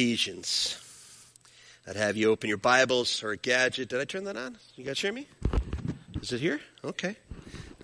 Ephesians. 0.00 0.78
I'd 1.86 1.94
have 1.94 2.16
you 2.16 2.30
open 2.30 2.48
your 2.48 2.56
Bibles 2.56 3.22
or 3.22 3.32
a 3.32 3.36
gadget. 3.36 3.90
Did 3.90 4.00
I 4.00 4.06
turn 4.06 4.24
that 4.24 4.36
on? 4.38 4.56
You 4.74 4.82
guys 4.82 4.98
hear 4.98 5.12
me? 5.12 5.26
Is 6.22 6.32
it 6.32 6.40
here? 6.40 6.58
Okay. 6.82 7.16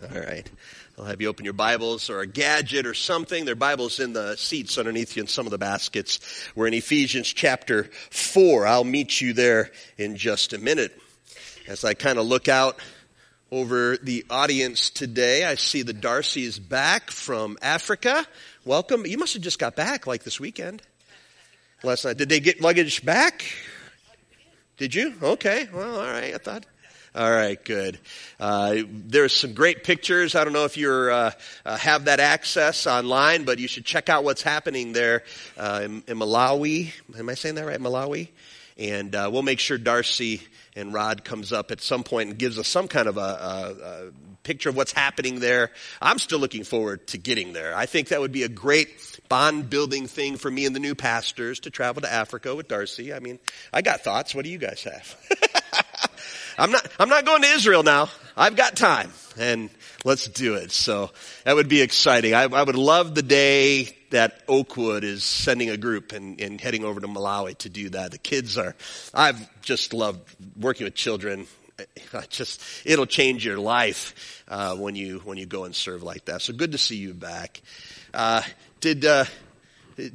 All 0.02 0.18
right. 0.22 0.50
I'll 0.96 1.04
have 1.04 1.20
you 1.20 1.28
open 1.28 1.44
your 1.44 1.52
Bibles 1.52 2.08
or 2.08 2.20
a 2.20 2.26
gadget 2.26 2.86
or 2.86 2.94
something. 2.94 3.44
There 3.44 3.52
are 3.52 3.54
Bibles 3.54 4.00
in 4.00 4.14
the 4.14 4.34
seats 4.36 4.78
underneath 4.78 5.14
you 5.14 5.20
in 5.20 5.26
some 5.26 5.46
of 5.46 5.50
the 5.50 5.58
baskets. 5.58 6.18
We're 6.54 6.68
in 6.68 6.72
Ephesians 6.72 7.30
chapter 7.30 7.90
4. 8.08 8.66
I'll 8.66 8.82
meet 8.82 9.20
you 9.20 9.34
there 9.34 9.70
in 9.98 10.16
just 10.16 10.54
a 10.54 10.58
minute. 10.58 10.98
As 11.68 11.84
I 11.84 11.92
kind 11.92 12.18
of 12.18 12.24
look 12.24 12.48
out 12.48 12.80
over 13.50 13.98
the 13.98 14.24
audience 14.30 14.88
today, 14.88 15.44
I 15.44 15.56
see 15.56 15.82
the 15.82 15.92
Darcy's 15.92 16.58
back 16.58 17.10
from 17.10 17.58
Africa. 17.60 18.26
Welcome. 18.64 19.04
You 19.04 19.18
must 19.18 19.34
have 19.34 19.42
just 19.42 19.58
got 19.58 19.76
back 19.76 20.06
like 20.06 20.24
this 20.24 20.40
weekend. 20.40 20.80
Last 21.82 22.04
night. 22.04 22.16
Did 22.16 22.28
they 22.28 22.40
get 22.40 22.60
luggage 22.60 23.04
back? 23.04 23.44
Did 24.76 24.94
you? 24.94 25.14
Okay. 25.22 25.68
Well, 25.72 26.00
all 26.00 26.06
right. 26.06 26.34
I 26.34 26.38
thought. 26.38 26.64
All 27.16 27.30
right, 27.30 27.62
good. 27.64 27.98
Uh, 28.38 28.82
there's 28.90 29.34
some 29.34 29.54
great 29.54 29.84
pictures. 29.84 30.34
I 30.34 30.44
don't 30.44 30.52
know 30.52 30.66
if 30.66 30.76
you 30.76 30.90
uh, 30.90 31.30
uh, 31.64 31.76
have 31.78 32.04
that 32.04 32.20
access 32.20 32.86
online, 32.86 33.44
but 33.44 33.58
you 33.58 33.68
should 33.68 33.86
check 33.86 34.10
out 34.10 34.22
what's 34.22 34.42
happening 34.42 34.92
there 34.92 35.24
uh, 35.56 35.80
in, 35.82 36.02
in, 36.08 36.18
Malawi. 36.18 36.92
Am 37.18 37.30
I 37.30 37.32
saying 37.32 37.54
that 37.54 37.64
right? 37.64 37.80
Malawi, 37.80 38.28
and 38.76 39.14
uh, 39.14 39.30
we'll 39.32 39.40
make 39.40 39.60
sure 39.60 39.78
Darcy 39.78 40.42
and 40.76 40.92
Rod 40.92 41.24
comes 41.24 41.52
up 41.52 41.70
at 41.70 41.80
some 41.80 42.04
point 42.04 42.28
and 42.30 42.38
gives 42.38 42.58
us 42.58 42.68
some 42.68 42.86
kind 42.86 43.08
of 43.08 43.16
a, 43.16 43.20
a, 43.20 43.76
a 43.82 44.10
picture 44.44 44.68
of 44.68 44.76
what's 44.76 44.92
happening 44.92 45.40
there. 45.40 45.72
I'm 46.00 46.18
still 46.18 46.38
looking 46.38 46.62
forward 46.62 47.06
to 47.08 47.18
getting 47.18 47.52
there. 47.54 47.74
I 47.74 47.86
think 47.86 48.08
that 48.08 48.20
would 48.20 48.30
be 48.30 48.44
a 48.44 48.48
great 48.48 49.18
bond 49.28 49.68
building 49.70 50.06
thing 50.06 50.36
for 50.36 50.50
me 50.50 50.66
and 50.66 50.76
the 50.76 50.80
new 50.80 50.94
pastors 50.94 51.60
to 51.60 51.70
travel 51.70 52.02
to 52.02 52.12
Africa 52.12 52.54
with 52.54 52.68
Darcy. 52.68 53.12
I 53.12 53.18
mean, 53.18 53.40
I 53.72 53.82
got 53.82 54.02
thoughts. 54.02 54.34
What 54.34 54.44
do 54.44 54.50
you 54.50 54.58
guys 54.58 54.84
have? 54.84 55.84
I'm 56.58 56.70
not, 56.70 56.86
I'm 57.00 57.08
not 57.08 57.24
going 57.24 57.42
to 57.42 57.48
Israel 57.48 57.82
now. 57.82 58.08
I've 58.36 58.56
got 58.56 58.76
time 58.76 59.10
and 59.38 59.70
let's 60.04 60.28
do 60.28 60.54
it. 60.54 60.72
So 60.72 61.10
that 61.44 61.54
would 61.54 61.68
be 61.68 61.82
exciting. 61.82 62.34
I, 62.34 62.44
I 62.44 62.62
would 62.62 62.76
love 62.76 63.14
the 63.14 63.22
day 63.22 63.95
that 64.10 64.42
Oakwood 64.48 65.04
is 65.04 65.24
sending 65.24 65.70
a 65.70 65.76
group 65.76 66.12
and, 66.12 66.40
and 66.40 66.60
heading 66.60 66.84
over 66.84 67.00
to 67.00 67.08
Malawi 67.08 67.56
to 67.58 67.68
do 67.68 67.90
that. 67.90 68.10
The 68.10 68.18
kids 68.18 68.58
are, 68.58 68.74
I've 69.12 69.62
just 69.62 69.92
loved 69.92 70.20
working 70.58 70.84
with 70.84 70.94
children. 70.94 71.46
I 72.14 72.22
just, 72.28 72.62
it'll 72.84 73.06
change 73.06 73.44
your 73.44 73.58
life, 73.58 74.44
uh, 74.48 74.76
when 74.76 74.96
you, 74.96 75.18
when 75.24 75.38
you 75.38 75.46
go 75.46 75.64
and 75.64 75.74
serve 75.74 76.02
like 76.02 76.26
that. 76.26 76.42
So 76.42 76.52
good 76.52 76.72
to 76.72 76.78
see 76.78 76.96
you 76.96 77.14
back. 77.14 77.60
Uh, 78.14 78.42
did, 78.80 79.04
uh, 79.04 79.24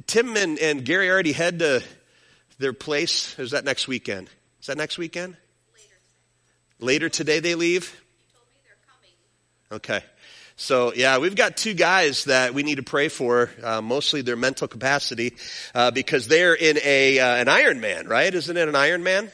Tim 0.06 0.36
and, 0.36 0.58
and 0.58 0.84
Gary 0.84 1.10
already 1.10 1.32
head 1.32 1.58
to 1.58 1.82
their 2.58 2.72
place? 2.72 3.38
Or 3.38 3.42
is 3.42 3.50
that 3.50 3.64
next 3.64 3.88
weekend? 3.88 4.28
Is 4.60 4.66
that 4.66 4.76
next 4.76 4.98
weekend? 4.98 5.36
Later 6.78 7.08
today 7.08 7.40
they 7.40 7.54
leave? 7.54 8.00
Okay. 9.70 10.02
So 10.62 10.92
yeah, 10.94 11.18
we've 11.18 11.34
got 11.34 11.56
two 11.56 11.74
guys 11.74 12.26
that 12.26 12.54
we 12.54 12.62
need 12.62 12.76
to 12.76 12.84
pray 12.84 13.08
for, 13.08 13.50
uh, 13.64 13.82
mostly 13.82 14.22
their 14.22 14.36
mental 14.36 14.68
capacity, 14.68 15.34
uh, 15.74 15.90
because 15.90 16.28
they're 16.28 16.54
in 16.54 16.78
a 16.84 17.18
uh, 17.18 17.34
an 17.34 17.48
Ironman, 17.48 18.08
right? 18.08 18.32
Isn't 18.32 18.56
it 18.56 18.68
an 18.68 18.74
Ironman? 18.76 19.32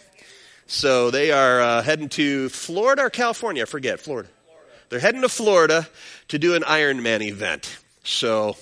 So 0.69 1.11
they 1.11 1.31
are 1.31 1.61
uh, 1.61 1.83
heading 1.83 2.09
to 2.11 2.49
Florida 2.49 3.03
or 3.03 3.11
California? 3.11 3.65
I 3.65 3.67
forget. 3.67 4.01
Florida. 4.01 4.31
Florida. 4.47 4.73
They're 4.89 5.01
heading 5.01 5.21
to 5.21 5.29
Florida 5.29 5.87
to 6.29 6.39
do 6.39 6.55
an 6.55 6.63
Ironman 6.63 7.21
event. 7.21 7.77
So, 8.05 8.57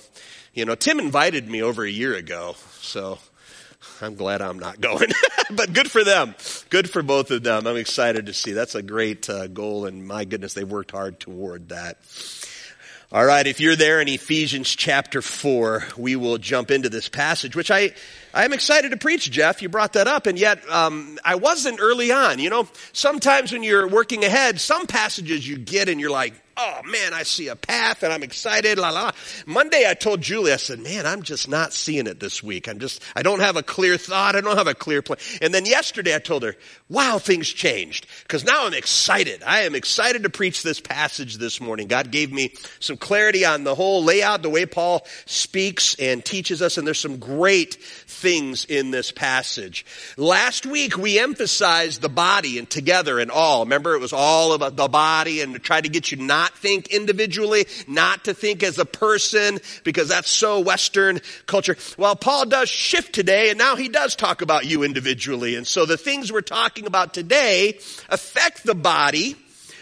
you 0.53 0.65
know, 0.65 0.75
Tim 0.75 0.99
invited 0.99 1.49
me 1.49 1.63
over 1.63 1.85
a 1.85 1.89
year 1.89 2.15
ago. 2.15 2.57
So 2.81 3.17
I'm 4.01 4.15
glad 4.15 4.41
I'm 4.41 4.59
not 4.59 4.81
going, 4.81 5.11
but 5.51 5.71
good 5.71 5.89
for 5.89 6.03
them. 6.03 6.35
Good 6.69 6.89
for 6.89 7.01
both 7.01 7.31
of 7.31 7.43
them. 7.43 7.65
I'm 7.65 7.77
excited 7.77 8.25
to 8.25 8.33
see. 8.33 8.51
That's 8.51 8.75
a 8.75 8.81
great 8.81 9.29
uh, 9.29 9.47
goal, 9.47 9.85
and 9.85 10.05
my 10.05 10.25
goodness, 10.25 10.53
they've 10.53 10.69
worked 10.69 10.91
hard 10.91 11.21
toward 11.21 11.69
that. 11.69 11.97
All 13.09 13.23
right, 13.25 13.47
if 13.47 13.61
you're 13.61 13.77
there 13.77 14.01
in 14.01 14.09
Ephesians 14.09 14.67
chapter 14.67 15.21
4, 15.21 15.87
we 15.95 16.17
will 16.17 16.37
jump 16.37 16.71
into 16.71 16.89
this 16.89 17.07
passage, 17.07 17.55
which 17.55 17.71
I, 17.71 17.91
I'm 18.33 18.51
excited 18.51 18.91
to 18.91 18.97
preach, 18.97 19.31
Jeff. 19.31 19.61
You 19.61 19.69
brought 19.69 19.93
that 19.93 20.09
up, 20.09 20.27
and 20.27 20.37
yet 20.37 20.69
um, 20.69 21.17
I 21.23 21.35
wasn't 21.35 21.79
early 21.79 22.11
on. 22.11 22.39
You 22.39 22.49
know, 22.49 22.67
sometimes 22.91 23.53
when 23.53 23.63
you're 23.63 23.87
working 23.87 24.25
ahead, 24.25 24.59
some 24.59 24.87
passages 24.87 25.47
you 25.47 25.57
get 25.57 25.87
and 25.87 26.01
you're 26.01 26.11
like, 26.11 26.33
oh 26.57 26.81
man, 26.85 27.13
I 27.13 27.23
see 27.23 27.47
a 27.47 27.55
path 27.55 28.03
and 28.03 28.11
I'm 28.11 28.23
excited, 28.23 28.77
la 28.77 28.89
la. 28.89 29.11
Monday 29.45 29.85
I 29.87 29.93
told 29.93 30.21
Julie, 30.21 30.51
I 30.51 30.57
said, 30.57 30.79
man, 30.79 31.05
I'm 31.05 31.21
just 31.21 31.47
not 31.47 31.73
seeing 31.73 32.07
it 32.07 32.19
this 32.19 32.41
week. 32.41 32.67
I'm 32.67 32.79
just, 32.79 33.01
I 33.15 33.21
don't 33.21 33.39
have 33.39 33.55
a 33.55 33.63
clear 33.63 33.97
thought. 33.97 34.35
I 34.35 34.41
don't 34.41 34.57
have 34.57 34.67
a 34.67 34.73
clear 34.73 35.01
plan. 35.01 35.19
And 35.41 35.53
then 35.53 35.65
yesterday 35.65 36.15
I 36.15 36.19
told 36.19 36.43
her, 36.43 36.55
wow, 36.89 37.19
things 37.19 37.47
changed. 37.47 38.07
Cause 38.27 38.43
now 38.43 38.65
I'm 38.65 38.73
excited. 38.73 39.43
I 39.43 39.61
am 39.61 39.75
excited 39.75 40.23
to 40.23 40.29
preach 40.29 40.63
this 40.63 40.79
passage 40.79 41.37
this 41.37 41.61
morning. 41.61 41.87
God 41.87 42.11
gave 42.11 42.31
me 42.31 42.53
some 42.79 42.97
clarity 42.97 43.45
on 43.45 43.63
the 43.63 43.75
whole 43.75 44.03
layout, 44.03 44.41
the 44.41 44.49
way 44.49 44.65
Paul 44.65 45.05
speaks 45.25 45.95
and 45.99 46.25
teaches 46.25 46.61
us. 46.61 46.77
And 46.77 46.87
there's 46.87 46.99
some 46.99 47.17
great 47.17 47.75
things 47.75 48.65
in 48.65 48.91
this 48.91 49.11
passage. 49.11 49.85
Last 50.17 50.65
week 50.65 50.97
we 50.97 51.19
emphasized 51.19 52.01
the 52.01 52.09
body 52.09 52.57
and 52.57 52.69
together 52.69 53.19
and 53.19 53.29
all. 53.29 53.63
Remember 53.65 53.93
it 53.93 54.01
was 54.01 54.13
all 54.13 54.53
about 54.53 54.75
the 54.75 54.87
body 54.87 55.41
and 55.41 55.61
tried 55.61 55.83
to 55.83 55.89
get 55.89 56.11
you 56.11 56.17
not 56.17 56.46
not 56.47 56.57
think 56.57 56.87
individually, 56.87 57.65
not 57.87 58.23
to 58.25 58.33
think 58.33 58.63
as 58.63 58.79
a 58.79 58.85
person, 58.85 59.59
because 59.83 60.07
that's 60.07 60.29
so 60.29 60.61
Western 60.61 61.19
culture. 61.45 61.75
Well, 61.97 62.15
Paul 62.15 62.45
does 62.45 62.69
shift 62.69 63.13
today, 63.13 63.49
and 63.49 63.57
now 63.57 63.75
he 63.75 63.89
does 63.89 64.15
talk 64.15 64.41
about 64.41 64.65
you 64.65 64.83
individually. 64.83 65.55
And 65.55 65.67
so 65.67 65.85
the 65.85 65.97
things 65.97 66.31
we're 66.31 66.41
talking 66.41 66.85
about 66.85 67.13
today 67.13 67.79
affect 68.07 68.63
the 68.63 68.75
body, 68.75 69.35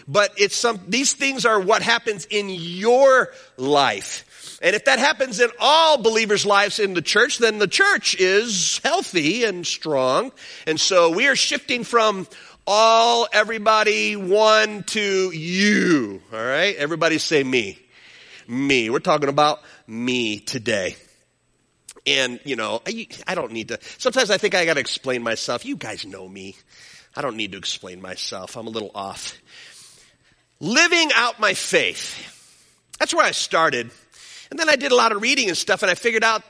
but 0.08 0.32
it's 0.36 0.56
some, 0.56 0.80
these 0.88 1.12
things 1.12 1.46
are 1.46 1.60
what 1.60 1.82
happens 1.82 2.26
in 2.30 2.48
your 2.48 3.32
life. 3.56 4.24
And 4.62 4.74
if 4.74 4.86
that 4.86 4.98
happens 4.98 5.38
in 5.38 5.50
all 5.60 5.98
believers' 5.98 6.46
lives 6.46 6.78
in 6.78 6.94
the 6.94 7.02
church, 7.02 7.38
then 7.38 7.58
the 7.58 7.68
church 7.68 8.16
is 8.18 8.80
healthy 8.82 9.44
and 9.44 9.66
strong. 9.66 10.32
And 10.66 10.80
so 10.80 11.10
we 11.10 11.28
are 11.28 11.36
shifting 11.36 11.84
from 11.84 12.26
all, 12.66 13.28
everybody, 13.32 14.16
one, 14.16 14.82
two, 14.82 15.30
you. 15.30 16.20
All 16.32 16.38
right? 16.38 16.74
Everybody 16.76 17.18
say 17.18 17.44
me. 17.44 17.78
Me. 18.48 18.90
We're 18.90 18.98
talking 18.98 19.28
about 19.28 19.60
me 19.86 20.40
today. 20.40 20.96
And, 22.06 22.40
you 22.44 22.56
know, 22.56 22.82
I, 22.86 23.08
I 23.26 23.34
don't 23.34 23.52
need 23.52 23.68
to, 23.68 23.78
sometimes 23.98 24.30
I 24.30 24.38
think 24.38 24.54
I 24.54 24.64
gotta 24.64 24.80
explain 24.80 25.22
myself. 25.22 25.64
You 25.64 25.76
guys 25.76 26.06
know 26.06 26.28
me. 26.28 26.56
I 27.16 27.22
don't 27.22 27.36
need 27.36 27.52
to 27.52 27.58
explain 27.58 28.00
myself. 28.00 28.56
I'm 28.56 28.66
a 28.66 28.70
little 28.70 28.90
off. 28.94 29.40
Living 30.60 31.10
out 31.14 31.40
my 31.40 31.54
faith. 31.54 32.32
That's 32.98 33.14
where 33.14 33.24
I 33.24 33.32
started. 33.32 33.90
And 34.50 34.58
then 34.58 34.68
I 34.68 34.76
did 34.76 34.92
a 34.92 34.96
lot 34.96 35.12
of 35.12 35.22
reading 35.22 35.48
and 35.48 35.56
stuff 35.56 35.82
and 35.82 35.90
I 35.90 35.94
figured 35.94 36.24
out 36.24 36.42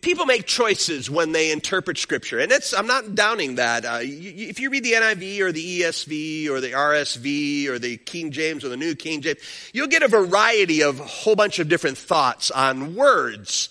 people 0.00 0.26
make 0.26 0.46
choices 0.46 1.10
when 1.10 1.32
they 1.32 1.50
interpret 1.52 1.98
scripture. 1.98 2.38
And 2.38 2.52
it's, 2.52 2.72
I'm 2.72 2.86
not 2.86 3.14
downing 3.14 3.56
that. 3.56 3.84
Uh, 3.84 3.98
you, 3.98 4.48
if 4.48 4.60
you 4.60 4.70
read 4.70 4.84
the 4.84 4.92
NIV 4.92 5.40
or 5.40 5.52
the 5.52 5.80
ESV 5.80 6.48
or 6.48 6.60
the 6.60 6.72
RSV 6.72 7.68
or 7.68 7.78
the 7.78 7.96
King 7.98 8.30
James 8.30 8.64
or 8.64 8.68
the 8.68 8.76
New 8.76 8.94
King 8.94 9.22
James, 9.22 9.38
you'll 9.72 9.86
get 9.86 10.02
a 10.02 10.08
variety 10.08 10.82
of 10.82 11.00
a 11.00 11.04
whole 11.04 11.36
bunch 11.36 11.58
of 11.58 11.68
different 11.68 11.98
thoughts 11.98 12.50
on 12.50 12.94
words. 12.94 13.68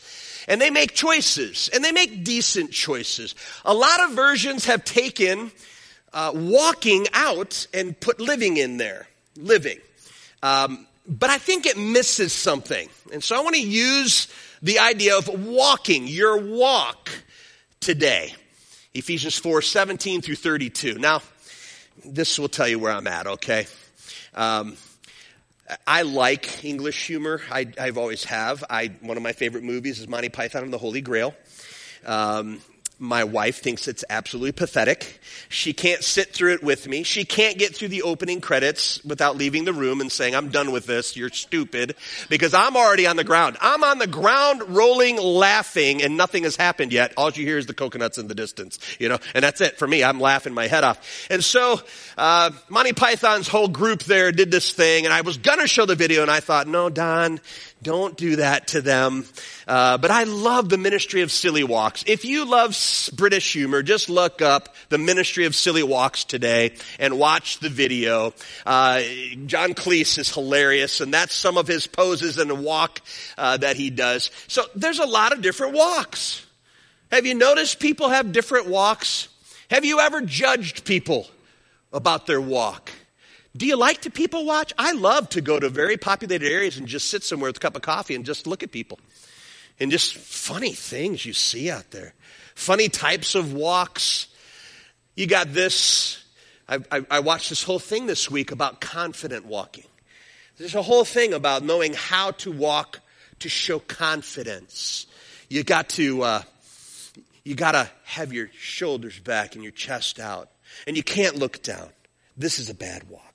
And 0.47 0.61
they 0.61 0.69
make 0.69 0.93
choices, 0.93 1.71
and 1.73 1.83
they 1.83 1.91
make 1.91 2.23
decent 2.23 2.71
choices. 2.71 3.33
A 3.65 3.73
lot 3.73 4.03
of 4.03 4.11
versions 4.11 4.65
have 4.65 4.85
taken 4.85 5.51
uh, 6.13 6.31
walking 6.35 7.07
out 7.13 7.65
and 7.73 7.99
put 7.99 8.19
living 8.19 8.57
in 8.57 8.77
there. 8.77 9.07
Living. 9.35 9.79
Um, 10.43 10.85
but 11.07 11.29
I 11.29 11.37
think 11.37 11.65
it 11.65 11.77
misses 11.77 12.33
something. 12.33 12.89
And 13.13 13.23
so 13.23 13.35
I 13.35 13.41
want 13.41 13.55
to 13.55 13.61
use 13.61 14.27
the 14.61 14.79
idea 14.79 15.17
of 15.17 15.27
walking, 15.45 16.07
your 16.07 16.37
walk 16.37 17.09
today. 17.79 18.33
Ephesians 18.93 19.37
4 19.37 19.61
17 19.61 20.21
through 20.21 20.35
32. 20.35 20.97
Now, 20.97 21.21
this 22.03 22.39
will 22.39 22.49
tell 22.49 22.67
you 22.67 22.79
where 22.79 22.91
I'm 22.91 23.07
at, 23.07 23.27
okay? 23.27 23.67
Um, 24.33 24.77
I 25.87 26.03
like 26.03 26.63
English 26.63 27.07
humor. 27.07 27.41
I, 27.51 27.67
have 27.77 27.97
always 27.97 28.23
have. 28.25 28.63
I, 28.69 28.91
one 29.01 29.17
of 29.17 29.23
my 29.23 29.33
favorite 29.33 29.63
movies 29.63 29.99
is 29.99 30.07
Monty 30.07 30.29
Python 30.29 30.63
and 30.63 30.71
the 30.71 30.77
Holy 30.77 31.01
Grail. 31.01 31.35
Um, 32.05 32.61
my 32.99 33.23
wife 33.23 33.61
thinks 33.61 33.87
it's 33.87 34.03
absolutely 34.09 34.53
pathetic. 34.53 35.19
She 35.49 35.73
can't 35.73 36.03
sit 36.03 36.33
through 36.33 36.53
it 36.53 36.63
with 36.63 36.87
me. 36.87 37.03
She 37.03 37.25
can't 37.25 37.57
get 37.57 37.75
through 37.75 37.89
the 37.89 38.03
opening 38.03 38.41
credits 38.41 39.03
without 39.03 39.35
leaving 39.35 39.65
the 39.65 39.73
room 39.73 40.01
and 40.01 40.11
saying, 40.11 40.35
I'm 40.35 40.49
done 40.49 40.71
with 40.71 40.85
this. 40.85 41.17
You're 41.17 41.29
stupid. 41.29 41.95
Because 42.29 42.53
I'm 42.53 42.77
already 42.77 43.05
on 43.05 43.17
the 43.17 43.23
ground. 43.23 43.57
I'm 43.59 43.83
on 43.83 43.99
the 43.99 44.07
ground 44.07 44.63
rolling, 44.75 45.17
laughing, 45.17 46.03
and 46.03 46.15
nothing 46.15 46.43
has 46.43 46.55
happened 46.55 46.93
yet. 46.93 47.13
All 47.17 47.31
you 47.31 47.45
hear 47.45 47.57
is 47.57 47.65
the 47.65 47.73
coconuts 47.73 48.17
in 48.17 48.27
the 48.27 48.35
distance, 48.35 48.79
you 48.99 49.09
know, 49.09 49.19
and 49.33 49.43
that's 49.43 49.61
it 49.61 49.77
for 49.77 49.87
me. 49.87 50.03
I'm 50.03 50.19
laughing 50.19 50.53
my 50.53 50.67
head 50.67 50.83
off. 50.83 51.27
And 51.29 51.43
so, 51.43 51.81
uh, 52.17 52.51
Monty 52.69 52.93
Python's 52.93 53.47
whole 53.47 53.67
group 53.67 54.03
there 54.03 54.31
did 54.31 54.51
this 54.51 54.71
thing, 54.71 55.05
and 55.05 55.13
I 55.13 55.21
was 55.21 55.37
gonna 55.37 55.67
show 55.67 55.85
the 55.85 55.95
video, 55.95 56.21
and 56.21 56.31
I 56.31 56.39
thought, 56.39 56.67
no, 56.67 56.89
Don, 56.89 57.39
don't 57.85 58.17
do 58.17 58.37
that 58.37 58.69
to 58.69 58.81
them. 58.81 59.25
Uh, 59.67 59.97
but 59.99 60.09
I 60.09 60.23
love 60.23 60.69
the 60.69 60.77
ministry 60.77 61.21
of 61.21 61.31
silly 61.31 61.63
walks. 61.63 62.03
If 62.07 62.25
you 62.25 62.43
love 62.45 62.75
British 63.13 63.53
humor, 63.53 63.83
just 63.83 64.09
look 64.09 64.41
up 64.41 64.75
the 64.89 64.97
ministry 64.97 65.45
of 65.45 65.55
silly 65.55 65.83
walks 65.83 66.23
today 66.23 66.73
and 66.99 67.19
watch 67.19 67.59
the 67.59 67.69
video. 67.69 68.33
Uh, 68.65 69.01
John 69.45 69.73
Cleese 69.73 70.17
is 70.17 70.33
hilarious, 70.33 70.99
and 70.99 71.13
that's 71.13 71.35
some 71.35 71.57
of 71.57 71.67
his 71.67 71.85
poses 71.85 72.39
and 72.39 72.49
the 72.49 72.55
walk 72.55 73.01
uh, 73.37 73.57
that 73.57 73.77
he 73.77 73.91
does. 73.91 74.31
So 74.47 74.63
there's 74.75 74.99
a 74.99 75.05
lot 75.05 75.31
of 75.31 75.43
different 75.43 75.73
walks. 75.73 76.43
Have 77.11 77.27
you 77.27 77.35
noticed 77.35 77.79
people 77.79 78.09
have 78.09 78.31
different 78.31 78.67
walks? 78.67 79.27
Have 79.69 79.85
you 79.85 79.99
ever 79.99 80.21
judged 80.21 80.85
people 80.85 81.27
about 81.93 82.25
their 82.25 82.41
walk? 82.41 82.91
Do 83.55 83.65
you 83.65 83.77
like 83.77 84.01
to 84.01 84.09
people 84.09 84.45
watch? 84.45 84.73
I 84.77 84.91
love 84.91 85.29
to 85.29 85.41
go 85.41 85.59
to 85.59 85.69
very 85.69 85.97
populated 85.97 86.51
areas 86.51 86.77
and 86.77 86.87
just 86.87 87.09
sit 87.09 87.23
somewhere 87.23 87.49
with 87.49 87.57
a 87.57 87.59
cup 87.59 87.75
of 87.75 87.81
coffee 87.81 88.15
and 88.15 88.25
just 88.25 88.47
look 88.47 88.63
at 88.63 88.71
people. 88.71 88.99
And 89.79 89.91
just 89.91 90.15
funny 90.15 90.73
things 90.73 91.25
you 91.25 91.33
see 91.33 91.69
out 91.69 91.91
there. 91.91 92.13
Funny 92.55 92.89
types 92.89 93.35
of 93.35 93.53
walks. 93.53 94.27
You 95.15 95.27
got 95.27 95.53
this. 95.53 96.23
I, 96.67 96.79
I, 96.91 97.05
I 97.11 97.19
watched 97.19 97.49
this 97.49 97.63
whole 97.63 97.79
thing 97.79 98.07
this 98.07 98.29
week 98.29 98.51
about 98.51 98.81
confident 98.81 99.45
walking. 99.45 99.85
There's 100.57 100.75
a 100.75 100.81
whole 100.81 101.05
thing 101.05 101.33
about 101.33 101.63
knowing 101.63 101.93
how 101.93 102.31
to 102.31 102.51
walk 102.51 103.01
to 103.39 103.49
show 103.49 103.79
confidence. 103.79 105.05
You 105.49 105.63
got 105.63 105.89
to, 105.89 106.23
uh, 106.23 106.41
you 107.43 107.55
got 107.55 107.73
to 107.73 107.89
have 108.05 108.31
your 108.33 108.49
shoulders 108.57 109.19
back 109.19 109.55
and 109.55 109.63
your 109.63 109.73
chest 109.73 110.19
out. 110.19 110.49
And 110.87 110.95
you 110.95 111.03
can't 111.03 111.35
look 111.35 111.61
down. 111.61 111.89
This 112.37 112.59
is 112.59 112.69
a 112.69 112.73
bad 112.73 113.09
walk. 113.09 113.34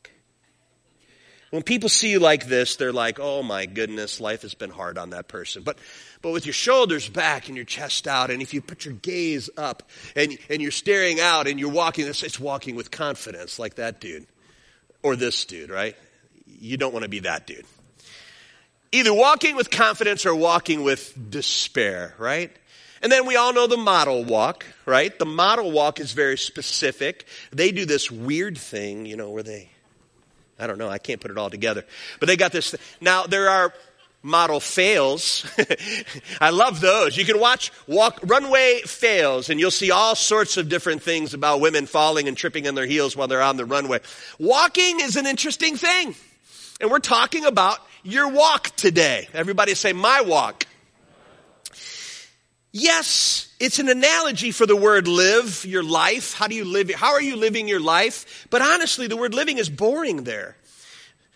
When 1.50 1.64
people 1.64 1.88
see 1.88 2.10
you 2.12 2.20
like 2.20 2.46
this, 2.46 2.76
they're 2.76 2.92
like, 2.92 3.18
oh 3.18 3.42
my 3.42 3.66
goodness, 3.66 4.20
life 4.20 4.42
has 4.42 4.54
been 4.54 4.70
hard 4.70 4.96
on 4.96 5.10
that 5.10 5.26
person. 5.26 5.64
But, 5.64 5.78
but 6.22 6.30
with 6.30 6.46
your 6.46 6.52
shoulders 6.52 7.08
back 7.08 7.48
and 7.48 7.56
your 7.56 7.64
chest 7.64 8.06
out, 8.06 8.30
and 8.30 8.40
if 8.40 8.54
you 8.54 8.62
put 8.62 8.84
your 8.84 8.94
gaze 8.94 9.50
up 9.56 9.82
and, 10.14 10.38
and 10.48 10.62
you're 10.62 10.70
staring 10.70 11.18
out 11.18 11.48
and 11.48 11.58
you're 11.58 11.70
walking, 11.70 12.06
it's, 12.06 12.22
it's 12.22 12.38
walking 12.38 12.76
with 12.76 12.92
confidence 12.92 13.58
like 13.58 13.74
that 13.74 14.00
dude. 14.00 14.26
Or 15.02 15.16
this 15.16 15.44
dude, 15.44 15.70
right? 15.70 15.96
You 16.46 16.76
don't 16.76 16.92
want 16.92 17.02
to 17.02 17.08
be 17.08 17.20
that 17.20 17.46
dude. 17.46 17.64
Either 18.92 19.14
walking 19.14 19.56
with 19.56 19.70
confidence 19.70 20.26
or 20.26 20.34
walking 20.34 20.84
with 20.84 21.30
despair, 21.30 22.14
right? 22.18 22.54
And 23.02 23.10
then 23.10 23.26
we 23.26 23.36
all 23.36 23.52
know 23.52 23.66
the 23.66 23.76
model 23.76 24.24
walk, 24.24 24.66
right? 24.84 25.16
The 25.18 25.26
model 25.26 25.72
walk 25.72 26.00
is 26.00 26.12
very 26.12 26.36
specific. 26.36 27.26
They 27.50 27.72
do 27.72 27.86
this 27.86 28.10
weird 28.10 28.58
thing, 28.58 29.06
you 29.06 29.16
know, 29.16 29.30
where 29.30 29.42
they 29.42 29.70
I 30.60 30.66
don't 30.66 30.78
know. 30.78 30.88
I 30.88 30.98
can't 30.98 31.20
put 31.20 31.30
it 31.30 31.38
all 31.38 31.50
together. 31.50 31.84
But 32.18 32.26
they 32.26 32.36
got 32.36 32.52
this. 32.52 32.74
Now, 33.00 33.24
there 33.24 33.48
are 33.48 33.72
model 34.22 34.60
fails. 34.60 35.46
I 36.40 36.50
love 36.50 36.80
those. 36.80 37.16
You 37.16 37.24
can 37.24 37.40
watch 37.40 37.72
walk 37.86 38.20
runway 38.22 38.82
fails 38.84 39.48
and 39.48 39.58
you'll 39.58 39.70
see 39.70 39.90
all 39.90 40.14
sorts 40.14 40.56
of 40.56 40.68
different 40.68 41.02
things 41.02 41.32
about 41.32 41.60
women 41.60 41.86
falling 41.86 42.28
and 42.28 42.36
tripping 42.36 42.68
on 42.68 42.74
their 42.74 42.86
heels 42.86 43.16
while 43.16 43.28
they're 43.28 43.42
on 43.42 43.56
the 43.56 43.64
runway. 43.64 44.00
Walking 44.38 45.00
is 45.00 45.16
an 45.16 45.26
interesting 45.26 45.76
thing. 45.76 46.14
And 46.80 46.90
we're 46.90 46.98
talking 46.98 47.44
about 47.44 47.78
your 48.02 48.28
walk 48.28 48.74
today. 48.76 49.28
Everybody 49.34 49.74
say 49.74 49.92
my 49.92 50.22
walk. 50.22 50.66
Yes, 52.72 53.52
it's 53.58 53.80
an 53.80 53.88
analogy 53.88 54.52
for 54.52 54.64
the 54.64 54.76
word 54.76 55.08
live, 55.08 55.64
your 55.64 55.82
life. 55.82 56.34
How 56.34 56.46
do 56.46 56.54
you 56.54 56.64
live? 56.64 56.90
How 56.90 57.12
are 57.12 57.22
you 57.22 57.34
living 57.36 57.66
your 57.66 57.80
life? 57.80 58.46
But 58.48 58.62
honestly, 58.62 59.08
the 59.08 59.16
word 59.16 59.34
living 59.34 59.58
is 59.58 59.68
boring 59.68 60.22
there. 60.22 60.56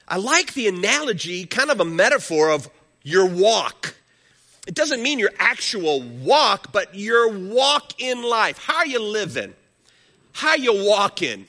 I 0.07 0.19
like 0.19 0.55
the 0.55 0.69
analogy, 0.69 1.45
kind 1.47 1.71
of 1.71 1.81
a 1.81 1.85
metaphor 1.85 2.51
of 2.51 2.71
your 3.03 3.27
walk. 3.27 3.97
It 4.67 4.75
doesn't 4.75 5.03
mean 5.03 5.19
your 5.19 5.33
actual 5.39 6.03
walk, 6.03 6.73
but 6.73 6.95
your 6.95 7.29
walk 7.31 8.01
in 8.01 8.23
life. 8.23 8.59
How 8.59 8.77
are 8.77 8.87
you 8.87 9.03
living? 9.03 9.55
How 10.33 10.51
are 10.51 10.59
you 10.59 10.87
walking? 10.87 11.47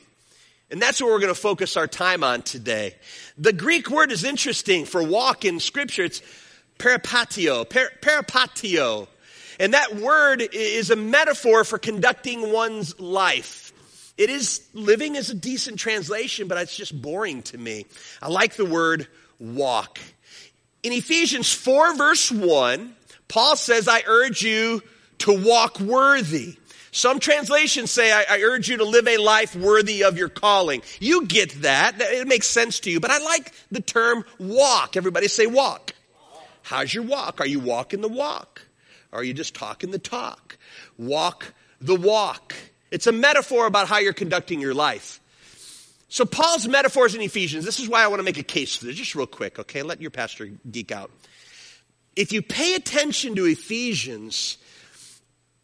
And 0.71 0.81
that's 0.81 0.99
what 0.99 1.11
we're 1.11 1.19
going 1.19 1.33
to 1.33 1.39
focus 1.39 1.77
our 1.77 1.87
time 1.87 2.23
on 2.23 2.41
today. 2.41 2.95
The 3.37 3.53
Greek 3.53 3.89
word 3.91 4.11
is 4.11 4.23
interesting 4.23 4.85
for 4.85 5.03
walk 5.03 5.45
in 5.45 5.59
scripture. 5.59 6.05
It's 6.05 6.23
peripatio, 6.79 7.69
per, 7.69 7.91
peripatio. 8.01 9.07
And 9.59 9.73
that 9.73 9.95
word 9.95 10.41
is 10.53 10.89
a 10.89 10.95
metaphor 10.95 11.63
for 11.63 11.77
conducting 11.77 12.51
one's 12.51 12.99
life. 12.99 13.73
It 14.17 14.29
is 14.29 14.67
living 14.73 15.15
is 15.15 15.29
a 15.29 15.35
decent 15.35 15.77
translation, 15.77 16.47
but 16.47 16.57
it's 16.57 16.75
just 16.75 16.99
boring 16.99 17.41
to 17.43 17.57
me. 17.57 17.85
I 18.21 18.29
like 18.29 18.55
the 18.55 18.65
word 18.65 19.07
walk. 19.39 19.99
In 20.83 20.93
Ephesians 20.93 21.51
4 21.51 21.95
verse 21.95 22.31
1, 22.31 22.95
Paul 23.27 23.55
says, 23.55 23.87
I 23.87 24.03
urge 24.05 24.41
you 24.41 24.81
to 25.19 25.33
walk 25.33 25.79
worthy. 25.79 26.57
Some 26.91 27.19
translations 27.19 27.91
say, 27.91 28.11
I, 28.11 28.37
I, 28.37 28.41
urge 28.41 28.69
you 28.69 28.77
to 28.77 28.85
live 28.85 29.05
a 29.05 29.17
life 29.17 29.53
worthy 29.53 30.05
of 30.05 30.17
your 30.17 30.29
calling. 30.29 30.81
You 31.01 31.25
get 31.25 31.63
that. 31.63 31.99
It 31.99 32.25
makes 32.25 32.47
sense 32.47 32.79
to 32.81 32.89
you. 32.89 33.01
But 33.01 33.11
I 33.11 33.17
like 33.17 33.51
the 33.69 33.81
term 33.81 34.23
walk. 34.39 34.95
Everybody 34.95 35.27
say 35.27 35.45
walk. 35.45 35.93
How's 36.61 36.93
your 36.93 37.03
walk? 37.03 37.41
Are 37.41 37.47
you 37.47 37.59
walking 37.59 37.99
the 37.99 38.07
walk? 38.07 38.61
Are 39.15 39.23
you 39.23 39.33
just 39.33 39.55
talking 39.55 39.91
the 39.91 39.99
talk? 39.99 40.57
Walk 40.97 41.53
the 41.81 41.95
walk. 41.95 42.53
It's 42.91 43.07
a 43.07 43.11
metaphor 43.11 43.65
about 43.65 43.87
how 43.87 43.97
you're 43.97 44.13
conducting 44.13 44.61
your 44.61 44.73
life. 44.73 45.19
So 46.07 46.25
Paul's 46.25 46.67
metaphors 46.67 47.15
in 47.15 47.21
Ephesians, 47.21 47.65
this 47.65 47.79
is 47.79 47.89
why 47.89 48.03
I 48.03 48.07
want 48.07 48.19
to 48.19 48.23
make 48.23 48.37
a 48.37 48.43
case 48.43 48.75
for 48.75 48.85
this, 48.85 48.95
just 48.95 49.15
real 49.15 49.25
quick, 49.25 49.59
okay? 49.59 49.81
Let 49.81 50.01
your 50.01 50.11
pastor 50.11 50.49
geek 50.69 50.91
out. 50.91 51.11
If 52.15 52.31
you 52.31 52.41
pay 52.41 52.75
attention 52.75 53.35
to 53.35 53.45
Ephesians, 53.45 54.57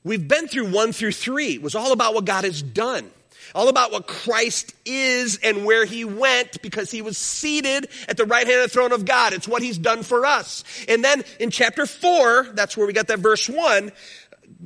we've 0.04 0.28
been 0.28 0.48
through 0.48 0.72
one 0.72 0.92
through 0.92 1.14
three. 1.14 1.54
It 1.54 1.62
was 1.62 1.76
all 1.76 1.94
about 1.94 2.14
what 2.14 2.26
God 2.26 2.44
has 2.44 2.62
done. 2.62 3.12
All 3.54 3.68
about 3.68 3.92
what 3.92 4.08
Christ 4.08 4.74
is 4.86 5.40
and 5.44 5.66
where 5.66 5.86
he 5.86 6.06
went 6.06 6.62
because 6.62 6.90
he 6.90 7.02
was 7.02 7.18
seated 7.18 7.90
at 8.08 8.18
the 8.18 8.26
right 8.26 8.48
hand 8.48 8.62
of 8.62 8.70
the 8.70 8.74
throne 8.74 8.94
of 8.94 9.06
God. 9.06 9.34
It's 9.34 9.48
what 9.48 9.62
he's 9.62 9.78
done 9.78 10.04
for 10.04 10.26
us. 10.26 10.64
And 10.88 11.04
then 11.04 11.24
in 11.40 11.52
chapter 11.52 11.86
four, 11.86 12.48
that's 12.54 12.78
where 12.78 12.88
we 12.88 12.94
got 12.94 13.08
that 13.08 13.20
verse 13.20 13.50
one, 13.50 13.92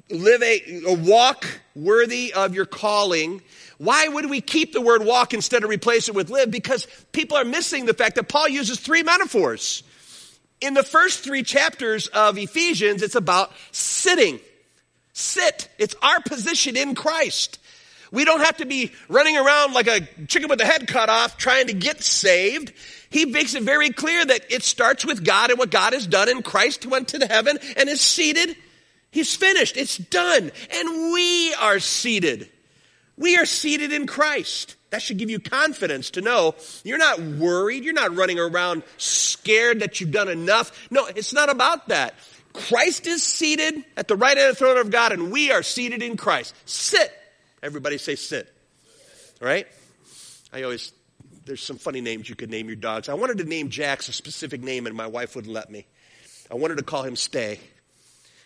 live 0.10 0.44
a, 0.44 0.84
a 0.88 0.94
walk 0.94 1.48
worthy 1.76 2.34
of 2.34 2.54
your 2.54 2.66
calling. 2.66 3.42
Why 3.78 4.08
would 4.08 4.30
we 4.30 4.40
keep 4.40 4.72
the 4.72 4.82
word 4.82 5.04
walk 5.04 5.34
instead 5.34 5.64
of 5.64 5.70
replace 5.70 6.08
it 6.08 6.16
with 6.16 6.30
live? 6.30 6.52
Because 6.52 6.88
people 7.12 7.38
are 7.38 7.44
missing 7.44 7.86
the 7.86 7.94
fact 7.94 8.16
that 8.16 8.30
Paul 8.30 8.48
uses 8.48 8.80
three 8.80 9.04
metaphors. 9.04 9.84
In 10.62 10.74
the 10.74 10.84
first 10.84 11.24
three 11.24 11.44
chapters 11.44 12.08
of 12.08 12.38
Ephesians, 12.38 13.02
it's 13.02 13.16
about 13.16 13.52
sitting. 13.72 14.40
Sit. 15.12 15.70
It's 15.78 15.96
our 16.02 16.22
position 16.22 16.78
in 16.78 16.96
Christ. 16.96 17.60
We 18.16 18.24
don't 18.24 18.40
have 18.40 18.58
to 18.58 18.66
be 18.66 18.94
running 19.10 19.36
around 19.36 19.74
like 19.74 19.88
a 19.88 20.00
chicken 20.28 20.48
with 20.48 20.60
the 20.60 20.66
head 20.66 20.88
cut 20.88 21.10
off 21.10 21.38
trying 21.38 21.68
to 21.68 21.74
get 21.74 22.02
saved. 22.02 22.72
He 23.10 23.26
makes 23.26 23.56
it 23.56 23.64
very 23.64 23.90
clear 23.90 24.24
that 24.24 24.50
it 24.50 24.64
starts 24.64 25.06
with 25.06 25.26
God 25.26 25.50
and 25.50 25.60
what 25.60 25.70
God 25.70 25.92
has 25.92 26.08
done, 26.08 26.30
and 26.30 26.44
Christ 26.44 26.86
went 26.86 27.10
to 27.10 27.20
the 27.20 27.28
heaven 27.28 27.60
and 27.76 27.90
is 27.90 28.00
seated. 28.00 28.56
He's 29.12 29.36
finished. 29.36 29.76
It's 29.76 29.98
done. 29.98 30.50
And 30.72 31.14
we 31.14 31.54
are 31.56 31.80
seated. 31.80 32.50
We 33.18 33.36
are 33.36 33.46
seated 33.46 33.92
in 33.92 34.08
Christ. 34.08 34.78
That 34.92 35.02
should 35.02 35.18
give 35.18 35.30
you 35.30 35.40
confidence 35.40 36.12
to 36.12 36.22
know 36.22 36.56
you're 36.86 36.98
not 36.98 37.20
worried. 37.20 37.84
You're 37.84 37.94
not 37.94 38.16
running 38.16 38.40
around 38.40 38.84
scared 38.98 39.82
that 39.82 40.00
you've 40.00 40.12
done 40.12 40.30
enough. 40.30 40.88
No, 40.90 41.06
it's 41.06 41.34
not 41.34 41.50
about 41.50 41.90
that. 41.90 42.14
Christ 42.54 43.08
is 43.08 43.22
seated 43.22 43.84
at 43.98 44.08
the 44.08 44.16
right 44.16 44.38
hand 44.38 44.52
of 44.52 44.56
the 44.56 44.60
throne 44.60 44.78
of 44.78 44.90
God, 44.90 45.12
and 45.12 45.34
we 45.34 45.52
are 45.52 45.64
seated 45.64 46.02
in 46.02 46.16
Christ. 46.16 46.56
Sit. 46.64 47.12
Everybody 47.66 47.98
say 47.98 48.16
sit. 48.16 48.48
Right? 49.42 49.66
I 50.54 50.62
always, 50.62 50.94
there's 51.46 51.64
some 51.64 51.80
funny 51.80 52.00
names 52.00 52.30
you 52.30 52.36
could 52.36 52.52
name 52.52 52.68
your 52.68 52.76
dogs. 52.76 53.10
I 53.10 53.16
wanted 53.16 53.40
to 53.40 53.44
name 53.44 53.70
Jax 53.70 54.08
a 54.08 54.14
specific 54.14 54.62
name, 54.62 54.86
and 54.86 54.96
my 54.96 55.08
wife 55.08 55.36
wouldn't 55.36 55.52
let 55.52 55.72
me. 55.72 55.88
I 56.52 56.54
wanted 56.54 56.78
to 56.78 56.84
call 56.84 57.02
him 57.02 57.16
Stay. 57.16 57.60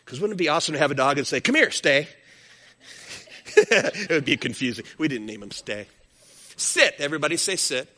Because 0.05 0.21
wouldn't 0.21 0.39
it 0.39 0.41
be 0.41 0.47
awesome 0.47 0.73
to 0.73 0.79
have 0.79 0.89
a 0.89 0.95
dog 0.95 1.17
and 1.17 1.27
say, 1.27 1.41
Come 1.41 1.55
here, 1.55 1.69
Stay? 1.69 2.07
it 3.57 4.09
would 4.09 4.23
be 4.23 4.37
confusing. 4.37 4.85
We 4.97 5.09
didn't 5.09 5.25
name 5.27 5.43
him 5.43 5.51
Stay. 5.51 5.87
Sit. 6.55 6.95
Everybody 6.97 7.35
say 7.35 7.57
sit. 7.57 7.89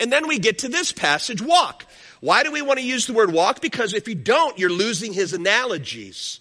And 0.00 0.10
then 0.10 0.26
we 0.26 0.40
get 0.40 0.58
to 0.58 0.68
this 0.68 0.90
passage, 0.90 1.40
walk. 1.40 1.86
Why 2.20 2.42
do 2.42 2.50
we 2.50 2.60
want 2.60 2.80
to 2.80 2.84
use 2.84 3.06
the 3.06 3.12
word 3.12 3.32
walk? 3.32 3.60
Because 3.60 3.94
if 3.94 4.08
you 4.08 4.16
don't, 4.16 4.58
you're 4.58 4.68
losing 4.68 5.12
his 5.12 5.32
analogies. 5.32 6.40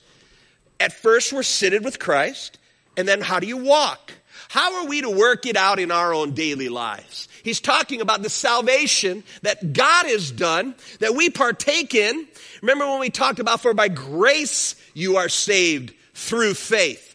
At 0.80 0.94
first, 0.94 1.32
we're 1.32 1.44
seated 1.44 1.86
with 1.86 2.00
Christ. 2.00 2.58
And 2.98 3.08
then 3.08 3.22
how 3.22 3.40
do 3.40 3.48
you 3.48 3.58
walk? 3.58 4.14
How 4.50 4.82
are 4.82 4.88
we 4.88 5.02
to 5.02 5.10
work 5.10 5.46
it 5.46 5.56
out 5.56 5.80
in 5.80 5.92
our 5.92 6.14
own 6.14 6.34
daily 6.34 6.70
lives? 6.70 7.28
He's 7.44 7.60
talking 7.60 8.02
about 8.02 8.22
the 8.22 8.30
salvation 8.30 9.24
that 9.42 9.74
God 9.74 10.06
has 10.06 10.32
done, 10.32 10.76
that 11.00 11.16
we 11.16 11.30
partake 11.30 11.96
in. 11.96 12.28
Remember 12.62 12.86
when 12.88 13.00
we 13.00 13.10
talked 13.10 13.40
about 13.40 13.62
for 13.62 13.74
by 13.74 13.88
grace 13.88 14.76
you 14.94 15.18
are 15.18 15.30
saved 15.30 15.94
through 16.14 16.54
faith. 16.54 17.10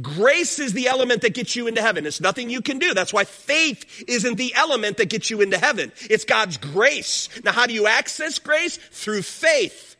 Grace 0.00 0.58
is 0.58 0.72
the 0.72 0.86
element 0.86 1.20
that 1.22 1.34
gets 1.34 1.54
you 1.54 1.66
into 1.66 1.82
heaven. 1.82 2.06
It's 2.06 2.20
nothing 2.20 2.48
you 2.48 2.62
can 2.62 2.78
do. 2.78 2.94
That's 2.94 3.12
why 3.12 3.24
faith 3.24 4.04
isn't 4.08 4.36
the 4.36 4.54
element 4.54 4.96
that 4.96 5.10
gets 5.10 5.28
you 5.28 5.42
into 5.42 5.58
heaven. 5.58 5.92
It's 6.08 6.24
God's 6.24 6.56
grace. 6.56 7.28
Now, 7.44 7.52
how 7.52 7.66
do 7.66 7.74
you 7.74 7.86
access 7.86 8.38
grace? 8.38 8.76
Through 8.76 9.22
faith. 9.22 9.91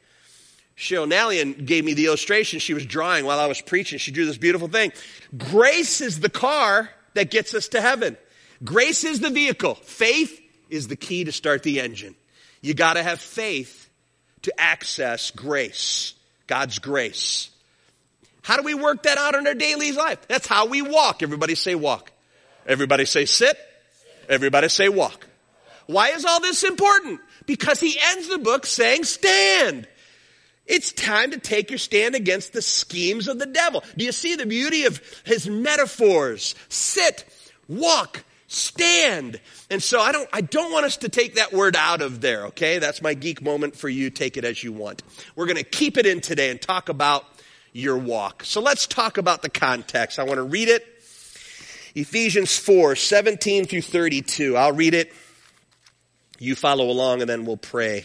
Cheryl 0.82 1.08
Nallian 1.08 1.64
gave 1.64 1.84
me 1.84 1.94
the 1.94 2.06
illustration 2.06 2.58
she 2.58 2.74
was 2.74 2.84
drawing 2.84 3.24
while 3.24 3.38
I 3.38 3.46
was 3.46 3.60
preaching. 3.60 4.00
She 4.00 4.10
drew 4.10 4.26
this 4.26 4.36
beautiful 4.36 4.66
thing. 4.66 4.92
Grace 5.38 6.00
is 6.00 6.18
the 6.18 6.28
car 6.28 6.90
that 7.14 7.30
gets 7.30 7.54
us 7.54 7.68
to 7.68 7.80
heaven. 7.80 8.16
Grace 8.64 9.04
is 9.04 9.20
the 9.20 9.30
vehicle. 9.30 9.76
Faith 9.76 10.40
is 10.70 10.88
the 10.88 10.96
key 10.96 11.22
to 11.22 11.30
start 11.30 11.62
the 11.62 11.78
engine. 11.78 12.16
You 12.62 12.74
gotta 12.74 13.00
have 13.00 13.20
faith 13.20 13.88
to 14.42 14.60
access 14.60 15.30
grace. 15.30 16.14
God's 16.48 16.80
grace. 16.80 17.50
How 18.42 18.56
do 18.56 18.64
we 18.64 18.74
work 18.74 19.04
that 19.04 19.18
out 19.18 19.36
in 19.36 19.46
our 19.46 19.54
daily 19.54 19.92
life? 19.92 20.26
That's 20.26 20.48
how 20.48 20.66
we 20.66 20.82
walk. 20.82 21.22
Everybody 21.22 21.54
say 21.54 21.76
walk. 21.76 22.10
Everybody 22.66 23.04
say 23.04 23.24
sit. 23.24 23.56
Everybody 24.28 24.68
say 24.68 24.88
walk. 24.88 25.28
Why 25.86 26.08
is 26.08 26.24
all 26.24 26.40
this 26.40 26.64
important? 26.64 27.20
Because 27.46 27.78
he 27.78 27.96
ends 28.00 28.28
the 28.28 28.38
book 28.38 28.66
saying 28.66 29.04
stand. 29.04 29.86
It's 30.66 30.92
time 30.92 31.32
to 31.32 31.38
take 31.38 31.70
your 31.70 31.78
stand 31.78 32.14
against 32.14 32.52
the 32.52 32.62
schemes 32.62 33.28
of 33.28 33.38
the 33.38 33.46
devil. 33.46 33.82
Do 33.96 34.04
you 34.04 34.12
see 34.12 34.36
the 34.36 34.46
beauty 34.46 34.84
of 34.84 35.00
his 35.24 35.48
metaphors? 35.48 36.54
Sit, 36.68 37.24
walk, 37.68 38.24
stand. 38.46 39.40
And 39.70 39.82
so 39.82 40.00
I 40.00 40.12
don't, 40.12 40.28
I 40.32 40.40
don't 40.40 40.72
want 40.72 40.86
us 40.86 40.98
to 40.98 41.08
take 41.08 41.34
that 41.34 41.52
word 41.52 41.74
out 41.74 42.00
of 42.00 42.20
there, 42.20 42.46
okay? 42.46 42.78
That's 42.78 43.02
my 43.02 43.14
geek 43.14 43.42
moment 43.42 43.74
for 43.74 43.88
you. 43.88 44.10
Take 44.10 44.36
it 44.36 44.44
as 44.44 44.62
you 44.62 44.72
want. 44.72 45.02
We're 45.34 45.46
going 45.46 45.56
to 45.56 45.64
keep 45.64 45.96
it 45.96 46.06
in 46.06 46.20
today 46.20 46.50
and 46.50 46.60
talk 46.60 46.88
about 46.88 47.24
your 47.72 47.98
walk. 47.98 48.44
So 48.44 48.60
let's 48.60 48.86
talk 48.86 49.18
about 49.18 49.42
the 49.42 49.50
context. 49.50 50.18
I 50.18 50.24
want 50.24 50.36
to 50.36 50.44
read 50.44 50.68
it. 50.68 50.86
Ephesians 51.94 52.56
4, 52.56 52.96
17 52.96 53.66
through 53.66 53.82
32. 53.82 54.56
I'll 54.56 54.72
read 54.72 54.94
it. 54.94 55.12
You 56.38 56.54
follow 56.54 56.88
along 56.88 57.20
and 57.20 57.28
then 57.28 57.44
we'll 57.44 57.56
pray. 57.56 58.04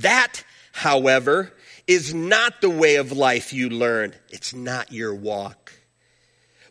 That, 0.00 0.44
however, 0.72 1.52
is 1.86 2.14
not 2.14 2.60
the 2.60 2.70
way 2.70 2.96
of 2.96 3.12
life 3.12 3.52
you 3.52 3.68
learned. 3.68 4.16
It's 4.30 4.54
not 4.54 4.92
your 4.92 5.14
walk. 5.14 5.72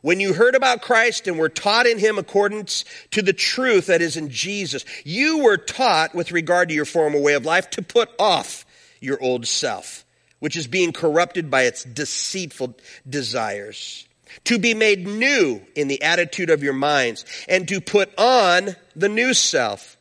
When 0.02 0.20
you 0.20 0.34
heard 0.34 0.56
about 0.56 0.82
Christ 0.82 1.28
and 1.28 1.38
were 1.38 1.50
taught 1.50 1.86
in 1.86 2.00
Him 2.00 2.18
accordance 2.18 2.86
to 3.12 3.22
the 3.22 3.34
truth 3.34 3.86
that 3.86 4.02
is 4.02 4.18
in 4.18 4.30
Jesus, 4.30 4.84
you 5.06 5.44
were 5.44 5.58
taught 5.58 6.16
with 6.16 6.32
regard 6.32 6.70
to 6.70 6.76
your 6.76 6.86
former 6.86 7.20
way 7.20 7.34
of 7.34 7.46
life 7.46 7.70
to 7.72 7.84
put 7.84 8.10
off 8.18 8.66
your 9.00 9.22
old 9.22 9.46
self, 9.46 10.04
which 10.40 10.56
is 10.56 10.66
being 10.66 10.92
corrupted 10.92 11.52
by 11.52 11.64
its 11.64 11.84
deceitful 11.84 12.76
desires, 13.08 14.08
to 14.46 14.58
be 14.58 14.74
made 14.74 15.06
new 15.06 15.62
in 15.76 15.88
the 15.88 16.02
attitude 16.02 16.50
of 16.50 16.64
your 16.64 16.74
minds, 16.74 17.26
and 17.48 17.68
to 17.68 17.80
put 17.80 18.12
on 18.18 18.76
the 18.96 19.10
new 19.10 19.36
self, 19.36 19.98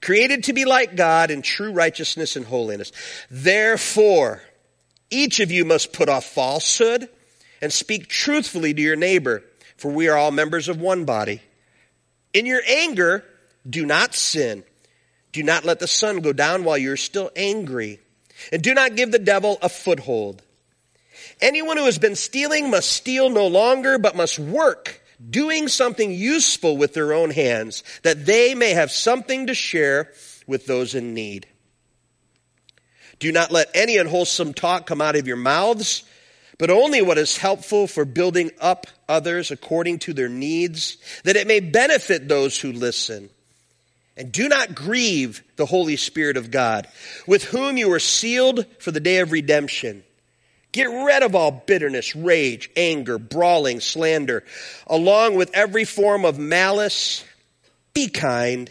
created 0.00 0.44
to 0.44 0.52
be 0.52 0.64
like 0.64 0.96
God 0.96 1.30
in 1.30 1.42
true 1.42 1.72
righteousness 1.72 2.36
and 2.36 2.46
holiness. 2.46 2.92
Therefore, 3.30 4.42
each 5.10 5.40
of 5.40 5.50
you 5.50 5.64
must 5.64 5.92
put 5.92 6.08
off 6.08 6.24
falsehood 6.24 7.08
and 7.60 7.72
speak 7.72 8.08
truthfully 8.08 8.72
to 8.72 8.80
your 8.80 8.96
neighbor, 8.96 9.42
for 9.76 9.90
we 9.90 10.08
are 10.08 10.16
all 10.16 10.30
members 10.30 10.68
of 10.68 10.80
one 10.80 11.04
body. 11.04 11.42
In 12.32 12.46
your 12.46 12.62
anger, 12.66 13.24
do 13.68 13.84
not 13.84 14.14
sin. 14.14 14.64
Do 15.32 15.42
not 15.42 15.64
let 15.64 15.80
the 15.80 15.86
sun 15.86 16.20
go 16.20 16.32
down 16.32 16.64
while 16.64 16.78
you're 16.78 16.96
still 16.96 17.30
angry. 17.36 18.00
And 18.52 18.62
do 18.62 18.74
not 18.74 18.96
give 18.96 19.12
the 19.12 19.18
devil 19.18 19.58
a 19.62 19.68
foothold. 19.68 20.42
Anyone 21.40 21.76
who 21.76 21.84
has 21.84 21.98
been 21.98 22.16
stealing 22.16 22.70
must 22.70 22.90
steal 22.90 23.30
no 23.30 23.46
longer, 23.46 23.98
but 23.98 24.16
must 24.16 24.38
work, 24.38 24.99
doing 25.28 25.68
something 25.68 26.12
useful 26.12 26.76
with 26.76 26.94
their 26.94 27.12
own 27.12 27.30
hands, 27.30 27.84
that 28.02 28.24
they 28.24 28.54
may 28.54 28.70
have 28.70 28.90
something 28.90 29.48
to 29.48 29.54
share 29.54 30.12
with 30.46 30.66
those 30.66 30.94
in 30.94 31.12
need. 31.12 31.46
Do 33.18 33.30
not 33.30 33.50
let 33.50 33.70
any 33.74 33.98
unwholesome 33.98 34.54
talk 34.54 34.86
come 34.86 35.02
out 35.02 35.16
of 35.16 35.26
your 35.26 35.36
mouths, 35.36 36.04
but 36.58 36.70
only 36.70 37.02
what 37.02 37.18
is 37.18 37.36
helpful 37.36 37.86
for 37.86 38.04
building 38.04 38.50
up 38.60 38.86
others 39.08 39.50
according 39.50 39.98
to 40.00 40.12
their 40.12 40.28
needs, 40.28 40.96
that 41.24 41.36
it 41.36 41.46
may 41.46 41.60
benefit 41.60 42.28
those 42.28 42.58
who 42.58 42.72
listen. 42.72 43.30
And 44.16 44.32
do 44.32 44.48
not 44.48 44.74
grieve 44.74 45.42
the 45.56 45.66
Holy 45.66 45.96
Spirit 45.96 46.36
of 46.36 46.50
God, 46.50 46.86
with 47.26 47.44
whom 47.44 47.76
you 47.76 47.88
were 47.88 47.98
sealed 47.98 48.66
for 48.78 48.90
the 48.90 49.00
day 49.00 49.18
of 49.18 49.32
redemption. 49.32 50.02
Get 50.72 50.84
rid 50.84 51.22
of 51.22 51.34
all 51.34 51.50
bitterness, 51.50 52.14
rage, 52.14 52.70
anger, 52.76 53.18
brawling, 53.18 53.80
slander, 53.80 54.44
along 54.86 55.34
with 55.34 55.50
every 55.52 55.84
form 55.84 56.24
of 56.24 56.38
malice. 56.38 57.24
Be 57.92 58.08
kind 58.08 58.70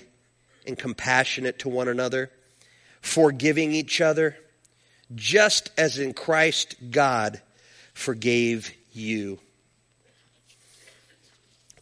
and 0.65 0.77
compassionate 0.77 1.59
to 1.59 1.69
one 1.69 1.89
another, 1.89 2.31
forgiving 3.01 3.73
each 3.73 3.99
other, 3.99 4.37
just 5.13 5.71
as 5.77 5.97
in 5.97 6.13
Christ 6.13 6.75
God 6.91 7.41
forgave 7.93 8.71
you. 8.93 9.39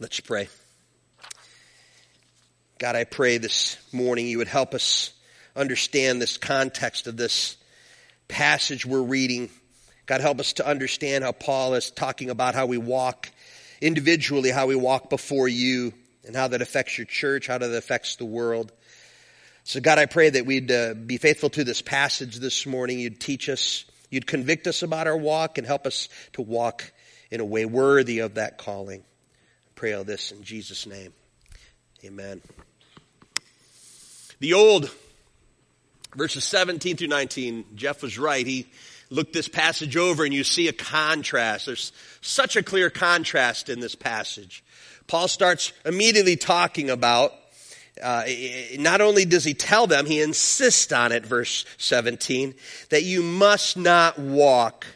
Let's 0.00 0.20
pray. 0.20 0.48
God, 2.78 2.94
I 2.94 3.04
pray 3.04 3.38
this 3.38 3.76
morning 3.92 4.26
you 4.26 4.38
would 4.38 4.48
help 4.48 4.72
us 4.74 5.12
understand 5.56 6.22
this 6.22 6.38
context 6.38 7.08
of 7.08 7.16
this 7.16 7.56
passage 8.28 8.86
we're 8.86 9.02
reading. 9.02 9.50
God, 10.08 10.20
help 10.20 10.40
us 10.40 10.54
to 10.54 10.66
understand 10.66 11.22
how 11.22 11.30
Paul 11.30 11.74
is 11.74 11.92
talking 11.92 12.30
about 12.30 12.56
how 12.56 12.66
we 12.66 12.78
walk 12.78 13.30
individually, 13.80 14.50
how 14.50 14.66
we 14.66 14.74
walk 14.74 15.08
before 15.08 15.46
you, 15.46 15.94
and 16.26 16.34
how 16.34 16.48
that 16.48 16.60
affects 16.60 16.98
your 16.98 17.04
church, 17.04 17.46
how 17.46 17.58
that 17.58 17.72
affects 17.72 18.16
the 18.16 18.24
world. 18.24 18.72
So, 19.62 19.80
God, 19.80 19.98
I 19.98 20.06
pray 20.06 20.30
that 20.30 20.46
we'd 20.46 20.72
uh, 20.72 20.94
be 20.94 21.18
faithful 21.18 21.50
to 21.50 21.62
this 21.62 21.80
passage 21.80 22.36
this 22.36 22.66
morning. 22.66 22.98
You'd 22.98 23.20
teach 23.20 23.48
us 23.48 23.84
You'd 24.10 24.26
convict 24.26 24.66
us 24.66 24.82
about 24.82 25.06
our 25.06 25.16
walk 25.16 25.58
and 25.58 25.66
help 25.66 25.86
us 25.86 26.08
to 26.32 26.42
walk 26.42 26.92
in 27.30 27.40
a 27.40 27.44
way 27.44 27.66
worthy 27.66 28.20
of 28.20 28.34
that 28.34 28.56
calling. 28.56 29.00
I 29.00 29.70
pray 29.74 29.92
all 29.92 30.04
this 30.04 30.32
in 30.32 30.42
Jesus' 30.44 30.86
name. 30.86 31.12
Amen. 32.04 32.40
The 34.40 34.54
old 34.54 34.90
verses 36.14 36.44
17 36.44 36.96
through 36.96 37.08
19, 37.08 37.64
Jeff 37.74 38.02
was 38.02 38.18
right. 38.18 38.46
He 38.46 38.66
looked 39.10 39.32
this 39.32 39.48
passage 39.48 39.96
over 39.96 40.24
and 40.24 40.34
you 40.34 40.44
see 40.44 40.68
a 40.68 40.72
contrast. 40.72 41.66
There's 41.66 41.92
such 42.20 42.56
a 42.56 42.62
clear 42.62 42.90
contrast 42.90 43.68
in 43.68 43.80
this 43.80 43.94
passage. 43.94 44.64
Paul 45.06 45.28
starts 45.28 45.72
immediately 45.84 46.36
talking 46.36 46.90
about 46.90 47.32
uh, 48.02 48.24
not 48.78 49.00
only 49.00 49.24
does 49.24 49.44
he 49.44 49.54
tell 49.54 49.86
them, 49.86 50.06
he 50.06 50.20
insists 50.20 50.92
on 50.92 51.12
it, 51.12 51.26
verse 51.26 51.64
17, 51.78 52.54
that 52.90 53.02
you 53.02 53.22
must 53.22 53.76
not 53.76 54.18
walk 54.18 54.86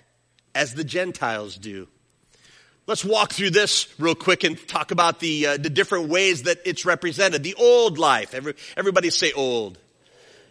as 0.54 0.74
the 0.74 0.84
Gentiles 0.84 1.56
do. 1.56 1.88
Let's 2.86 3.04
walk 3.04 3.32
through 3.32 3.50
this 3.50 3.88
real 3.98 4.14
quick 4.14 4.44
and 4.44 4.58
talk 4.68 4.90
about 4.90 5.20
the, 5.20 5.46
uh, 5.46 5.56
the 5.56 5.70
different 5.70 6.08
ways 6.08 6.44
that 6.44 6.58
it's 6.64 6.84
represented. 6.84 7.42
The 7.42 7.54
old 7.54 7.96
life. 7.96 8.34
Every, 8.34 8.54
everybody 8.76 9.10
say 9.10 9.32
old. 9.32 9.78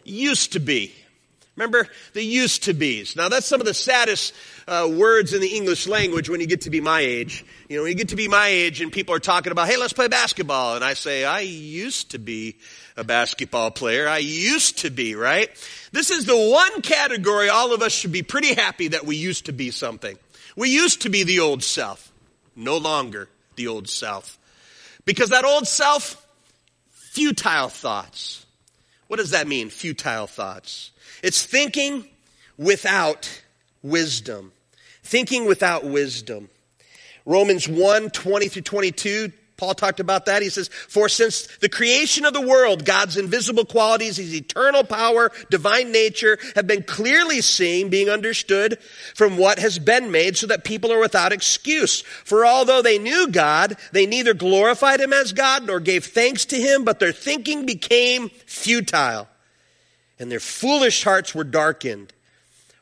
Used 0.03 0.53
to 0.53 0.59
be. 0.59 0.93
Remember 1.61 1.87
the 2.13 2.23
used 2.23 2.63
to 2.63 2.73
be's. 2.73 3.15
Now 3.15 3.29
that's 3.29 3.45
some 3.45 3.59
of 3.61 3.67
the 3.67 3.75
saddest 3.75 4.33
uh, 4.67 4.89
words 4.91 5.31
in 5.31 5.41
the 5.41 5.55
English 5.55 5.85
language 5.85 6.27
when 6.27 6.41
you 6.41 6.47
get 6.47 6.61
to 6.61 6.71
be 6.71 6.81
my 6.81 7.01
age. 7.01 7.45
You 7.69 7.77
know, 7.77 7.83
when 7.83 7.91
you 7.91 7.97
get 7.97 8.09
to 8.09 8.15
be 8.15 8.27
my 8.27 8.47
age 8.47 8.81
and 8.81 8.91
people 8.91 9.13
are 9.13 9.19
talking 9.19 9.51
about, 9.51 9.67
hey, 9.67 9.77
let's 9.77 9.93
play 9.93 10.07
basketball. 10.07 10.75
And 10.75 10.83
I 10.83 10.95
say, 10.95 11.23
I 11.23 11.41
used 11.41 12.11
to 12.11 12.17
be 12.17 12.55
a 12.97 13.03
basketball 13.03 13.69
player. 13.69 14.07
I 14.07 14.17
used 14.17 14.79
to 14.79 14.89
be, 14.89 15.13
right? 15.13 15.51
This 15.91 16.09
is 16.09 16.25
the 16.25 16.35
one 16.35 16.81
category 16.81 17.49
all 17.49 17.75
of 17.75 17.83
us 17.83 17.91
should 17.91 18.11
be 18.11 18.23
pretty 18.23 18.55
happy 18.55 18.87
that 18.87 19.05
we 19.05 19.15
used 19.15 19.45
to 19.45 19.53
be 19.53 19.69
something. 19.69 20.17
We 20.55 20.71
used 20.71 21.03
to 21.03 21.09
be 21.09 21.21
the 21.21 21.41
old 21.41 21.63
self. 21.63 22.11
No 22.55 22.77
longer 22.77 23.29
the 23.55 23.67
old 23.67 23.87
self. 23.87 24.39
Because 25.05 25.29
that 25.29 25.45
old 25.45 25.67
self, 25.67 26.25
futile 26.89 27.69
thoughts. 27.69 28.47
What 29.07 29.17
does 29.17 29.29
that 29.29 29.47
mean, 29.47 29.69
futile 29.69 30.25
thoughts? 30.25 30.89
It's 31.21 31.43
thinking 31.45 32.05
without 32.57 33.41
wisdom. 33.81 34.51
Thinking 35.03 35.45
without 35.45 35.83
wisdom. 35.83 36.49
Romans 37.25 37.67
1 37.67 38.09
20 38.09 38.47
through 38.47 38.61
22 38.63 39.31
Paul 39.61 39.75
talked 39.75 39.99
about 39.99 40.25
that. 40.25 40.41
He 40.41 40.49
says, 40.49 40.69
For 40.69 41.07
since 41.07 41.45
the 41.57 41.69
creation 41.69 42.25
of 42.25 42.33
the 42.33 42.41
world, 42.41 42.83
God's 42.83 43.15
invisible 43.15 43.63
qualities, 43.63 44.17
his 44.17 44.33
eternal 44.33 44.83
power, 44.83 45.31
divine 45.51 45.91
nature, 45.91 46.39
have 46.55 46.65
been 46.65 46.81
clearly 46.81 47.41
seen, 47.41 47.89
being 47.89 48.09
understood 48.09 48.79
from 49.13 49.37
what 49.37 49.59
has 49.59 49.77
been 49.77 50.09
made, 50.09 50.35
so 50.35 50.47
that 50.47 50.63
people 50.63 50.91
are 50.91 50.99
without 50.99 51.31
excuse. 51.31 52.01
For 52.01 52.43
although 52.43 52.81
they 52.81 52.97
knew 52.97 53.27
God, 53.27 53.77
they 53.91 54.07
neither 54.07 54.33
glorified 54.33 54.99
him 54.99 55.13
as 55.13 55.31
God 55.31 55.67
nor 55.67 55.79
gave 55.79 56.05
thanks 56.05 56.43
to 56.45 56.59
him, 56.59 56.83
but 56.83 56.97
their 56.97 57.11
thinking 57.11 57.63
became 57.67 58.29
futile, 58.47 59.27
and 60.21 60.31
their 60.31 60.39
foolish 60.39 61.03
hearts 61.03 61.33
were 61.33 61.43
darkened. 61.43 62.13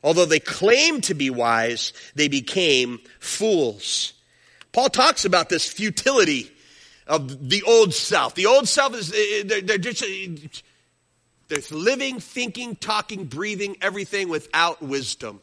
Although 0.03 0.25
they 0.25 0.41
claimed 0.41 1.05
to 1.05 1.13
be 1.13 1.29
wise, 1.29 1.93
they 2.13 2.27
became 2.27 2.99
fools. 3.19 4.13
Paul 4.73 4.89
talks 4.89 5.23
about 5.23 5.47
this 5.47 5.65
futility 5.65 6.51
of 7.07 7.49
the 7.49 7.63
old 7.63 7.93
self. 7.93 8.35
The 8.35 8.45
old 8.45 8.67
self 8.67 8.93
is, 8.93 9.13
eh, 9.13 9.43
eh, 9.49 9.61
they're, 9.63 9.77
just, 9.77 10.03
eh, 10.03 10.35
they're 11.47 11.61
living, 11.71 12.19
thinking, 12.19 12.75
talking, 12.75 13.23
breathing, 13.23 13.77
everything 13.81 14.27
without 14.27 14.81
wisdom. 14.81 15.41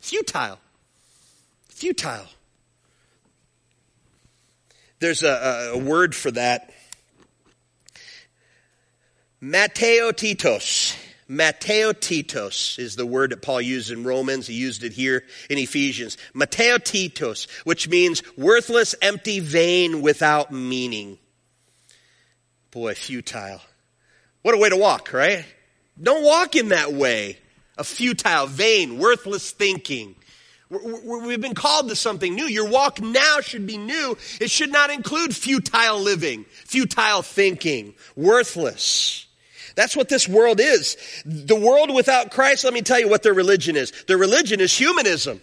Futile. 0.00 0.58
Futile. 1.68 2.26
There's 5.00 5.22
a, 5.22 5.72
a 5.74 5.78
word 5.78 6.14
for 6.14 6.30
that. 6.30 6.72
Mateotitos. 9.42 10.96
Mateotitos 11.30 12.76
is 12.76 12.96
the 12.96 13.06
word 13.06 13.30
that 13.30 13.40
Paul 13.40 13.60
used 13.60 13.92
in 13.92 14.02
Romans. 14.02 14.48
He 14.48 14.54
used 14.54 14.82
it 14.82 14.92
here 14.92 15.22
in 15.48 15.58
Ephesians. 15.58 16.18
Mateotitos, 16.34 17.48
which 17.62 17.88
means 17.88 18.24
worthless, 18.36 18.96
empty, 19.00 19.38
vain, 19.38 20.02
without 20.02 20.50
meaning. 20.50 21.18
Boy, 22.72 22.94
futile. 22.94 23.60
What 24.42 24.56
a 24.56 24.58
way 24.58 24.70
to 24.70 24.76
walk, 24.76 25.12
right? 25.12 25.44
Don't 26.02 26.24
walk 26.24 26.56
in 26.56 26.70
that 26.70 26.92
way. 26.92 27.38
A 27.78 27.84
futile, 27.84 28.48
vain, 28.48 28.98
worthless 28.98 29.52
thinking. 29.52 30.16
We've 30.68 31.40
been 31.40 31.54
called 31.54 31.90
to 31.90 31.96
something 31.96 32.34
new. 32.34 32.46
Your 32.46 32.68
walk 32.68 33.00
now 33.00 33.40
should 33.40 33.68
be 33.68 33.78
new. 33.78 34.18
It 34.40 34.50
should 34.50 34.72
not 34.72 34.90
include 34.90 35.36
futile 35.36 36.00
living, 36.00 36.44
futile 36.64 37.22
thinking, 37.22 37.94
worthless. 38.16 39.26
That's 39.80 39.96
what 39.96 40.10
this 40.10 40.28
world 40.28 40.60
is. 40.60 40.98
The 41.24 41.56
world 41.56 41.94
without 41.94 42.30
Christ, 42.30 42.64
let 42.64 42.74
me 42.74 42.82
tell 42.82 43.00
you 43.00 43.08
what 43.08 43.22
their 43.22 43.32
religion 43.32 43.76
is. 43.76 43.92
Their 44.06 44.18
religion 44.18 44.60
is 44.60 44.76
humanism, 44.76 45.40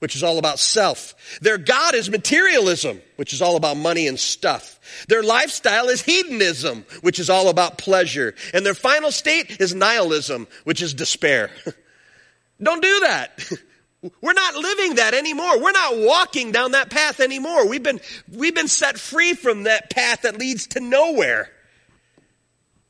which 0.00 0.16
is 0.16 0.24
all 0.24 0.38
about 0.38 0.58
self. 0.58 1.14
Their 1.42 1.58
God 1.58 1.94
is 1.94 2.10
materialism, 2.10 3.00
which 3.14 3.32
is 3.32 3.40
all 3.40 3.54
about 3.54 3.76
money 3.76 4.08
and 4.08 4.18
stuff. 4.18 4.80
Their 5.06 5.22
lifestyle 5.22 5.90
is 5.90 6.02
hedonism, 6.02 6.86
which 7.02 7.20
is 7.20 7.30
all 7.30 7.50
about 7.50 7.78
pleasure. 7.78 8.34
And 8.52 8.66
their 8.66 8.74
final 8.74 9.12
state 9.12 9.60
is 9.60 9.76
nihilism, 9.76 10.48
which 10.64 10.82
is 10.82 10.92
despair. 10.92 11.52
Don't 12.60 12.82
do 12.82 13.00
that. 13.02 13.48
We're 14.20 14.32
not 14.32 14.56
living 14.56 14.96
that 14.96 15.14
anymore. 15.14 15.62
We're 15.62 15.70
not 15.70 15.98
walking 15.98 16.50
down 16.50 16.72
that 16.72 16.90
path 16.90 17.20
anymore. 17.20 17.68
We've 17.68 17.84
been, 17.84 18.00
we've 18.28 18.56
been 18.56 18.66
set 18.66 18.98
free 18.98 19.34
from 19.34 19.62
that 19.64 19.88
path 19.88 20.22
that 20.22 20.36
leads 20.36 20.66
to 20.68 20.80
nowhere 20.80 21.52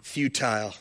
futile. 0.03 0.75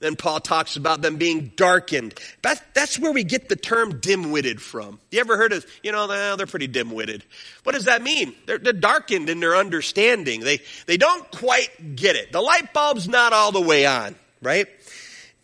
Then 0.00 0.16
Paul 0.16 0.40
talks 0.40 0.76
about 0.76 1.02
them 1.02 1.16
being 1.16 1.52
darkened. 1.56 2.14
That's, 2.40 2.60
that's 2.72 2.98
where 2.98 3.12
we 3.12 3.22
get 3.22 3.50
the 3.50 3.56
term 3.56 4.00
dim-witted 4.00 4.60
from. 4.60 4.98
You 5.10 5.20
ever 5.20 5.36
heard 5.36 5.52
of, 5.52 5.66
you 5.82 5.92
know, 5.92 6.36
they're 6.36 6.46
pretty 6.46 6.68
dim-witted. 6.68 7.22
What 7.64 7.74
does 7.74 7.84
that 7.84 8.02
mean? 8.02 8.34
They're, 8.46 8.58
they're 8.58 8.72
darkened 8.72 9.28
in 9.28 9.40
their 9.40 9.56
understanding. 9.56 10.40
They, 10.40 10.60
they 10.86 10.96
don't 10.96 11.30
quite 11.30 11.96
get 11.96 12.16
it. 12.16 12.32
The 12.32 12.40
light 12.40 12.72
bulb's 12.72 13.08
not 13.08 13.34
all 13.34 13.52
the 13.52 13.60
way 13.60 13.84
on, 13.84 14.16
right? 14.40 14.66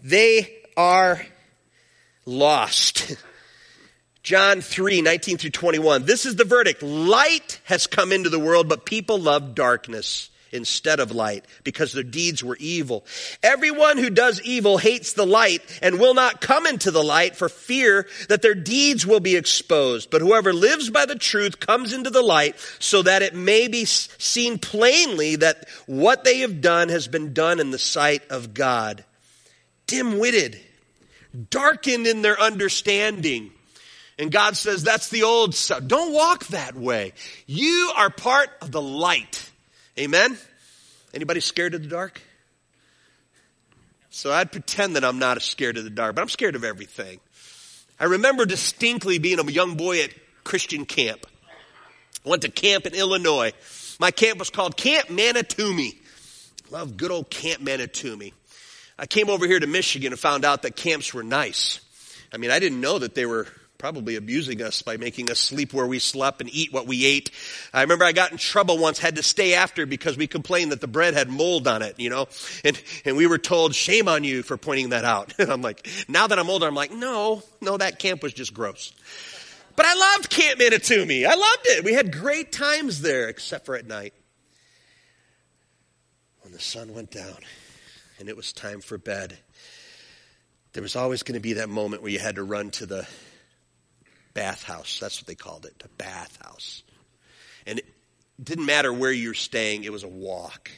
They 0.03 0.57
are 0.75 1.21
lost. 2.25 3.15
John 4.23 4.63
3, 4.63 5.03
19 5.03 5.37
through 5.37 5.51
21. 5.51 6.07
This 6.07 6.25
is 6.25 6.35
the 6.35 6.45
verdict. 6.45 6.83
Light 6.83 7.61
has 7.65 7.87
come 7.87 8.11
into 8.11 8.31
the 8.31 8.41
world, 8.41 8.69
but 8.69 8.87
people 8.87 9.19
love 9.19 9.55
darkness 9.55 10.31
instead 10.53 11.01
of 11.01 11.11
light 11.11 11.45
because 11.65 11.93
their 11.93 12.03
deeds 12.03 12.43
were 12.43 12.57
evil. 12.61 13.05
Everyone 13.43 13.99
who 13.99 14.11
does 14.11 14.41
evil 14.43 14.79
hates 14.79 15.13
the 15.13 15.27
light 15.27 15.61
and 15.83 15.99
will 15.99 16.15
not 16.15 16.41
come 16.41 16.67
into 16.67 16.91
the 16.91 17.03
light 17.03 17.37
for 17.37 17.49
fear 17.49 18.07
that 18.29 18.43
their 18.43 18.55
deeds 18.55 19.07
will 19.07 19.21
be 19.21 19.37
exposed. 19.37 20.11
But 20.11 20.23
whoever 20.23 20.53
lives 20.53 20.91
by 20.91 21.07
the 21.07 21.17
truth 21.17 21.61
comes 21.61 21.93
into 21.93 22.11
the 22.11 22.23
light 22.23 22.59
so 22.79 23.03
that 23.03 23.23
it 23.23 23.35
may 23.35 23.69
be 23.69 23.85
seen 23.85 24.59
plainly 24.59 25.37
that 25.37 25.69
what 25.87 26.25
they 26.25 26.39
have 26.39 26.61
done 26.61 26.89
has 26.89 27.09
been 27.09 27.33
done 27.33 27.61
in 27.61 27.71
the 27.71 27.79
sight 27.79 28.23
of 28.31 28.55
God. 28.55 29.05
Dim-witted, 29.87 30.61
darkened 31.51 32.07
in 32.07 32.23
their 32.23 32.41
understanding. 32.41 33.53
And 34.19 34.33
God 34.33 34.57
says, 34.57 34.83
that's 34.83 35.11
the 35.11 35.25
old. 35.25 35.55
Don't 35.87 36.13
walk 36.13 36.47
that 36.47 36.75
way. 36.75 37.13
You 37.47 37.93
are 37.97 38.11
part 38.11 38.49
of 38.63 38.73
the 38.73 38.81
light. 38.81 39.51
Amen? 39.99 40.37
Anybody 41.15 41.41
scared 41.41 41.75
of 41.75 41.83
the 41.83 41.89
dark? 41.89 42.21
So 44.11 44.33
I'd 44.33 44.53
pretend 44.53 44.97
that 44.97 45.05
I'm 45.05 45.19
not 45.19 45.41
scared 45.43 45.79
of 45.79 45.85
the 45.85 45.91
dark, 45.91 46.15
but 46.15 46.23
I'm 46.23 46.29
scared 46.29 46.55
of 46.55 46.65
everything. 46.65 47.21
I 47.99 48.05
remember 48.05 48.45
distinctly 48.45 49.19
being 49.19 49.39
a 49.39 49.45
young 49.45 49.77
boy 49.77 50.03
at 50.03 50.11
Christian 50.45 50.85
camp. 50.85 51.27
I 52.25 52.29
went 52.29 52.43
to 52.43 52.51
camp 52.51 52.87
in 52.87 52.95
Illinois. 52.95 53.53
My 53.99 54.11
camp 54.11 54.39
was 54.39 54.51
called 54.51 54.77
Camp 54.77 55.09
Manitoumi. 55.09 55.97
Love 56.71 56.97
good 56.97 57.11
old 57.11 57.31
Camp 57.31 57.63
Manitoumi. 57.63 58.33
I 58.99 59.07
came 59.07 59.31
over 59.31 59.47
here 59.47 59.61
to 59.61 59.67
Michigan 59.67 60.13
and 60.13 60.19
found 60.19 60.45
out 60.45 60.63
that 60.63 60.77
camps 60.77 61.15
were 61.15 61.23
nice. 61.23 61.81
I 62.33 62.39
mean, 62.39 62.51
I 62.51 62.59
didn't 62.59 62.81
know 62.81 62.99
that 62.99 63.15
they 63.15 63.27
were 63.27 63.47
probably 63.79 64.17
abusing 64.17 64.63
us 64.63 64.83
by 64.83 64.97
making 64.97 65.31
us 65.31 65.39
sleep 65.39 65.73
where 65.73 65.87
we 65.87 65.99
slept 65.99 66.41
and 66.41 66.51
eat 66.53 66.73
what 66.73 66.87
we 66.87 67.05
ate. 67.05 67.31
I 67.73 67.83
remember 67.83 68.05
I 68.05 68.13
got 68.13 68.33
in 68.33 68.39
trouble 68.39 68.79
once, 68.79 68.99
had 68.99 69.17
to 69.17 69.23
stay 69.23 69.55
after 69.55 69.87
because 69.87 70.17
we 70.17 70.27
complained 70.27 70.73
that 70.73 70.81
the 70.81 70.87
bread 70.87 71.15
had 71.15 71.29
mold 71.29 71.69
on 71.69 71.83
it, 71.83 71.99
you 71.99 72.11
know, 72.11 72.29
and, 72.65 72.81
and 73.05 73.17
we 73.17 73.27
were 73.27 73.39
told, 73.39 73.75
shame 73.75 74.09
on 74.09 74.25
you 74.25 74.43
for 74.43 74.57
pointing 74.57 74.91
that 74.91 75.05
out. 75.05 75.35
And 75.39 75.51
I'm 75.53 75.63
like, 75.63 75.89
now 76.09 76.27
that 76.27 76.39
I'm 76.39 76.49
older, 76.49 76.67
I'm 76.67 76.75
like, 76.75 76.93
no, 76.93 77.43
no, 77.61 77.77
that 77.77 77.99
camp 77.99 78.23
was 78.23 78.33
just 78.33 78.55
gross. 78.55 78.93
But 79.77 79.85
I 79.87 79.95
loved 79.95 80.31
Camp 80.31 80.59
Manitoumi. 80.59 81.27
I 81.27 81.35
loved 81.35 81.67
it. 81.67 81.85
We 81.85 81.93
had 81.93 82.11
great 82.11 82.51
times 82.51 83.03
there, 83.03 83.29
except 83.29 83.67
for 83.67 83.77
at 83.77 83.87
night. 83.87 84.15
When 86.41 86.53
the 86.53 86.61
sun 86.61 86.95
went 86.95 87.11
down 87.11 87.37
and 88.19 88.29
it 88.29 88.37
was 88.37 88.53
time 88.53 88.81
for 88.81 88.97
bed, 88.97 89.37
there 90.73 90.83
was 90.83 90.97
always 90.97 91.23
going 91.23 91.35
to 91.35 91.41
be 91.41 91.55
that 91.55 91.69
moment 91.69 92.03
where 92.03 92.11
you 92.11 92.19
had 92.19 92.37
to 92.37 92.43
run 92.43 92.71
to 92.71 92.87
the 92.87 93.07
bathhouse. 94.37 95.01
That's 95.01 95.19
what 95.21 95.27
they 95.27 95.35
called 95.35 95.65
it, 95.65 95.83
a 95.85 95.89
bathhouse. 95.89 96.83
And 97.67 97.79
it 97.79 97.87
didn't 98.41 98.67
matter 98.67 98.93
where 98.93 99.11
you're 99.11 99.35
staying, 99.35 99.85
it 99.85 99.93
was 99.93 100.05
a 100.05 100.09
walk. 100.09 100.71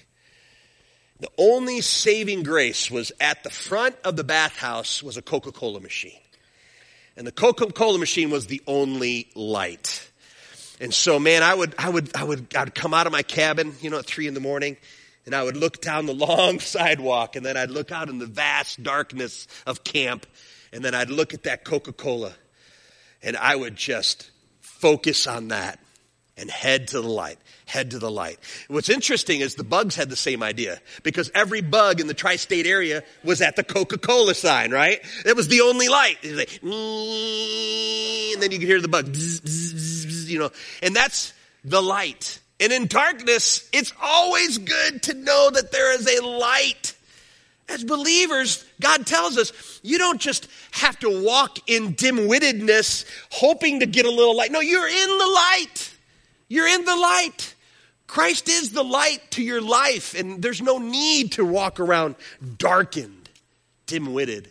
The 1.20 1.28
only 1.36 1.80
saving 1.80 2.44
grace 2.44 2.90
was 2.90 3.10
at 3.20 3.42
the 3.42 3.50
front 3.50 3.96
of 4.04 4.14
the 4.14 4.22
bathhouse 4.22 5.02
was 5.02 5.16
a 5.16 5.22
Coca-Cola 5.22 5.80
machine. 5.80 6.20
And 7.16 7.26
the 7.26 7.32
Coca-Cola 7.32 7.98
machine 7.98 8.30
was 8.30 8.46
the 8.46 8.62
only 8.68 9.28
light. 9.34 10.08
And 10.80 10.94
so, 10.94 11.18
man, 11.18 11.42
I 11.42 11.52
would, 11.52 11.74
I 11.76 11.88
would, 11.88 12.14
I 12.16 12.22
would, 12.22 12.54
I'd 12.54 12.72
come 12.72 12.94
out 12.94 13.08
of 13.08 13.12
my 13.12 13.22
cabin, 13.22 13.74
you 13.80 13.90
know, 13.90 13.98
at 13.98 14.06
three 14.06 14.28
in 14.28 14.34
the 14.34 14.40
morning, 14.40 14.76
and 15.26 15.34
I 15.34 15.42
would 15.42 15.56
look 15.56 15.80
down 15.80 16.06
the 16.06 16.14
long 16.14 16.60
sidewalk, 16.60 17.34
and 17.34 17.44
then 17.44 17.56
I'd 17.56 17.72
look 17.72 17.90
out 17.90 18.08
in 18.08 18.18
the 18.18 18.26
vast 18.26 18.80
darkness 18.84 19.48
of 19.66 19.82
camp, 19.82 20.24
and 20.72 20.84
then 20.84 20.94
I'd 20.94 21.10
look 21.10 21.34
at 21.34 21.42
that 21.42 21.64
Coca-Cola, 21.64 22.32
and 23.22 23.36
I 23.36 23.56
would 23.56 23.76
just 23.76 24.30
focus 24.60 25.26
on 25.26 25.48
that 25.48 25.80
and 26.36 26.50
head 26.50 26.88
to 26.88 27.00
the 27.00 27.08
light, 27.08 27.38
head 27.66 27.90
to 27.90 27.98
the 27.98 28.10
light. 28.10 28.38
What's 28.68 28.88
interesting 28.88 29.40
is 29.40 29.56
the 29.56 29.64
bugs 29.64 29.96
had 29.96 30.08
the 30.08 30.16
same 30.16 30.42
idea 30.42 30.80
because 31.02 31.30
every 31.34 31.60
bug 31.60 32.00
in 32.00 32.06
the 32.06 32.14
tri-state 32.14 32.66
area 32.66 33.02
was 33.24 33.42
at 33.42 33.56
the 33.56 33.64
Coca-Cola 33.64 34.34
sign, 34.34 34.70
right? 34.70 35.00
It 35.26 35.34
was 35.34 35.48
the 35.48 35.62
only 35.62 35.88
light. 35.88 36.18
It 36.22 36.30
was 36.30 36.38
like, 36.38 36.62
and 36.62 38.42
then 38.42 38.52
you 38.52 38.58
could 38.60 38.68
hear 38.68 38.80
the 38.80 38.88
bug, 38.88 39.16
you 40.28 40.38
know, 40.38 40.50
and 40.80 40.94
that's 40.94 41.32
the 41.64 41.82
light. 41.82 42.38
And 42.60 42.72
in 42.72 42.86
darkness, 42.86 43.68
it's 43.72 43.92
always 44.00 44.58
good 44.58 45.02
to 45.04 45.14
know 45.14 45.50
that 45.50 45.72
there 45.72 45.92
is 45.94 46.06
a 46.06 46.24
light 46.24 46.94
as 47.68 47.84
believers, 47.84 48.64
God 48.80 49.06
tells 49.06 49.36
us 49.36 49.80
you 49.82 49.98
don't 49.98 50.20
just 50.20 50.48
have 50.72 50.98
to 51.00 51.24
walk 51.24 51.58
in 51.68 51.92
dim 51.92 52.16
wittedness 52.16 53.04
hoping 53.30 53.80
to 53.80 53.86
get 53.86 54.06
a 54.06 54.10
little 54.10 54.36
light. 54.36 54.50
No, 54.50 54.60
you're 54.60 54.88
in 54.88 55.18
the 55.18 55.26
light. 55.26 55.96
You're 56.48 56.68
in 56.68 56.84
the 56.84 56.96
light. 56.96 57.54
Christ 58.06 58.48
is 58.48 58.70
the 58.70 58.82
light 58.82 59.20
to 59.32 59.42
your 59.42 59.60
life, 59.60 60.18
and 60.18 60.40
there's 60.40 60.62
no 60.62 60.78
need 60.78 61.32
to 61.32 61.44
walk 61.44 61.78
around 61.78 62.16
darkened, 62.56 63.28
dim 63.86 64.14
witted. 64.14 64.50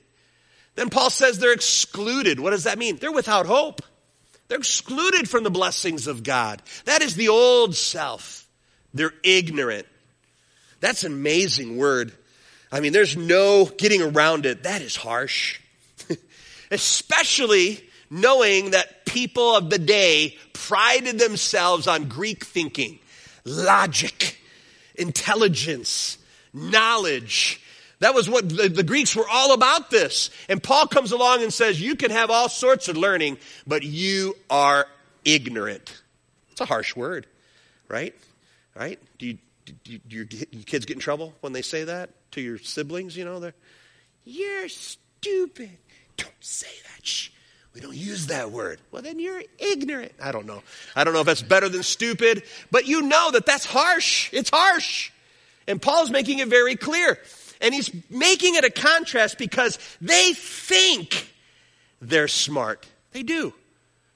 Then 0.75 0.91
Paul 0.91 1.09
says 1.09 1.39
they're 1.39 1.53
excluded. 1.53 2.39
What 2.39 2.51
does 2.51 2.65
that 2.65 2.77
mean? 2.77 2.97
They're 2.97 3.11
without 3.11 3.47
hope. 3.47 3.81
They're 4.47 4.59
excluded 4.59 5.27
from 5.27 5.43
the 5.43 5.49
blessings 5.49 6.05
of 6.05 6.23
God. 6.23 6.61
That 6.85 7.01
is 7.01 7.15
the 7.15 7.29
old 7.29 7.75
self. 7.75 8.47
They're 8.93 9.13
ignorant. 9.23 9.87
That's 10.79 11.03
an 11.03 11.11
amazing 11.11 11.77
word. 11.77 12.13
I 12.71 12.79
mean, 12.79 12.93
there's 12.93 13.15
no 13.15 13.65
getting 13.65 14.01
around 14.01 14.45
it. 14.45 14.63
That 14.63 14.81
is 14.81 14.95
harsh. 14.95 15.59
Especially 16.71 17.81
knowing 18.09 18.71
that 18.71 19.05
people 19.05 19.55
of 19.55 19.69
the 19.69 19.79
day 19.79 20.37
prided 20.53 21.19
themselves 21.19 21.87
on 21.87 22.07
Greek 22.07 22.45
thinking, 22.45 22.99
logic, 23.45 24.39
intelligence, 24.95 26.17
knowledge. 26.53 27.61
That 27.99 28.13
was 28.13 28.29
what 28.29 28.47
the, 28.49 28.69
the, 28.69 28.83
Greeks 28.83 29.15
were 29.15 29.27
all 29.29 29.53
about 29.53 29.89
this. 29.89 30.29
And 30.49 30.61
Paul 30.61 30.87
comes 30.87 31.11
along 31.11 31.41
and 31.41 31.51
says, 31.51 31.81
You 31.81 31.95
can 31.95 32.11
have 32.11 32.29
all 32.29 32.47
sorts 32.47 32.89
of 32.89 32.97
learning, 32.97 33.37
but 33.65 33.83
you 33.83 34.35
are 34.49 34.85
ignorant. 35.25 36.01
It's 36.51 36.61
a 36.61 36.65
harsh 36.65 36.95
word, 36.95 37.27
right? 37.87 38.13
Right? 38.75 38.99
Do 39.17 39.25
you, 39.25 39.37
do, 39.65 39.97
do 39.97 40.15
your 40.15 40.25
kids 40.25 40.85
get 40.85 40.95
in 40.95 41.01
trouble 41.01 41.33
when 41.41 41.53
they 41.53 41.63
say 41.63 41.85
that 41.85 42.11
to 42.31 42.41
your 42.41 42.57
siblings? 42.57 43.15
You 43.15 43.25
know, 43.25 43.39
they're, 43.39 43.55
You're 44.25 44.69
stupid. 44.69 45.77
Don't 46.17 46.31
say 46.39 46.67
that. 46.95 47.05
Shh. 47.05 47.29
We 47.73 47.81
don't 47.81 47.95
use 47.95 48.27
that 48.27 48.51
word. 48.51 48.79
Well, 48.91 49.03
then 49.03 49.19
you're 49.19 49.43
ignorant. 49.59 50.13
I 50.19 50.31
don't 50.31 50.47
know. 50.47 50.63
I 50.95 51.03
don't 51.03 51.13
know 51.13 51.19
if 51.19 51.27
that's 51.27 51.43
better 51.43 51.69
than 51.69 51.83
stupid, 51.83 52.41
but 52.71 52.87
you 52.87 53.03
know 53.03 53.29
that 53.31 53.45
that's 53.45 53.67
harsh. 53.67 54.31
It's 54.33 54.49
harsh. 54.49 55.11
And 55.67 55.79
Paul's 55.79 56.09
making 56.09 56.39
it 56.39 56.47
very 56.47 56.75
clear. 56.75 57.19
And 57.61 57.75
he's 57.75 57.91
making 58.09 58.55
it 58.55 58.63
a 58.63 58.71
contrast 58.71 59.37
because 59.37 59.77
they 60.01 60.33
think 60.33 61.31
they're 62.01 62.27
smart. 62.27 62.87
They 63.11 63.21
do. 63.21 63.53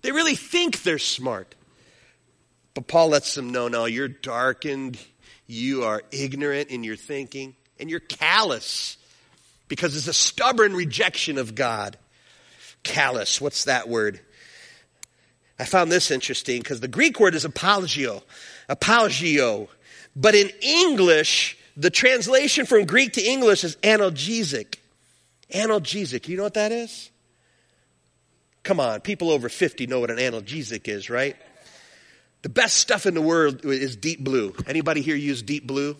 They 0.01 0.11
really 0.11 0.35
think 0.35 0.81
they're 0.81 0.97
smart. 0.97 1.53
But 2.73 2.87
Paul 2.87 3.09
lets 3.09 3.35
them 3.35 3.51
know 3.51 3.67
no, 3.67 3.85
you're 3.85 4.07
darkened, 4.07 4.97
you 5.45 5.83
are 5.83 6.01
ignorant 6.11 6.69
in 6.69 6.83
your 6.83 6.95
thinking, 6.95 7.55
and 7.81 7.89
you're 7.89 7.99
callous 7.99 8.95
because 9.67 9.97
it's 9.97 10.07
a 10.07 10.13
stubborn 10.13 10.73
rejection 10.73 11.37
of 11.37 11.55
God. 11.55 11.97
Callous, 12.83 13.41
what's 13.41 13.65
that 13.65 13.89
word? 13.89 14.21
I 15.59 15.65
found 15.65 15.91
this 15.91 16.11
interesting 16.11 16.61
because 16.61 16.79
the 16.79 16.87
Greek 16.87 17.19
word 17.19 17.35
is 17.35 17.45
apologio, 17.45 18.23
apologio. 18.69 19.67
But 20.15 20.35
in 20.35 20.49
English, 20.61 21.57
the 21.75 21.89
translation 21.89 22.65
from 22.65 22.85
Greek 22.85 23.13
to 23.13 23.21
English 23.21 23.63
is 23.63 23.75
analgesic. 23.77 24.75
Analgesic. 25.53 26.27
You 26.27 26.37
know 26.37 26.43
what 26.43 26.55
that 26.55 26.71
is? 26.71 27.09
Come 28.63 28.79
on, 28.79 29.01
people 29.01 29.31
over 29.31 29.49
50 29.49 29.87
know 29.87 29.99
what 29.99 30.11
an 30.11 30.17
analgesic 30.17 30.87
is, 30.87 31.09
right? 31.09 31.35
The 32.43 32.49
best 32.49 32.77
stuff 32.77 33.05
in 33.05 33.13
the 33.13 33.21
world 33.21 33.65
is 33.65 33.95
deep 33.95 34.19
blue. 34.23 34.53
Anybody 34.67 35.01
here 35.01 35.15
use 35.15 35.41
deep 35.41 35.65
blue? 35.65 35.95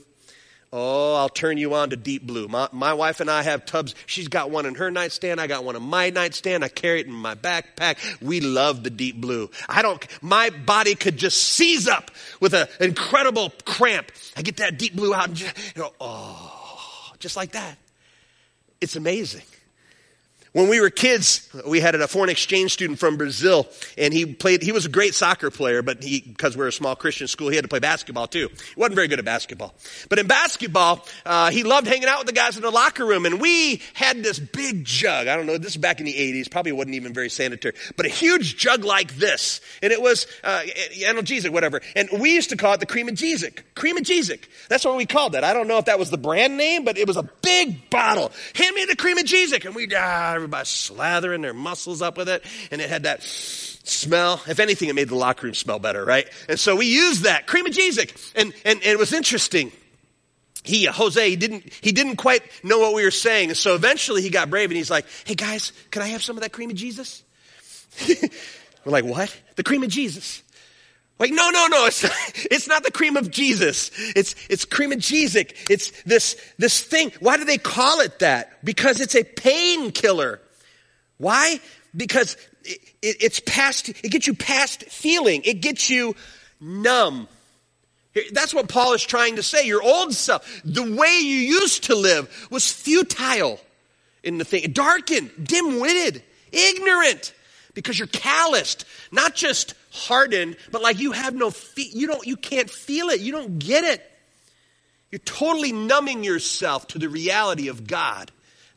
Oh, 0.74 1.16
I'll 1.16 1.28
turn 1.28 1.58
you 1.58 1.74
on 1.74 1.90
to 1.90 1.98
deep 1.98 2.26
blue. 2.26 2.48
My, 2.48 2.70
my, 2.72 2.94
wife 2.94 3.20
and 3.20 3.30
I 3.30 3.42
have 3.42 3.66
tubs. 3.66 3.94
She's 4.06 4.30
got 4.30 4.52
one 4.52 4.66
in 4.66 4.76
her 4.76 4.90
nightstand. 4.90 5.42
I 5.42 5.48
got 5.48 5.66
one 5.66 5.76
in 5.76 5.84
my 5.84 6.12
nightstand. 6.12 6.64
I 6.64 6.70
carry 6.70 7.02
it 7.02 7.08
in 7.08 7.12
my 7.12 7.36
backpack. 7.36 7.98
We 8.22 8.40
love 8.40 8.84
the 8.84 8.90
deep 8.90 9.20
blue. 9.20 9.50
I 9.68 9.82
don't, 9.82 10.06
my 10.24 10.50
body 10.50 10.96
could 10.96 11.18
just 11.18 11.38
seize 11.42 11.90
up 11.90 12.10
with 12.40 12.54
an 12.54 12.70
incredible 12.80 13.52
cramp. 13.66 14.14
I 14.38 14.44
get 14.44 14.58
that 14.58 14.78
deep 14.78 14.96
blue 14.96 15.14
out 15.14 15.28
and 15.28 15.36
just, 15.36 15.76
you 15.76 15.82
know, 15.82 15.92
oh, 16.00 17.12
just 17.20 17.36
like 17.36 17.52
that. 17.52 17.78
It's 18.80 18.96
amazing. 18.96 19.44
When 20.54 20.68
we 20.68 20.82
were 20.82 20.90
kids, 20.90 21.48
we 21.66 21.80
had 21.80 21.96
a 21.96 22.08
foreign 22.10 22.30
exchange 22.30 22.74
student 22.74 23.00
from 23.00 23.16
Brazil, 23.16 23.70
and 23.98 24.14
he 24.14 24.26
played, 24.26 24.62
he 24.62 24.74
was 24.74 24.86
a 24.86 24.90
great 24.90 25.16
soccer 25.16 25.50
player, 25.50 25.82
but 25.82 26.04
he, 26.04 26.20
because 26.20 26.58
we're 26.58 26.68
a 26.68 26.74
small 26.74 26.94
Christian 26.94 27.28
school, 27.28 27.48
he 27.48 27.56
had 27.56 27.64
to 27.64 27.70
play 27.70 27.80
basketball 27.80 28.28
too. 28.28 28.50
He 28.50 28.74
wasn't 28.76 28.96
very 28.96 29.08
good 29.08 29.20
at 29.20 29.24
basketball. 29.24 29.74
But 30.10 30.20
in 30.20 30.28
basketball, 30.28 31.08
uh, 31.26 31.52
he 31.52 31.64
loved 31.64 31.88
hanging 31.88 32.10
out 32.10 32.20
with 32.20 32.28
the 32.28 32.34
guys 32.34 32.58
in 32.58 32.64
the 32.64 32.70
locker 32.70 33.06
room, 33.06 33.26
and 33.26 33.40
we 33.40 33.82
had 33.94 34.24
this 34.24 34.40
big 34.40 34.84
jug. 34.84 35.28
I 35.28 35.38
don't 35.38 35.46
know, 35.46 35.58
this 35.58 35.72
is 35.72 35.78
back 35.78 36.02
in 36.02 36.06
the 36.06 36.14
80s, 36.14 36.52
probably 36.52 36.74
wasn't 36.74 36.96
even 36.96 37.14
very 37.14 37.30
sanitary, 37.30 37.76
but 37.96 38.06
a 38.06 38.10
huge 38.10 38.58
jug 38.58 38.84
like 38.84 39.16
this. 39.16 39.62
And 39.82 39.94
it 39.94 40.02
was, 40.02 40.28
uh, 40.44 40.64
analgesic, 41.00 41.52
whatever. 41.52 41.80
And 41.96 42.10
we 42.20 42.34
used 42.34 42.50
to 42.50 42.58
call 42.58 42.74
it 42.74 42.82
the 42.82 42.86
cream 42.86 43.08
of 43.08 43.16
Jesus. 43.16 43.52
Cream 43.76 43.96
of 43.96 44.04
Jesus. 44.04 44.40
That's 44.68 44.84
what 44.84 44.98
we 44.98 45.06
called 45.06 45.32
that. 45.32 45.46
I 45.46 45.54
don't 45.54 45.70
know 45.70 45.78
if 45.78 45.86
that 45.86 45.98
was 45.98 46.10
the 46.10 46.18
brand 46.18 46.58
name, 46.58 46.84
but 46.84 46.98
it 46.98 47.08
was 47.08 47.16
a 47.16 47.24
big 47.42 47.90
bottle. 47.90 48.34
Hand 48.56 48.76
me 48.76 48.84
the 48.84 48.98
cream 48.98 49.18
of 49.18 49.24
Jesus. 49.24 49.64
And 49.64 49.74
we, 49.74 49.88
ah, 49.96 50.41
everybody 50.42 50.66
slathering 50.66 51.42
their 51.42 51.54
muscles 51.54 52.02
up 52.02 52.18
with 52.18 52.30
it, 52.30 52.44
and 52.72 52.82
it 52.82 52.90
had 52.90 53.04
that 53.04 53.22
smell. 53.24 54.42
If 54.48 54.60
anything, 54.60 54.90
it 54.90 54.96
made 54.96 55.10
the 55.10 55.16
locker 55.16 55.48
room 55.48 55.54
smell 55.54 55.80
better, 55.80 56.04
right? 56.04 56.28
And 56.50 56.60
so 56.60 56.76
we 56.76 56.88
used 56.88 57.24
that 57.24 57.48
cream 57.48 57.66
of 57.66 57.72
Jesus, 57.72 58.34
and, 58.36 58.54
and, 58.66 58.80
and 58.80 58.84
it 58.84 59.00
was 59.00 59.14
interesting. 59.14 59.72
He, 60.64 60.88
uh, 60.88 60.92
Jose, 60.92 61.30
he 61.30 61.36
didn't, 61.36 61.72
he 61.82 61.92
didn't 61.92 62.18
quite 62.18 62.44
know 62.64 62.80
what 62.80 62.94
we 62.94 63.04
were 63.04 63.12
saying. 63.12 63.50
And 63.50 63.58
so 63.58 63.74
eventually 63.76 64.22
he 64.22 64.30
got 64.30 64.50
brave 64.50 64.70
and 64.70 64.78
he's 64.78 64.92
like, 64.92 65.06
hey 65.26 65.34
guys, 65.34 65.74
can 65.90 66.02
I 66.04 66.08
have 66.10 66.22
some 66.22 66.38
of 66.38 66.44
that 66.44 66.52
cream 66.52 66.70
of 66.70 66.76
Jesus? 66.76 67.24
we're 68.08 68.92
like, 68.92 69.06
what? 69.06 69.36
The 69.56 69.64
cream 69.64 69.82
of 69.82 69.90
Jesus. 69.90 70.44
Like, 71.22 71.34
no, 71.34 71.52
no, 71.52 71.68
no, 71.68 71.86
it's 71.86 72.02
not, 72.02 72.12
it's 72.50 72.68
not 72.68 72.84
the 72.84 72.90
cream 72.90 73.16
of 73.16 73.30
Jesus. 73.30 73.92
It's, 74.16 74.34
it's 74.50 74.66
cream 74.66 74.92
of 74.92 74.98
Jesus. 74.98 75.46
It's 75.70 75.92
this, 76.02 76.36
this 76.58 76.82
thing. 76.82 77.14
Why 77.20 77.38
do 77.38 77.46
they 77.46 77.60
call 77.60 78.00
it 78.00 78.18
that? 78.20 78.66
Because 78.66 79.00
it's 79.00 79.16
a 79.16 79.24
painkiller. 79.24 80.42
Why? 81.20 81.60
Because 81.96 82.38
it, 82.64 82.80
it, 83.04 83.18
it's 83.22 83.40
past, 83.40 83.90
it 83.90 84.10
gets 84.10 84.26
you 84.26 84.34
past 84.34 84.86
feeling. 84.86 85.44
It 85.46 85.62
gets 85.62 85.92
you 85.92 86.16
numb. 86.60 87.28
That's 88.32 88.52
what 88.52 88.68
Paul 88.68 88.94
is 88.94 89.04
trying 89.04 89.36
to 89.36 89.44
say. 89.44 89.68
Your 89.68 89.84
old 89.84 90.16
self, 90.16 90.62
the 90.66 90.96
way 90.96 91.20
you 91.20 91.38
used 91.38 91.84
to 91.84 91.96
live 91.96 92.48
was 92.50 92.72
futile 92.72 93.60
in 94.24 94.40
the 94.40 94.44
thing, 94.44 94.72
darkened, 94.72 95.30
dim-witted, 95.44 96.24
ignorant 96.52 97.32
because 97.74 97.98
you're 97.98 98.08
calloused, 98.08 98.86
not 99.12 99.36
just 99.36 99.74
hardened, 99.92 100.58
but 100.72 100.82
like 100.82 101.00
you 101.00 101.12
have 101.12 101.36
no 101.36 101.50
fe- 101.52 101.90
you 101.94 102.08
don't 102.08 102.26
you 102.26 102.38
can't 102.38 102.70
feel 102.70 103.10
it. 103.10 103.20
You 103.20 103.32
don't 103.32 103.60
get 103.60 103.84
it. 103.84 104.08
You're 105.12 105.20
totally 105.20 105.72
numbing 105.72 106.24
yourself 106.24 106.88
to 106.88 107.00
the 107.00 107.10
reality 107.10 107.68
of 107.68 107.86
God. 107.86 108.32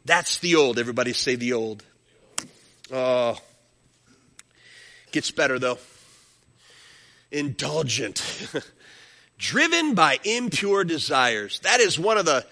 That's 0.05 0.39
the 0.39 0.57
old. 0.57 0.79
Everybody 0.79 1.13
say 1.13 1.37
the 1.37 1.53
old. 1.53 1.83
Oh. 2.93 3.39
Gets 5.13 5.31
better 5.31 5.59
though. 5.59 5.79
Indulgent. 7.31 8.23
Driven 9.39 9.95
by 9.95 10.19
impure 10.25 10.85
desires. 10.85 11.61
That 11.61 11.81
is 11.81 11.99
one 11.99 12.19
of 12.19 12.27
the 12.27 12.47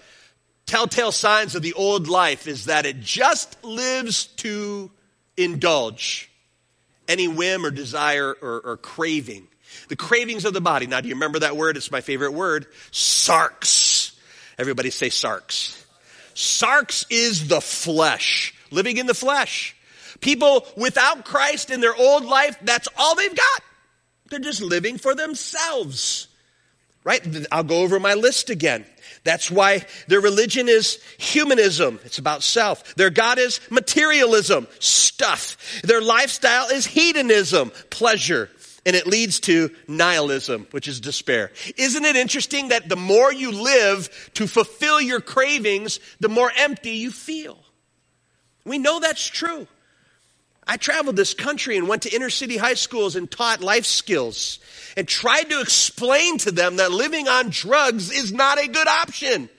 telltale 0.65 1.11
signs 1.11 1.55
of 1.55 1.61
the 1.61 1.73
old 1.73 2.07
life 2.07 2.47
is 2.47 2.65
that 2.65 2.85
it 2.85 3.01
just 3.01 3.61
lives 3.63 4.27
to 4.27 4.91
indulge 5.35 6.29
any 7.07 7.27
whim 7.27 7.65
or 7.65 7.71
desire 7.71 8.35
or, 8.41 8.61
or 8.61 8.77
craving. 8.77 9.47
The 9.89 9.95
cravings 9.95 10.45
of 10.45 10.53
the 10.53 10.61
body. 10.61 10.87
Now, 10.87 11.01
do 11.01 11.07
you 11.07 11.15
remember 11.15 11.39
that 11.39 11.57
word? 11.57 11.77
It's 11.77 11.91
my 11.91 12.01
favorite 12.01 12.33
word. 12.33 12.67
Sarx. 12.91 14.13
Everybody 14.57 14.89
say 14.91 15.09
sarx. 15.09 15.83
Sarx 16.35 17.05
is 17.09 17.47
the 17.47 17.61
flesh. 17.61 18.53
Living 18.71 18.97
in 18.97 19.07
the 19.07 19.13
flesh. 19.13 19.75
People 20.19 20.65
without 20.77 21.25
Christ 21.25 21.69
in 21.69 21.81
their 21.81 21.95
old 21.95 22.25
life, 22.25 22.57
that's 22.61 22.87
all 22.97 23.15
they've 23.15 23.35
got. 23.35 23.63
They're 24.29 24.39
just 24.39 24.61
living 24.61 24.97
for 24.97 25.15
themselves. 25.15 26.27
Right? 27.03 27.45
I'll 27.51 27.63
go 27.63 27.81
over 27.81 27.99
my 27.99 28.13
list 28.13 28.49
again. 28.49 28.85
That's 29.23 29.49
why 29.49 29.85
their 30.07 30.19
religion 30.19 30.67
is 30.67 31.01
humanism. 31.17 31.99
It's 32.03 32.17
about 32.17 32.43
self. 32.43 32.95
Their 32.95 33.09
God 33.09 33.39
is 33.39 33.61
materialism, 33.69 34.67
stuff. 34.79 35.81
Their 35.83 36.01
lifestyle 36.01 36.67
is 36.67 36.85
hedonism, 36.85 37.71
pleasure. 37.89 38.49
And 38.85 38.97
it 38.97 39.07
leads 39.07 39.39
to 39.41 39.71
nihilism, 39.87 40.67
which 40.71 40.89
is 40.89 40.99
despair. 40.99 41.51
Isn't 41.77 42.03
it 42.03 42.17
interesting 42.17 42.67
that 42.69 42.89
the 42.89 42.97
more 42.97 43.31
you 43.31 43.51
live 43.51 44.31
to 44.33 44.45
fulfill 44.45 44.99
your 44.99 45.21
cravings, 45.21 46.01
the 46.19 46.27
more 46.27 46.51
empty 46.57 46.91
you 46.91 47.09
feel? 47.11 47.63
We 48.65 48.77
know 48.77 48.99
that's 48.99 49.25
true. 49.25 49.67
I 50.65 50.77
traveled 50.77 51.15
this 51.15 51.33
country 51.33 51.77
and 51.77 51.87
went 51.87 52.03
to 52.03 52.15
inner 52.15 52.29
city 52.29 52.57
high 52.57 52.75
schools 52.75 53.15
and 53.15 53.29
taught 53.29 53.61
life 53.61 53.85
skills 53.85 54.59
and 54.95 55.07
tried 55.07 55.49
to 55.49 55.59
explain 55.59 56.37
to 56.39 56.51
them 56.51 56.77
that 56.77 56.91
living 56.91 57.27
on 57.27 57.49
drugs 57.49 58.11
is 58.11 58.31
not 58.31 58.59
a 58.59 58.67
good 58.67 58.87
option. 58.87 59.49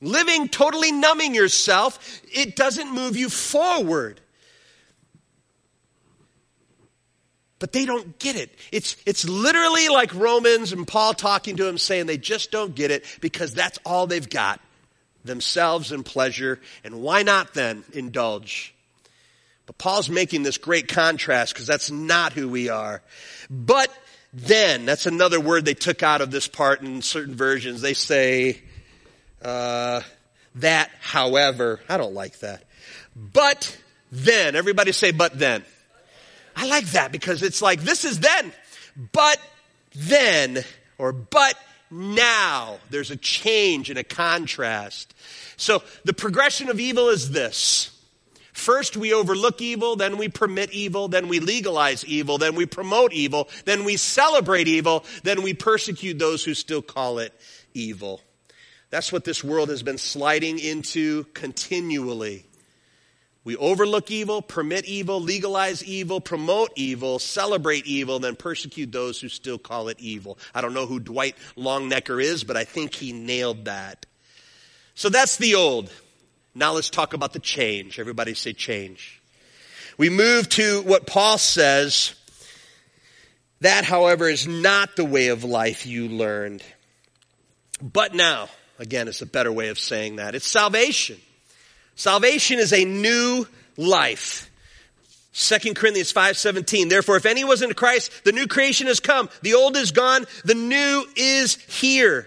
Living 0.00 0.48
totally 0.48 0.92
numbing 0.92 1.34
yourself, 1.34 2.22
it 2.32 2.56
doesn't 2.56 2.94
move 2.94 3.16
you 3.16 3.28
forward. 3.28 4.20
But 7.58 7.72
they 7.72 7.84
don't 7.84 8.18
get 8.18 8.36
it. 8.36 8.50
It's, 8.72 8.96
it's 9.04 9.28
literally 9.28 9.90
like 9.90 10.14
Romans 10.14 10.72
and 10.72 10.88
Paul 10.88 11.12
talking 11.12 11.56
to 11.56 11.64
them 11.64 11.76
saying 11.76 12.06
they 12.06 12.16
just 12.16 12.50
don't 12.50 12.74
get 12.74 12.90
it 12.90 13.04
because 13.20 13.52
that's 13.52 13.78
all 13.84 14.06
they've 14.06 14.28
got 14.28 14.60
themselves 15.22 15.92
and 15.92 16.02
pleasure. 16.02 16.58
And 16.82 17.02
why 17.02 17.22
not 17.22 17.52
then 17.52 17.84
indulge? 17.92 18.74
But 19.70 19.78
Paul's 19.78 20.10
making 20.10 20.42
this 20.42 20.58
great 20.58 20.88
contrast 20.88 21.54
because 21.54 21.68
that's 21.68 21.92
not 21.92 22.32
who 22.32 22.48
we 22.48 22.70
are. 22.70 23.02
But 23.48 23.88
then, 24.32 24.84
that's 24.84 25.06
another 25.06 25.38
word 25.38 25.64
they 25.64 25.74
took 25.74 26.02
out 26.02 26.20
of 26.20 26.32
this 26.32 26.48
part 26.48 26.82
in 26.82 27.02
certain 27.02 27.36
versions. 27.36 27.80
They 27.80 27.94
say, 27.94 28.62
uh, 29.40 30.00
that, 30.56 30.90
however, 31.00 31.78
I 31.88 31.98
don't 31.98 32.14
like 32.14 32.40
that. 32.40 32.64
But 33.14 33.78
then, 34.10 34.56
everybody 34.56 34.90
say, 34.90 35.12
but 35.12 35.38
then. 35.38 35.64
I 36.56 36.66
like 36.66 36.86
that 36.86 37.12
because 37.12 37.44
it's 37.44 37.62
like, 37.62 37.80
this 37.80 38.04
is 38.04 38.18
then, 38.18 38.52
but 39.12 39.38
then, 39.94 40.64
or 40.98 41.12
but 41.12 41.54
now. 41.92 42.78
There's 42.90 43.12
a 43.12 43.16
change 43.16 43.88
and 43.88 44.00
a 44.00 44.04
contrast. 44.04 45.14
So 45.56 45.84
the 46.04 46.12
progression 46.12 46.70
of 46.70 46.80
evil 46.80 47.08
is 47.08 47.30
this. 47.30 47.96
First, 48.60 48.94
we 48.94 49.14
overlook 49.14 49.62
evil, 49.62 49.96
then 49.96 50.18
we 50.18 50.28
permit 50.28 50.70
evil, 50.70 51.08
then 51.08 51.28
we 51.28 51.40
legalize 51.40 52.04
evil, 52.04 52.36
then 52.36 52.54
we 52.54 52.66
promote 52.66 53.14
evil, 53.14 53.48
then 53.64 53.84
we 53.84 53.96
celebrate 53.96 54.68
evil, 54.68 55.02
then 55.22 55.40
we 55.40 55.54
persecute 55.54 56.18
those 56.18 56.44
who 56.44 56.52
still 56.52 56.82
call 56.82 57.20
it 57.20 57.32
evil. 57.72 58.20
That's 58.90 59.10
what 59.10 59.24
this 59.24 59.42
world 59.42 59.70
has 59.70 59.82
been 59.82 59.96
sliding 59.96 60.58
into 60.58 61.24
continually. 61.32 62.44
We 63.44 63.56
overlook 63.56 64.10
evil, 64.10 64.42
permit 64.42 64.84
evil, 64.84 65.22
legalize 65.22 65.82
evil, 65.82 66.20
promote 66.20 66.72
evil, 66.76 67.18
celebrate 67.18 67.86
evil, 67.86 68.18
then 68.18 68.36
persecute 68.36 68.92
those 68.92 69.18
who 69.18 69.30
still 69.30 69.58
call 69.58 69.88
it 69.88 69.98
evil. 70.00 70.38
I 70.54 70.60
don't 70.60 70.74
know 70.74 70.84
who 70.84 71.00
Dwight 71.00 71.34
Longenecker 71.56 72.22
is, 72.22 72.44
but 72.44 72.58
I 72.58 72.64
think 72.64 72.92
he 72.92 73.14
nailed 73.14 73.64
that. 73.64 74.04
So 74.94 75.08
that's 75.08 75.38
the 75.38 75.54
old. 75.54 75.90
Now 76.54 76.72
let's 76.72 76.90
talk 76.90 77.14
about 77.14 77.32
the 77.32 77.38
change. 77.38 77.98
Everybody 77.98 78.34
say 78.34 78.52
change. 78.52 79.20
We 79.96 80.10
move 80.10 80.48
to 80.50 80.82
what 80.82 81.06
Paul 81.06 81.38
says. 81.38 82.14
That, 83.60 83.84
however, 83.84 84.28
is 84.28 84.46
not 84.46 84.96
the 84.96 85.04
way 85.04 85.28
of 85.28 85.44
life 85.44 85.84
you 85.84 86.08
learned. 86.08 86.62
But 87.82 88.14
now, 88.14 88.48
again, 88.78 89.06
it's 89.06 89.20
a 89.20 89.26
better 89.26 89.52
way 89.52 89.68
of 89.68 89.78
saying 89.78 90.16
that. 90.16 90.34
It's 90.34 90.48
salvation. 90.48 91.18
Salvation 91.94 92.58
is 92.58 92.72
a 92.72 92.84
new 92.86 93.46
life. 93.76 94.50
2 95.32 95.74
Corinthians 95.74 96.12
5:17 96.12 96.88
Therefore 96.88 97.16
if 97.16 97.24
any 97.24 97.44
was 97.44 97.62
in 97.62 97.72
Christ 97.74 98.24
the 98.24 98.32
new 98.32 98.48
creation 98.48 98.88
has 98.88 98.98
come 98.98 99.30
the 99.42 99.54
old 99.54 99.76
is 99.76 99.92
gone 99.92 100.26
the 100.44 100.54
new 100.54 101.06
is 101.14 101.54
here 101.54 102.26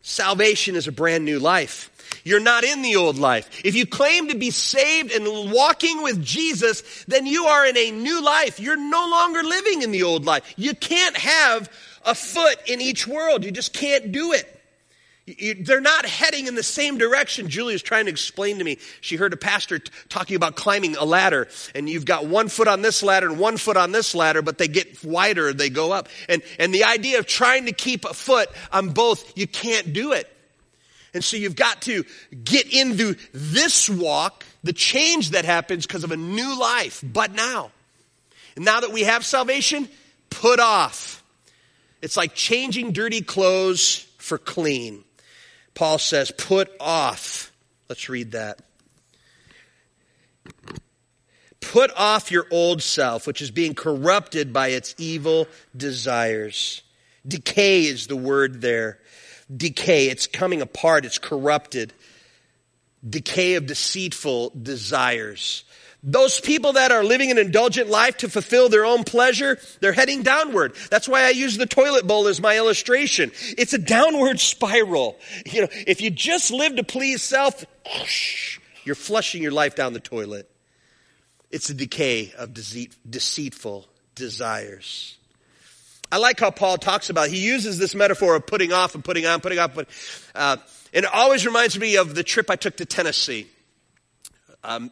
Salvation 0.00 0.76
is 0.76 0.86
a 0.86 0.92
brand 0.92 1.24
new 1.24 1.40
life 1.40 1.89
you're 2.24 2.40
not 2.40 2.64
in 2.64 2.82
the 2.82 2.96
old 2.96 3.18
life. 3.18 3.62
If 3.64 3.74
you 3.74 3.86
claim 3.86 4.28
to 4.28 4.36
be 4.36 4.50
saved 4.50 5.12
and 5.12 5.52
walking 5.52 6.02
with 6.02 6.24
Jesus, 6.24 7.04
then 7.06 7.26
you 7.26 7.44
are 7.44 7.66
in 7.66 7.76
a 7.76 7.90
new 7.90 8.22
life. 8.22 8.60
You're 8.60 8.76
no 8.76 9.08
longer 9.08 9.42
living 9.42 9.82
in 9.82 9.90
the 9.90 10.02
old 10.02 10.24
life. 10.24 10.52
You 10.56 10.74
can't 10.74 11.16
have 11.16 11.70
a 12.04 12.14
foot 12.14 12.56
in 12.66 12.80
each 12.80 13.06
world. 13.06 13.44
You 13.44 13.50
just 13.50 13.72
can't 13.72 14.12
do 14.12 14.32
it. 14.32 14.56
They're 15.60 15.80
not 15.80 16.06
heading 16.06 16.46
in 16.46 16.54
the 16.54 16.62
same 16.62 16.98
direction. 16.98 17.48
Julia's 17.48 17.82
trying 17.82 18.06
to 18.06 18.10
explain 18.10 18.58
to 18.58 18.64
me. 18.64 18.78
She 19.00 19.16
heard 19.16 19.32
a 19.32 19.36
pastor 19.36 19.78
t- 19.78 19.92
talking 20.08 20.34
about 20.34 20.56
climbing 20.56 20.96
a 20.96 21.04
ladder, 21.04 21.48
and 21.74 21.88
you've 21.88 22.04
got 22.04 22.26
one 22.26 22.48
foot 22.48 22.66
on 22.66 22.82
this 22.82 23.02
ladder 23.02 23.28
and 23.28 23.38
one 23.38 23.56
foot 23.56 23.76
on 23.76 23.92
this 23.92 24.14
ladder, 24.14 24.42
but 24.42 24.58
they 24.58 24.66
get 24.66 25.04
wider, 25.04 25.52
they 25.52 25.70
go 25.70 25.92
up. 25.92 26.08
And, 26.28 26.42
and 26.58 26.74
the 26.74 26.84
idea 26.84 27.18
of 27.18 27.26
trying 27.26 27.66
to 27.66 27.72
keep 27.72 28.04
a 28.04 28.14
foot 28.14 28.48
on 28.72 28.88
both, 28.88 29.36
you 29.38 29.46
can't 29.46 29.92
do 29.92 30.12
it. 30.12 30.34
And 31.12 31.24
so 31.24 31.36
you've 31.36 31.56
got 31.56 31.82
to 31.82 32.04
get 32.44 32.72
into 32.72 33.16
this 33.32 33.90
walk, 33.90 34.44
the 34.62 34.72
change 34.72 35.30
that 35.30 35.44
happens 35.44 35.86
because 35.86 36.04
of 36.04 36.12
a 36.12 36.16
new 36.16 36.58
life, 36.58 37.02
but 37.04 37.32
now. 37.32 37.72
And 38.56 38.64
now 38.64 38.80
that 38.80 38.92
we 38.92 39.02
have 39.02 39.24
salvation, 39.24 39.88
put 40.28 40.60
off. 40.60 41.22
It's 42.02 42.16
like 42.16 42.34
changing 42.34 42.92
dirty 42.92 43.20
clothes 43.20 44.06
for 44.18 44.38
clean. 44.38 45.04
Paul 45.74 45.98
says, 45.98 46.30
put 46.30 46.70
off. 46.80 47.52
Let's 47.88 48.08
read 48.08 48.32
that. 48.32 48.60
Put 51.60 51.90
off 51.96 52.30
your 52.30 52.46
old 52.50 52.82
self, 52.82 53.26
which 53.26 53.42
is 53.42 53.50
being 53.50 53.74
corrupted 53.74 54.52
by 54.52 54.68
its 54.68 54.94
evil 54.98 55.46
desires. 55.76 56.82
Decay 57.26 57.84
is 57.84 58.06
the 58.06 58.16
word 58.16 58.60
there. 58.60 58.98
Decay. 59.54 60.08
It's 60.08 60.26
coming 60.26 60.62
apart. 60.62 61.04
It's 61.04 61.18
corrupted. 61.18 61.92
Decay 63.08 63.54
of 63.54 63.66
deceitful 63.66 64.52
desires. 64.60 65.64
Those 66.02 66.40
people 66.40 66.74
that 66.74 66.92
are 66.92 67.04
living 67.04 67.30
an 67.30 67.36
indulgent 67.36 67.90
life 67.90 68.18
to 68.18 68.28
fulfill 68.28 68.70
their 68.70 68.86
own 68.86 69.04
pleasure, 69.04 69.58
they're 69.80 69.92
heading 69.92 70.22
downward. 70.22 70.74
That's 70.90 71.06
why 71.06 71.24
I 71.24 71.30
use 71.30 71.58
the 71.58 71.66
toilet 71.66 72.06
bowl 72.06 72.26
as 72.26 72.40
my 72.40 72.56
illustration. 72.56 73.32
It's 73.58 73.74
a 73.74 73.78
downward 73.78 74.40
spiral. 74.40 75.18
You 75.44 75.62
know, 75.62 75.68
if 75.86 76.00
you 76.00 76.10
just 76.10 76.50
live 76.50 76.76
to 76.76 76.84
please 76.84 77.22
self, 77.22 77.66
you're 78.84 78.94
flushing 78.94 79.42
your 79.42 79.52
life 79.52 79.74
down 79.74 79.92
the 79.92 80.00
toilet. 80.00 80.50
It's 81.50 81.68
a 81.68 81.74
decay 81.74 82.32
of 82.38 82.54
deceit, 82.54 82.96
deceitful 83.08 83.86
desires. 84.14 85.18
I 86.12 86.18
like 86.18 86.40
how 86.40 86.50
Paul 86.50 86.78
talks 86.78 87.10
about, 87.10 87.28
he 87.28 87.38
uses 87.38 87.78
this 87.78 87.94
metaphor 87.94 88.36
of 88.36 88.46
putting 88.46 88.72
off 88.72 88.94
and 88.94 89.04
putting 89.04 89.26
on, 89.26 89.40
putting 89.40 89.58
off, 89.58 89.74
but, 89.74 89.88
uh, 90.34 90.56
and 90.92 91.04
it 91.04 91.10
always 91.14 91.46
reminds 91.46 91.78
me 91.78 91.96
of 91.96 92.14
the 92.14 92.24
trip 92.24 92.50
I 92.50 92.56
took 92.56 92.76
to 92.78 92.84
Tennessee. 92.84 93.46
Um, 94.64 94.90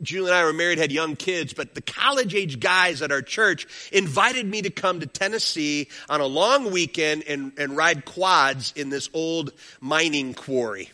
Julie 0.00 0.30
and 0.30 0.34
I 0.34 0.44
were 0.44 0.52
married, 0.52 0.78
had 0.78 0.90
young 0.90 1.14
kids, 1.16 1.52
but 1.52 1.74
the 1.74 1.80
college 1.80 2.34
age 2.34 2.58
guys 2.58 3.02
at 3.02 3.12
our 3.12 3.22
church 3.22 3.66
invited 3.92 4.46
me 4.46 4.62
to 4.62 4.70
come 4.70 5.00
to 5.00 5.06
Tennessee 5.06 5.88
on 6.08 6.20
a 6.20 6.26
long 6.26 6.72
weekend 6.72 7.24
and, 7.28 7.52
and 7.56 7.76
ride 7.76 8.04
quads 8.04 8.72
in 8.74 8.90
this 8.90 9.08
old 9.12 9.52
mining 9.80 10.34
quarry. 10.34 10.90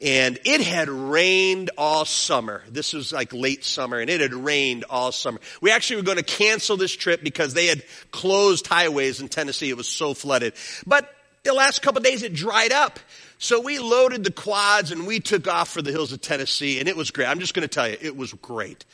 And 0.00 0.38
it 0.44 0.60
had 0.60 0.90
rained 0.90 1.70
all 1.78 2.04
summer. 2.04 2.62
This 2.68 2.92
was 2.92 3.12
like 3.12 3.32
late 3.32 3.64
summer 3.64 3.98
and 3.98 4.10
it 4.10 4.20
had 4.20 4.34
rained 4.34 4.84
all 4.90 5.10
summer. 5.10 5.40
We 5.62 5.70
actually 5.70 5.96
were 5.96 6.02
going 6.02 6.18
to 6.18 6.22
cancel 6.22 6.76
this 6.76 6.92
trip 6.92 7.22
because 7.22 7.54
they 7.54 7.66
had 7.66 7.82
closed 8.10 8.66
highways 8.66 9.22
in 9.22 9.28
Tennessee. 9.28 9.70
It 9.70 9.76
was 9.76 9.88
so 9.88 10.12
flooded. 10.12 10.52
But 10.86 11.10
the 11.44 11.54
last 11.54 11.80
couple 11.80 12.02
days 12.02 12.22
it 12.22 12.34
dried 12.34 12.72
up. 12.72 12.98
So 13.38 13.60
we 13.60 13.78
loaded 13.78 14.22
the 14.22 14.32
quads 14.32 14.90
and 14.90 15.06
we 15.06 15.20
took 15.20 15.48
off 15.48 15.70
for 15.70 15.80
the 15.80 15.92
hills 15.92 16.12
of 16.12 16.20
Tennessee 16.20 16.78
and 16.78 16.88
it 16.88 16.96
was 16.96 17.10
great. 17.10 17.26
I'm 17.26 17.40
just 17.40 17.54
going 17.54 17.66
to 17.66 17.74
tell 17.74 17.88
you, 17.88 17.96
it 17.98 18.16
was 18.16 18.34
great. 18.34 18.84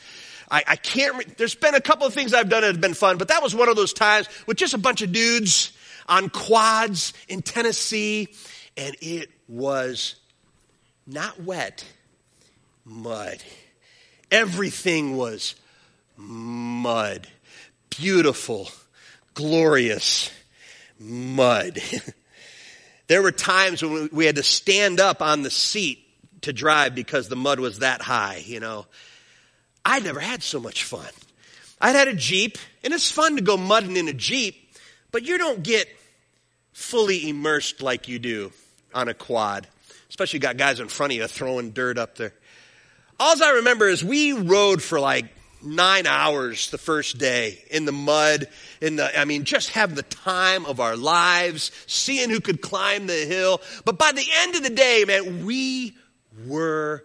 I, 0.49 0.63
I 0.65 0.75
can't, 0.77 1.17
re- 1.17 1.33
there's 1.37 1.55
been 1.55 1.75
a 1.75 1.81
couple 1.81 2.07
of 2.07 2.13
things 2.13 2.33
I've 2.33 2.49
done 2.49 2.61
that 2.61 2.67
have 2.67 2.81
been 2.81 2.93
fun, 2.93 3.17
but 3.17 3.27
that 3.27 3.43
was 3.43 3.53
one 3.53 3.67
of 3.67 3.75
those 3.75 3.91
times 3.91 4.29
with 4.47 4.55
just 4.55 4.73
a 4.73 4.77
bunch 4.77 5.01
of 5.01 5.11
dudes 5.11 5.73
on 6.07 6.29
quads 6.29 7.13
in 7.27 7.41
Tennessee 7.41 8.29
and 8.77 8.95
it 9.01 9.29
was 9.47 10.15
not 11.05 11.41
wet, 11.41 11.85
mud. 12.85 13.37
Everything 14.31 15.17
was 15.17 15.55
mud. 16.17 17.27
Beautiful, 17.89 18.69
glorious 19.33 20.31
mud. 20.99 21.79
There 23.07 23.21
were 23.21 23.31
times 23.31 23.83
when 23.83 24.09
we 24.11 24.25
had 24.25 24.37
to 24.37 24.43
stand 24.43 24.99
up 24.99 25.21
on 25.21 25.43
the 25.43 25.49
seat 25.49 25.99
to 26.41 26.53
drive 26.53 26.95
because 26.95 27.27
the 27.27 27.35
mud 27.35 27.59
was 27.59 27.79
that 27.79 28.01
high, 28.01 28.41
you 28.45 28.59
know. 28.59 28.85
I'd 29.83 30.03
never 30.03 30.19
had 30.19 30.41
so 30.41 30.59
much 30.59 30.83
fun. 30.83 31.09
I'd 31.81 31.95
had 31.95 32.07
a 32.07 32.13
Jeep, 32.13 32.57
and 32.83 32.93
it's 32.93 33.11
fun 33.11 33.35
to 33.35 33.41
go 33.41 33.57
mudding 33.57 33.97
in 33.97 34.07
a 34.07 34.13
Jeep, 34.13 34.73
but 35.11 35.23
you 35.23 35.37
don't 35.37 35.63
get 35.63 35.87
fully 36.71 37.29
immersed 37.29 37.81
like 37.81 38.07
you 38.07 38.19
do 38.19 38.51
on 38.93 39.09
a 39.09 39.13
quad. 39.13 39.67
Especially 40.13 40.37
got 40.37 40.57
guys 40.57 40.79
in 40.79 40.89
front 40.89 41.11
of 41.11 41.17
you 41.17 41.25
throwing 41.25 41.71
dirt 41.71 41.97
up 41.97 42.17
there. 42.19 42.35
All 43.19 43.43
I 43.43 43.53
remember 43.53 43.87
is 43.87 44.03
we 44.03 44.31
rode 44.31 44.79
for 44.79 44.99
like 44.99 45.25
nine 45.63 46.05
hours 46.05 46.69
the 46.69 46.77
first 46.77 47.17
day 47.17 47.57
in 47.71 47.85
the 47.85 47.91
mud, 47.91 48.47
in 48.79 48.97
the, 48.97 49.19
I 49.19 49.25
mean, 49.25 49.43
just 49.43 49.71
having 49.71 49.95
the 49.95 50.03
time 50.03 50.67
of 50.67 50.79
our 50.79 50.95
lives, 50.95 51.71
seeing 51.87 52.29
who 52.29 52.41
could 52.41 52.61
climb 52.61 53.07
the 53.07 53.25
hill. 53.25 53.59
But 53.85 53.97
by 53.97 54.11
the 54.11 54.27
end 54.41 54.53
of 54.53 54.61
the 54.61 54.69
day, 54.69 55.03
man, 55.07 55.47
we 55.47 55.95
were, 56.45 57.03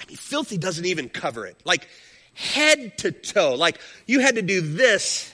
I 0.00 0.06
mean, 0.06 0.16
filthy 0.16 0.56
doesn't 0.56 0.86
even 0.86 1.10
cover 1.10 1.44
it. 1.44 1.60
Like 1.66 1.86
head 2.32 2.96
to 3.00 3.12
toe. 3.12 3.56
Like 3.56 3.78
you 4.06 4.20
had 4.20 4.36
to 4.36 4.42
do 4.42 4.62
this 4.62 5.30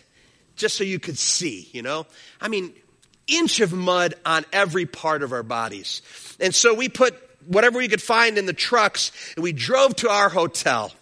just 0.57 0.77
so 0.77 0.83
you 0.83 0.99
could 0.99 1.17
see, 1.17 1.69
you 1.71 1.83
know? 1.83 2.07
I 2.41 2.49
mean, 2.49 2.75
inch 3.29 3.61
of 3.61 3.73
mud 3.73 4.14
on 4.27 4.45
every 4.53 4.87
part 4.87 5.23
of 5.23 5.33
our 5.33 5.43
bodies. 5.43 6.03
And 6.41 6.55
so 6.55 6.75
we 6.75 6.88
put 6.88 7.14
whatever 7.47 7.79
we 7.79 7.88
could 7.88 8.03
find 8.03 8.38
in 8.38 8.47
the 8.47 8.53
trucks 8.53 9.12
and 9.37 9.43
we 9.43 9.53
drove 9.53 9.97
to 9.97 10.11
our 10.11 10.29
hotel. 10.29 10.93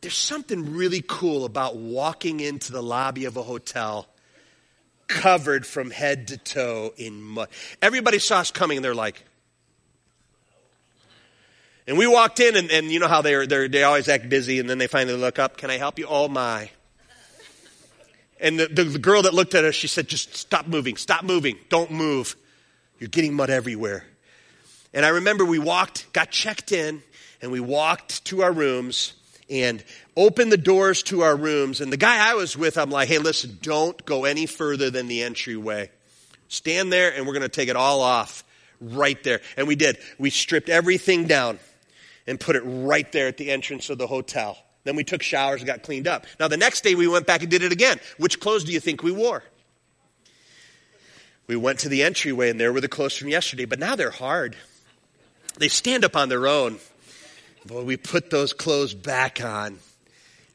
there's 0.00 0.16
something 0.16 0.74
really 0.74 1.02
cool 1.06 1.44
about 1.44 1.76
walking 1.76 2.40
into 2.40 2.72
the 2.72 2.82
lobby 2.82 3.24
of 3.24 3.36
a 3.36 3.42
hotel 3.42 4.06
covered 5.08 5.66
from 5.66 5.90
head 5.90 6.28
to 6.28 6.36
toe 6.36 6.92
in 6.96 7.20
mud. 7.20 7.48
Everybody 7.82 8.18
saw 8.18 8.38
us 8.38 8.50
coming 8.50 8.78
and 8.78 8.84
they're 8.84 8.94
like, 8.94 9.22
and 11.86 11.96
we 11.96 12.06
walked 12.06 12.38
in 12.38 12.54
and, 12.54 12.70
and 12.70 12.90
you 12.90 13.00
know 13.00 13.08
how 13.08 13.22
they're, 13.22 13.46
they 13.46 13.82
always 13.82 14.08
act 14.08 14.28
busy 14.28 14.60
and 14.60 14.68
then 14.68 14.78
they 14.78 14.86
finally 14.86 15.16
look 15.16 15.38
up, 15.38 15.56
can 15.56 15.70
I 15.70 15.78
help 15.78 15.98
you? 15.98 16.06
Oh 16.08 16.28
my. 16.28 16.70
And 18.40 18.58
the, 18.58 18.66
the, 18.66 18.84
the 18.84 18.98
girl 18.98 19.22
that 19.22 19.34
looked 19.34 19.54
at 19.54 19.64
us, 19.64 19.74
she 19.74 19.88
said, 19.88 20.08
just 20.08 20.36
stop 20.36 20.66
moving, 20.66 20.96
stop 20.96 21.24
moving, 21.24 21.58
don't 21.68 21.90
move. 21.90 22.36
You're 22.98 23.08
getting 23.08 23.34
mud 23.34 23.50
everywhere. 23.50 24.04
And 24.94 25.04
I 25.04 25.10
remember 25.10 25.44
we 25.44 25.58
walked, 25.58 26.12
got 26.12 26.30
checked 26.30 26.72
in, 26.72 27.02
and 27.42 27.52
we 27.52 27.60
walked 27.60 28.24
to 28.26 28.42
our 28.42 28.52
rooms 28.52 29.14
and 29.50 29.82
opened 30.16 30.52
the 30.52 30.58
doors 30.58 31.02
to 31.04 31.22
our 31.22 31.36
rooms. 31.36 31.80
And 31.80 31.92
the 31.92 31.96
guy 31.96 32.30
I 32.30 32.34
was 32.34 32.56
with, 32.56 32.76
I'm 32.76 32.90
like, 32.90 33.08
hey, 33.08 33.18
listen, 33.18 33.58
don't 33.62 34.04
go 34.04 34.24
any 34.24 34.46
further 34.46 34.90
than 34.90 35.08
the 35.08 35.22
entryway. 35.22 35.90
Stand 36.48 36.92
there 36.92 37.14
and 37.14 37.26
we're 37.26 37.34
going 37.34 37.42
to 37.42 37.48
take 37.48 37.68
it 37.68 37.76
all 37.76 38.00
off 38.00 38.44
right 38.80 39.22
there. 39.22 39.40
And 39.56 39.68
we 39.68 39.76
did. 39.76 39.98
We 40.18 40.30
stripped 40.30 40.68
everything 40.68 41.26
down 41.26 41.58
and 42.26 42.38
put 42.38 42.56
it 42.56 42.62
right 42.64 43.10
there 43.12 43.28
at 43.28 43.36
the 43.36 43.50
entrance 43.50 43.90
of 43.90 43.98
the 43.98 44.06
hotel. 44.06 44.58
Then 44.84 44.96
we 44.96 45.04
took 45.04 45.22
showers 45.22 45.60
and 45.60 45.66
got 45.66 45.82
cleaned 45.82 46.08
up. 46.08 46.26
Now, 46.40 46.48
the 46.48 46.56
next 46.56 46.82
day 46.82 46.94
we 46.94 47.06
went 47.08 47.26
back 47.26 47.42
and 47.42 47.50
did 47.50 47.62
it 47.62 47.72
again. 47.72 48.00
Which 48.16 48.40
clothes 48.40 48.64
do 48.64 48.72
you 48.72 48.80
think 48.80 49.02
we 49.02 49.12
wore? 49.12 49.42
We 51.46 51.56
went 51.56 51.80
to 51.80 51.88
the 51.88 52.02
entryway 52.02 52.50
and 52.50 52.60
there 52.60 52.72
were 52.72 52.80
the 52.80 52.88
clothes 52.88 53.16
from 53.16 53.28
yesterday, 53.28 53.64
but 53.64 53.78
now 53.78 53.96
they're 53.96 54.10
hard. 54.10 54.56
They 55.58 55.68
stand 55.68 56.04
up 56.04 56.16
on 56.16 56.28
their 56.28 56.46
own. 56.46 56.78
Boy, 57.66 57.82
we 57.82 57.96
put 57.96 58.30
those 58.30 58.52
clothes 58.52 58.94
back 58.94 59.44
on 59.44 59.78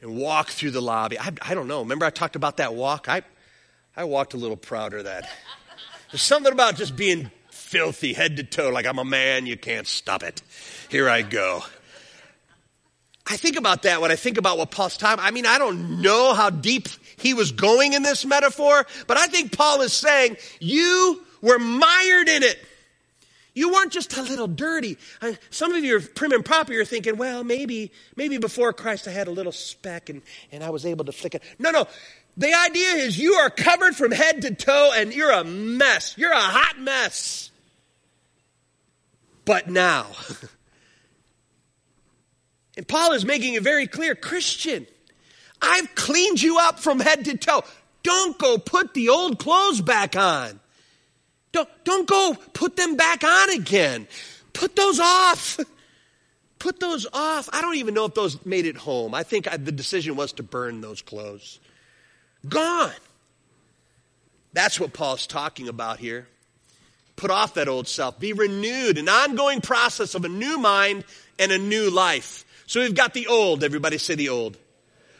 and 0.01 0.15
walk 0.15 0.49
through 0.49 0.71
the 0.71 0.81
lobby. 0.81 1.19
I, 1.19 1.31
I 1.41 1.53
don't 1.53 1.67
know. 1.67 1.81
Remember 1.81 2.05
I 2.05 2.09
talked 2.09 2.35
about 2.35 2.57
that 2.57 2.73
walk? 2.73 3.07
I, 3.09 3.23
I 3.95 4.05
walked 4.05 4.33
a 4.33 4.37
little 4.37 4.57
prouder 4.57 5.03
that. 5.03 5.29
There's 6.11 6.21
something 6.21 6.51
about 6.51 6.75
just 6.75 6.95
being 6.95 7.31
filthy 7.49 8.13
head 8.13 8.37
to 8.37 8.43
toe, 8.43 8.69
like 8.69 8.85
I'm 8.85 8.99
a 8.99 9.05
man, 9.05 9.47
you 9.47 9.57
can't 9.57 9.87
stop 9.87 10.21
it. 10.21 10.43
Here 10.89 11.09
I 11.09 11.23
go. 11.23 11.63
I 13.25 13.37
think 13.37 13.55
about 13.55 13.83
that 13.83 14.01
when 14.01 14.11
I 14.11 14.15
think 14.15 14.37
about 14.37 14.57
what 14.57 14.71
Paul's 14.71 14.97
time. 14.97 15.17
I 15.19 15.31
mean, 15.31 15.45
I 15.45 15.57
don't 15.57 16.01
know 16.01 16.33
how 16.33 16.49
deep 16.49 16.89
he 17.17 17.33
was 17.33 17.51
going 17.53 17.93
in 17.93 18.03
this 18.03 18.25
metaphor, 18.25 18.85
but 19.07 19.17
I 19.17 19.27
think 19.27 19.55
Paul 19.55 19.81
is 19.81 19.93
saying, 19.93 20.37
you 20.59 21.23
were 21.41 21.59
mired 21.59 22.27
in 22.27 22.43
it. 22.43 22.59
You 23.53 23.71
weren't 23.71 23.91
just 23.91 24.17
a 24.17 24.21
little 24.21 24.47
dirty. 24.47 24.97
some 25.51 25.73
of 25.73 25.83
you 25.83 25.97
are 25.97 26.01
prim 26.01 26.31
and 26.31 26.43
proper. 26.43 26.73
You're 26.73 26.85
thinking, 26.85 27.17
well, 27.17 27.43
maybe, 27.43 27.91
maybe 28.15 28.37
before 28.37 28.73
Christ 28.73 29.07
I 29.07 29.11
had 29.11 29.27
a 29.27 29.31
little 29.31 29.51
speck 29.51 30.09
and, 30.09 30.21
and 30.51 30.63
I 30.63 30.71
was 30.71 30.85
able 30.85 31.05
to 31.05 31.11
flick 31.11 31.35
it. 31.35 31.43
No, 31.59 31.71
no. 31.71 31.87
The 32.35 32.51
idea 32.51 32.93
is 32.95 33.17
you 33.19 33.33
are 33.33 33.51
covered 33.51 33.95
from 33.95 34.11
head 34.11 34.41
to 34.41 34.55
toe 34.55 34.91
and 34.95 35.13
you're 35.13 35.31
a 35.31 35.43
mess. 35.43 36.17
You're 36.17 36.31
a 36.31 36.39
hot 36.39 36.79
mess. 36.79 37.51
But 39.45 39.69
now, 39.69 40.07
and 42.77 42.87
Paul 42.87 43.13
is 43.13 43.25
making 43.25 43.53
it 43.53 43.63
very 43.63 43.87
clear 43.87 44.15
Christian, 44.15 44.87
I've 45.61 45.93
cleaned 45.95 46.41
you 46.41 46.57
up 46.59 46.79
from 46.79 46.99
head 46.99 47.25
to 47.25 47.37
toe. 47.37 47.63
Don't 48.03 48.37
go 48.37 48.57
put 48.57 48.93
the 48.93 49.09
old 49.09 49.39
clothes 49.39 49.81
back 49.81 50.15
on. 50.15 50.59
Don't, 51.51 51.69
don't 51.83 52.07
go 52.07 52.35
put 52.53 52.75
them 52.75 52.95
back 52.95 53.23
on 53.23 53.51
again. 53.51 54.07
Put 54.51 54.75
those 54.75 54.99
off. 54.99 55.59
Put 56.59 56.79
those 56.79 57.05
off. 57.13 57.49
I 57.53 57.61
don't 57.61 57.75
even 57.75 57.93
know 57.93 58.05
if 58.05 58.13
those 58.13 58.43
made 58.45 58.65
it 58.65 58.75
home. 58.75 59.13
I 59.13 59.23
think 59.23 59.49
the 59.49 59.71
decision 59.71 60.15
was 60.15 60.33
to 60.33 60.43
burn 60.43 60.81
those 60.81 61.01
clothes. 61.01 61.59
Gone. 62.47 62.91
That's 64.53 64.79
what 64.79 64.93
Paul's 64.93 65.27
talking 65.27 65.67
about 65.67 65.99
here. 65.99 66.27
Put 67.15 67.31
off 67.31 67.53
that 67.55 67.67
old 67.67 67.87
self. 67.87 68.19
Be 68.19 68.33
renewed, 68.33 68.97
an 68.97 69.07
ongoing 69.07 69.61
process 69.61 70.15
of 70.15 70.25
a 70.25 70.29
new 70.29 70.57
mind 70.57 71.03
and 71.37 71.51
a 71.51 71.57
new 71.57 71.89
life. 71.89 72.45
So 72.65 72.79
we've 72.79 72.95
got 72.95 73.13
the 73.13 73.27
old. 73.27 73.63
Everybody 73.63 73.97
say 73.97 74.15
the 74.15 74.29
old. 74.29 74.57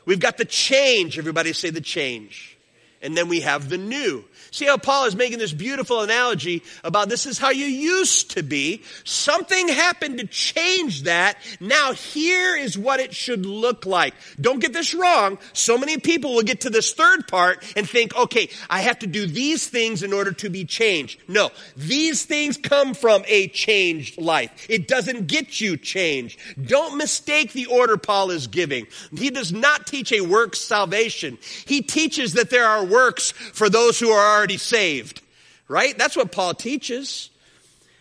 We've 0.06 0.20
got 0.20 0.38
the 0.38 0.46
change. 0.46 1.18
Everybody 1.18 1.54
say 1.54 1.70
the 1.70 1.82
change. 1.82 2.58
And 3.04 3.18
then 3.18 3.28
we 3.28 3.42
have 3.42 3.70
the 3.70 3.78
new. 3.78 4.24
See 4.52 4.66
how 4.66 4.78
Paul 4.78 5.06
is 5.06 5.16
making 5.16 5.40
this 5.40 5.52
beautiful 5.52 6.02
analogy 6.02 6.64
about 6.84 7.10
this 7.10 7.26
is 7.26 7.38
how 7.38 7.50
you 7.50 7.66
used 7.66 8.32
to 8.32 8.44
be. 8.44 8.84
Something 9.04 9.68
happened 9.68 10.20
to 10.20 10.28
change 10.28 11.04
that. 11.04 11.38
Now 11.60 11.94
here 11.94 12.56
is 12.56 12.78
what 12.78 13.00
it 13.00 13.14
should 13.14 13.46
look 13.46 13.86
like. 13.86 14.14
Don't 14.40 14.60
get 14.60 14.72
this 14.72 14.94
wrong. 14.94 15.38
So 15.52 15.78
many 15.78 15.98
people 15.98 16.34
will 16.36 16.44
get 16.44 16.62
to 16.62 16.70
this 16.70 16.94
third 16.94 17.28
part 17.28 17.64
and 17.76 17.90
think, 17.90 18.16
okay, 18.16 18.50
I 18.70 18.82
have 18.82 19.00
to 19.00 19.08
do 19.08 19.26
these 19.26 19.68
things 19.68 20.02
in 20.02 20.14
order 20.14 20.32
to 20.32 20.50
be 20.50 20.64
changed. 20.64 21.22
No, 21.28 21.50
these 21.76 22.24
things 22.24 22.56
come 22.58 22.94
from 22.94 23.24
a 23.28 23.50
changed 23.50 24.22
life. 24.22 24.68
It 24.70 24.88
doesn't 24.88 25.28
get 25.28 25.60
you 25.60 25.76
changed. 25.76 26.40
Don't 26.62 26.98
mistake 26.98 27.52
the 27.52 27.66
order 27.66 27.98
Paul 27.98 28.32
is 28.32 28.48
giving. 28.48 28.88
He 29.12 29.30
does 29.30 29.52
not 29.52 29.88
teach 29.88 30.14
a 30.14 30.22
work 30.22 30.56
salvation. 30.56 31.38
He 31.66 31.82
teaches 31.82 32.34
that 32.34 32.50
there 32.50 32.66
are 32.66 32.93
works 32.94 33.32
for 33.32 33.70
those 33.70 34.00
who 34.00 34.10
are 34.10 34.38
already 34.38 34.58
saved, 34.58 35.22
right? 35.68 35.98
That's 35.98 36.16
what 36.16 36.32
Paul 36.32 36.54
teaches. 36.54 37.30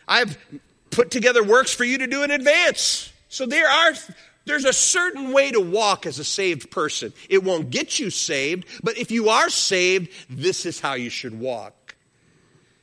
I've 0.06 0.36
put 0.90 1.10
together 1.10 1.42
works 1.42 1.74
for 1.74 1.84
you 1.84 1.98
to 1.98 2.06
do 2.06 2.22
in 2.22 2.30
advance. 2.30 3.12
So 3.28 3.46
there 3.46 3.68
are 3.68 3.94
there's 4.44 4.64
a 4.64 4.72
certain 4.72 5.32
way 5.32 5.52
to 5.52 5.60
walk 5.60 6.04
as 6.04 6.18
a 6.18 6.24
saved 6.24 6.70
person. 6.70 7.12
It 7.28 7.44
won't 7.44 7.70
get 7.70 7.98
you 7.98 8.10
saved, 8.10 8.66
but 8.82 8.98
if 8.98 9.10
you 9.10 9.28
are 9.28 9.48
saved, 9.48 10.10
this 10.28 10.66
is 10.66 10.80
how 10.80 10.94
you 10.94 11.10
should 11.10 11.38
walk. 11.38 11.94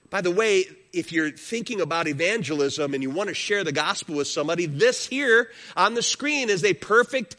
By 0.09 0.21
the 0.21 0.31
way, 0.31 0.65
if 0.91 1.11
you're 1.11 1.31
thinking 1.31 1.81
about 1.81 2.07
evangelism 2.07 2.93
and 2.93 3.03
you 3.03 3.09
want 3.09 3.29
to 3.29 3.35
share 3.35 3.63
the 3.63 3.71
gospel 3.71 4.15
with 4.15 4.27
somebody, 4.27 4.65
this 4.65 5.05
here 5.05 5.51
on 5.77 5.93
the 5.93 6.01
screen 6.01 6.49
is 6.49 6.63
a 6.63 6.73
perfect 6.73 7.35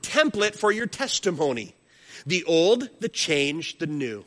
template 0.00 0.56
for 0.56 0.72
your 0.72 0.86
testimony. 0.86 1.74
The 2.26 2.44
old, 2.44 2.88
the 3.00 3.08
change, 3.08 3.78
the 3.78 3.86
new. 3.86 4.24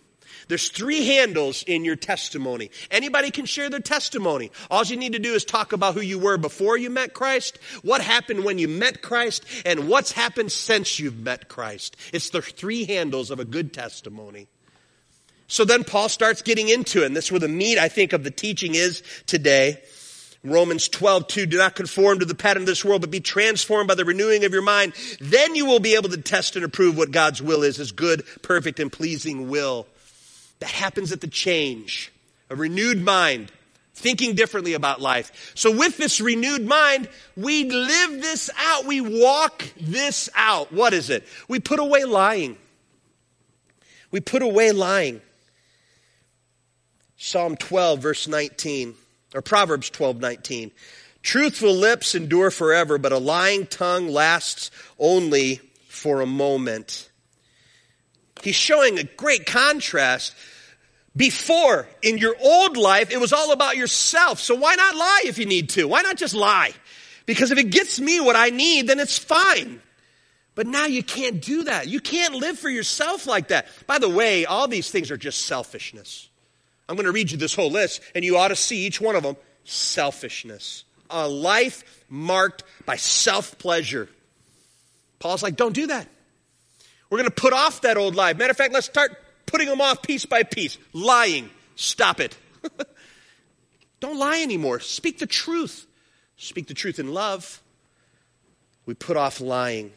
There's 0.48 0.70
three 0.70 1.06
handles 1.06 1.64
in 1.64 1.86
your 1.86 1.96
testimony. 1.96 2.70
Anybody 2.92 3.32
can 3.32 3.46
share 3.46 3.70
their 3.70 3.80
testimony. 3.80 4.52
All 4.70 4.84
you 4.84 4.96
need 4.96 5.14
to 5.14 5.20
do 5.20 5.34
is 5.34 5.44
talk 5.44 5.74
about 5.74 5.96
who 5.96 6.02
you 6.02 6.20
were 6.20 6.38
before 6.38 6.78
you 6.78 6.90
met 6.90 7.14
Christ, 7.14 7.58
what 7.82 8.02
happened 8.02 8.44
when 8.44 8.60
you 8.60 8.68
met 8.68 9.02
Christ, 9.02 9.44
and 9.66 9.88
what's 9.88 10.12
happened 10.12 10.52
since 10.52 11.00
you've 11.00 11.20
met 11.20 11.48
Christ. 11.48 11.96
It's 12.14 12.30
the 12.30 12.42
three 12.42 12.86
handles 12.86 13.32
of 13.32 13.40
a 13.40 13.46
good 13.46 13.74
testimony. 13.74 14.48
So 15.48 15.64
then 15.66 15.84
Paul 15.84 16.10
starts 16.10 16.42
getting 16.42 16.70
into 16.70 17.04
it, 17.04 17.08
and 17.08 17.16
this 17.16 17.26
is 17.26 17.32
where 17.32 17.40
the 17.40 17.48
meat, 17.48 17.78
I 17.78 17.88
think, 17.88 18.14
of 18.14 18.24
the 18.24 18.32
teaching 18.32 18.76
is 18.76 19.04
today. 19.26 19.82
Romans 20.46 20.88
12, 20.88 21.28
2, 21.28 21.46
do 21.48 21.58
not 21.58 21.76
conform 21.76 22.20
to 22.20 22.26
the 22.26 22.36
pattern 22.36 22.64
of 22.64 22.68
this 22.68 22.86
world, 22.86 23.02
but 23.02 23.12
be 23.12 23.20
transformed 23.20 23.88
by 23.88 23.96
the 23.96 24.06
renewing 24.06 24.46
of 24.46 24.54
your 24.54 24.62
mind. 24.62 24.94
Then 25.20 25.56
you 25.56 25.66
will 25.66 25.80
be 25.80 25.96
able 25.96 26.10
to 26.10 26.18
test 26.18 26.56
and 26.56 26.64
approve 26.64 26.98
what 26.98 27.12
God's 27.12 27.42
will 27.42 27.64
is, 27.64 27.78
his 27.78 27.92
good, 27.92 28.24
perfect, 28.42 28.80
and 28.80 28.92
pleasing 28.92 29.50
will. 29.50 29.88
That 30.60 30.70
happens 30.70 31.12
at 31.12 31.22
the 31.22 31.28
change. 31.28 32.12
A 32.50 32.56
renewed 32.56 33.02
mind, 33.02 33.52
thinking 33.96 34.36
differently 34.36 34.74
about 34.74 35.02
life. 35.02 35.52
So 35.56 35.76
with 35.76 35.98
this 35.98 36.22
renewed 36.22 36.64
mind, 36.66 37.10
we 37.36 37.64
live 37.64 38.22
this 38.22 38.52
out. 38.58 38.86
We 38.86 39.02
walk 39.02 39.66
this 39.82 40.30
out. 40.36 40.72
What 40.72 40.94
is 40.94 41.10
it? 41.10 41.26
We 41.48 41.60
put 41.60 41.80
away 41.80 42.04
lying. 42.04 42.58
We 44.12 44.20
put 44.20 44.44
away 44.44 44.72
lying. 44.72 45.22
Psalm 47.18 47.58
12, 47.58 48.00
verse 48.00 48.28
19, 48.28 48.94
or 49.36 49.42
Proverbs 49.42 49.90
12, 49.90 50.20
19. 50.20 50.72
Truthful 51.22 51.74
lips 51.74 52.16
endure 52.16 52.52
forever, 52.52 52.98
but 52.98 53.12
a 53.12 53.18
lying 53.18 53.68
tongue 53.68 54.08
lasts 54.08 54.72
only 54.98 55.60
for 55.88 56.22
a 56.22 56.26
moment. 56.26 57.10
He's 58.44 58.56
showing 58.56 59.00
a 59.00 59.04
great 59.04 59.46
contrast. 59.46 60.36
Before, 61.16 61.88
in 62.02 62.18
your 62.18 62.36
old 62.42 62.78
life, 62.78 63.10
it 63.12 63.20
was 63.20 63.34
all 63.34 63.52
about 63.52 63.78
yourself. 63.78 64.40
So 64.40 64.54
why 64.54 64.76
not 64.76 64.96
lie 64.96 65.24
if 65.26 65.38
you 65.38 65.46
need 65.46 65.70
to? 65.70 65.88
Why 65.88 66.02
not 66.02 66.18
just 66.18 66.34
lie? 66.34 66.74
Because 67.26 67.52
if 67.52 67.58
it 67.58 67.72
gets 67.72 68.00
me 68.00 68.20
what 68.20 68.36
I 68.36 68.50
need, 68.50 68.88
then 68.88 69.00
it's 69.00 69.18
fine. 69.18 69.82
But 70.54 70.68
now 70.68 70.86
you 70.86 71.04
can't 71.04 71.42
do 71.42 71.64
that. 71.64 71.88
You 71.88 72.00
can't 72.00 72.36
live 72.36 72.60
for 72.60 72.70
yourself 72.70 73.28
like 73.28 73.48
that. 73.50 73.68
By 73.88 74.00
the 74.00 74.10
way, 74.10 74.46
all 74.46 74.68
these 74.68 74.92
things 74.92 75.10
are 75.12 75.18
just 75.18 75.42
selfishness. 75.42 76.30
I'm 76.88 76.96
going 76.96 77.06
to 77.06 77.12
read 77.12 77.32
you 77.32 77.38
this 77.38 77.56
whole 77.56 77.72
list, 77.72 78.02
and 78.14 78.24
you 78.24 78.38
ought 78.38 78.50
to 78.50 78.56
see 78.56 78.86
each 78.86 79.02
one 79.02 79.16
of 79.16 79.24
them 79.24 79.38
selfishness. 79.64 80.84
A 81.10 81.28
life 81.28 82.04
marked 82.10 82.64
by 82.86 82.96
self 82.96 83.58
pleasure. 83.58 84.10
Paul's 85.20 85.44
like, 85.44 85.56
don't 85.56 85.74
do 85.74 85.88
that. 85.88 86.08
We're 87.10 87.18
going 87.18 87.30
to 87.30 87.36
put 87.36 87.54
off 87.54 87.82
that 87.82 87.98
old 87.98 88.16
life. 88.16 88.38
Matter 88.38 88.52
of 88.52 88.58
fact, 88.58 88.74
let's 88.74 88.86
start 88.86 89.18
putting 89.46 89.68
them 89.68 89.82
off 89.82 90.02
piece 90.02 90.26
by 90.26 90.44
piece. 90.44 90.78
Lying. 90.94 91.50
Stop 91.76 92.20
it. 92.20 92.38
Don't 94.00 94.18
lie 94.18 94.42
anymore. 94.42 94.80
Speak 94.80 95.20
the 95.20 95.28
truth. 95.28 95.86
Speak 96.38 96.68
the 96.68 96.74
truth 96.74 97.00
in 97.00 97.14
love. 97.14 97.62
We 98.86 98.94
put 98.94 99.18
off 99.18 99.42
lying. 99.42 99.92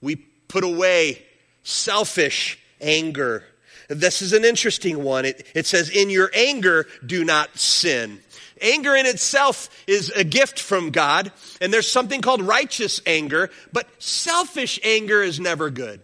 We 0.00 0.16
put 0.16 0.64
away 0.64 1.24
selfish 1.62 2.58
anger. 2.80 3.44
This 3.88 4.22
is 4.22 4.32
an 4.32 4.44
interesting 4.44 5.02
one. 5.02 5.24
It, 5.24 5.46
it 5.54 5.66
says, 5.66 5.90
In 5.90 6.10
your 6.10 6.30
anger, 6.34 6.86
do 7.04 7.24
not 7.24 7.56
sin. 7.58 8.20
Anger 8.60 8.96
in 8.96 9.06
itself 9.06 9.68
is 9.86 10.10
a 10.10 10.24
gift 10.24 10.58
from 10.58 10.90
God, 10.90 11.30
and 11.60 11.72
there's 11.72 11.90
something 11.90 12.22
called 12.22 12.40
righteous 12.40 13.02
anger, 13.06 13.50
but 13.72 13.86
selfish 14.02 14.80
anger 14.82 15.22
is 15.22 15.38
never 15.38 15.68
good. 15.68 16.00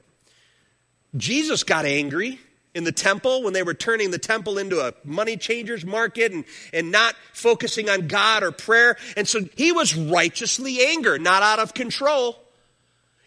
Jesus 1.17 1.65
got 1.65 1.87
angry 1.87 2.39
in 2.75 2.85
the 2.85 2.93
temple 2.93 3.43
when 3.43 3.53
they 3.53 3.63
were 3.63 3.75
turning 3.75 4.11
the 4.11 4.19
temple 4.19 4.59
into 4.59 4.81
a 4.81 4.95
money 5.05 5.37
changers 5.37 5.85
market 5.85 6.33
and, 6.33 6.45
and 6.73 6.91
not 6.91 7.15
focusing 7.33 7.91
on 7.91 8.07
God 8.07 8.43
or 8.43 8.51
prayer. 8.51 8.97
And 9.17 9.29
so 9.29 9.41
he 9.57 9.73
was 9.73 9.95
righteously 9.95 10.85
angry, 10.87 11.19
not 11.19 11.43
out 11.43 11.59
of 11.59 11.75
control. 11.75 12.39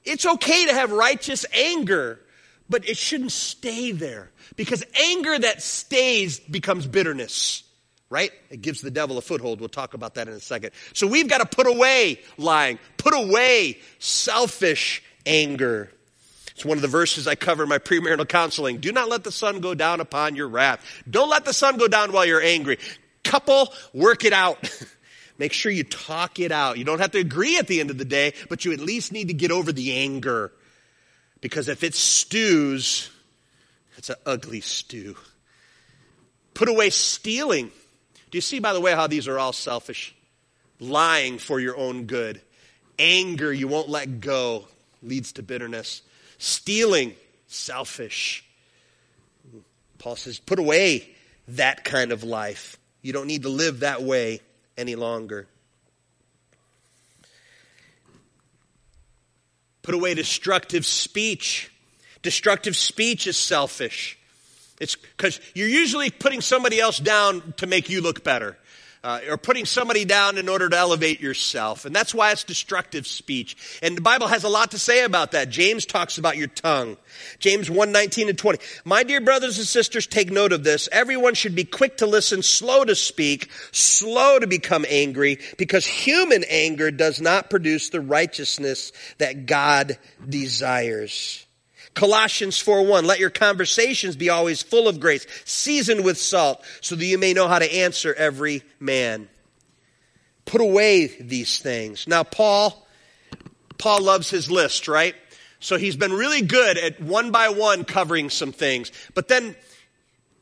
It's 0.04 0.26
okay 0.26 0.66
to 0.66 0.74
have 0.74 0.92
righteous 0.92 1.46
anger, 1.54 2.20
but 2.70 2.88
it 2.88 2.98
shouldn't 2.98 3.32
stay 3.32 3.92
there 3.92 4.32
because 4.56 4.84
anger 5.00 5.38
that 5.40 5.62
stays 5.62 6.40
becomes 6.40 6.88
bitterness. 6.88 7.64
Right? 8.10 8.32
It 8.52 8.62
gives 8.62 8.82
the 8.82 8.92
devil 8.92 9.18
a 9.18 9.22
foothold. 9.22 9.60
We'll 9.60 9.68
talk 9.68 9.96
about 9.96 10.14
that 10.16 10.28
in 10.28 10.34
a 10.36 10.40
second. 10.40 10.72
So 10.94 11.08
we've 11.08 11.28
got 11.28 11.40
to 11.40 11.46
put 11.46 11.66
away 11.66 12.22
lying, 12.38 12.78
put 12.98 13.16
away 13.16 13.80
selfish 13.98 15.04
anger. 15.26 15.92
It's 16.52 16.64
one 16.64 16.78
of 16.78 16.84
the 16.84 16.88
verses 16.88 17.28
I 17.28 17.36
cover 17.36 17.64
in 17.64 17.70
my 17.70 17.80
premarital 17.80 18.30
counseling. 18.30 18.78
Do 18.78 18.92
not 18.92 19.10
let 19.10 19.24
the 19.24 19.32
sun 19.32 19.60
go 19.60 19.74
down 19.74 20.00
upon 20.00 20.36
your 20.36 20.48
wrath. 20.48 20.86
Don't 21.10 21.30
let 21.30 21.46
the 21.46 21.52
sun 21.52 21.78
go 21.78 21.88
down 21.88 22.14
while 22.14 22.26
you're 22.26 22.42
angry. 22.42 22.78
Couple, 23.24 23.74
work 23.94 24.24
it 24.24 24.34
out. 24.34 24.70
Make 25.38 25.52
sure 25.52 25.72
you 25.72 25.84
talk 25.84 26.40
it 26.40 26.54
out. 26.54 26.78
You 26.78 26.86
don't 26.86 27.00
have 27.00 27.12
to 27.12 27.20
agree 27.20 27.58
at 27.58 27.68
the 27.68 27.82
end 27.82 27.90
of 27.90 27.98
the 27.98 28.06
day, 28.06 28.34
but 28.48 28.64
you 28.64 28.72
at 28.72 28.80
least 28.80 29.12
need 29.12 29.28
to 29.28 29.34
get 29.34 29.52
over 29.52 29.74
the 29.74 29.98
anger. 29.98 30.54
Because 31.46 31.68
if 31.68 31.84
it 31.84 31.94
stews, 31.94 33.12
it's 33.98 34.10
an 34.10 34.16
ugly 34.26 34.62
stew. 34.62 35.16
Put 36.56 36.70
away 36.70 36.90
stealing. 36.90 37.68
Do 38.32 38.38
you 38.40 38.42
see, 38.42 38.58
by 38.58 38.74
the 38.74 38.82
way, 38.82 38.94
how 38.94 39.06
these 39.06 39.28
are 39.28 39.38
all 39.38 39.54
selfish? 39.54 40.16
Lying 40.80 41.38
for 41.38 41.60
your 41.60 41.78
own 41.78 42.06
good. 42.06 42.42
Anger 42.98 43.54
you 43.54 43.68
won't 43.68 43.90
let 43.90 44.22
go 44.22 44.68
leads 45.04 45.34
to 45.34 45.44
bitterness. 45.44 46.02
Stealing, 46.40 47.14
selfish. 47.46 48.44
Paul 50.00 50.16
says, 50.16 50.40
put 50.40 50.58
away 50.58 51.08
that 51.50 51.84
kind 51.84 52.12
of 52.12 52.24
life. 52.24 52.80
You 53.04 53.14
don't 53.14 53.28
need 53.28 53.44
to 53.44 53.50
live 53.50 53.82
that 53.82 54.02
way 54.02 54.42
any 54.80 54.96
longer. 54.96 55.46
Put 59.86 59.94
away 59.94 60.16
destructive 60.16 60.84
speech. 60.84 61.72
Destructive 62.24 62.76
speech 62.76 63.28
is 63.28 63.38
selfish. 63.38 64.18
It's 64.80 64.96
because 64.96 65.40
you're 65.54 65.68
usually 65.68 66.10
putting 66.10 66.42
somebody 66.42 66.80
else 66.80 66.98
down 66.98 67.54
to 67.58 67.68
make 67.68 67.88
you 67.88 68.02
look 68.02 68.24
better 68.24 68.58
uh, 69.06 69.20
or 69.30 69.38
putting 69.38 69.66
somebody 69.66 70.04
down 70.04 70.40
in 70.40 70.50
order 70.50 70.68
to 70.68 70.76
elevate 70.76 71.22
yourself. 71.22 71.86
And 71.86 71.96
that's 71.96 72.14
why 72.14 72.32
it's 72.32 72.44
destructive 72.44 73.06
speech. 73.06 73.80
And 73.84 73.96
the 73.96 74.02
Bible 74.02 74.28
has 74.28 74.44
a 74.44 74.50
lot 74.50 74.72
to 74.72 74.80
say 74.80 75.04
about 75.04 75.34
that. 75.34 75.50
James 75.50 75.86
talks 75.86 76.18
about 76.18 76.38
your 76.38 76.48
tongue. 76.48 76.98
James 77.38 77.70
1, 77.70 77.92
19 77.92 78.30
and 78.30 78.38
20. 78.38 78.58
My 78.84 79.04
dear 79.04 79.22
brothers 79.22 79.60
and 79.60 79.68
sisters, 79.68 80.08
take 80.08 80.32
note 80.32 80.52
of 80.52 80.64
this. 80.64 80.90
Everyone 80.92 81.36
should 81.36 81.54
be 81.54 81.66
quick 81.66 81.98
to 81.98 82.08
listen, 82.08 82.42
slow 82.42 82.84
to 82.84 82.96
speak, 82.96 83.52
slow 83.72 84.40
to 84.40 84.48
become 84.48 84.88
angry, 84.90 85.38
because 85.60 85.86
human 85.86 86.44
anger 86.50 86.90
does 86.90 87.22
not 87.22 87.52
produce 87.52 87.90
the 87.90 88.02
righteousness 88.02 88.92
that 89.20 89.46
God 89.46 90.00
desires. 90.28 91.46
Colossians 91.96 92.62
4:1 92.62 93.06
Let 93.06 93.20
your 93.20 93.30
conversations 93.30 94.16
be 94.16 94.30
always 94.30 94.62
full 94.62 94.88
of 94.88 95.00
grace, 95.00 95.26
seasoned 95.46 96.04
with 96.04 96.20
salt, 96.20 96.64
so 96.82 96.96
that 96.96 97.06
you 97.06 97.18
may 97.18 97.34
know 97.34 97.48
how 97.48 97.58
to 97.58 97.74
answer 97.74 98.14
every 98.14 98.64
man. 98.80 99.30
Put 100.46 100.62
away 100.62 101.08
these 101.08 101.58
things. 101.60 102.08
Now 102.08 102.24
Paul 102.24 102.86
Paul 103.78 104.02
loves 104.02 104.30
his 104.30 104.52
list, 104.52 104.88
right? 104.88 105.16
So 105.60 105.78
he's 105.78 105.96
been 105.96 106.14
really 106.14 106.42
good 106.42 106.78
at 106.78 107.02
one 107.02 107.32
by 107.32 107.50
one 107.50 107.86
covering 107.86 108.30
some 108.30 108.52
things. 108.52 108.92
But 109.14 109.28
then 109.28 109.56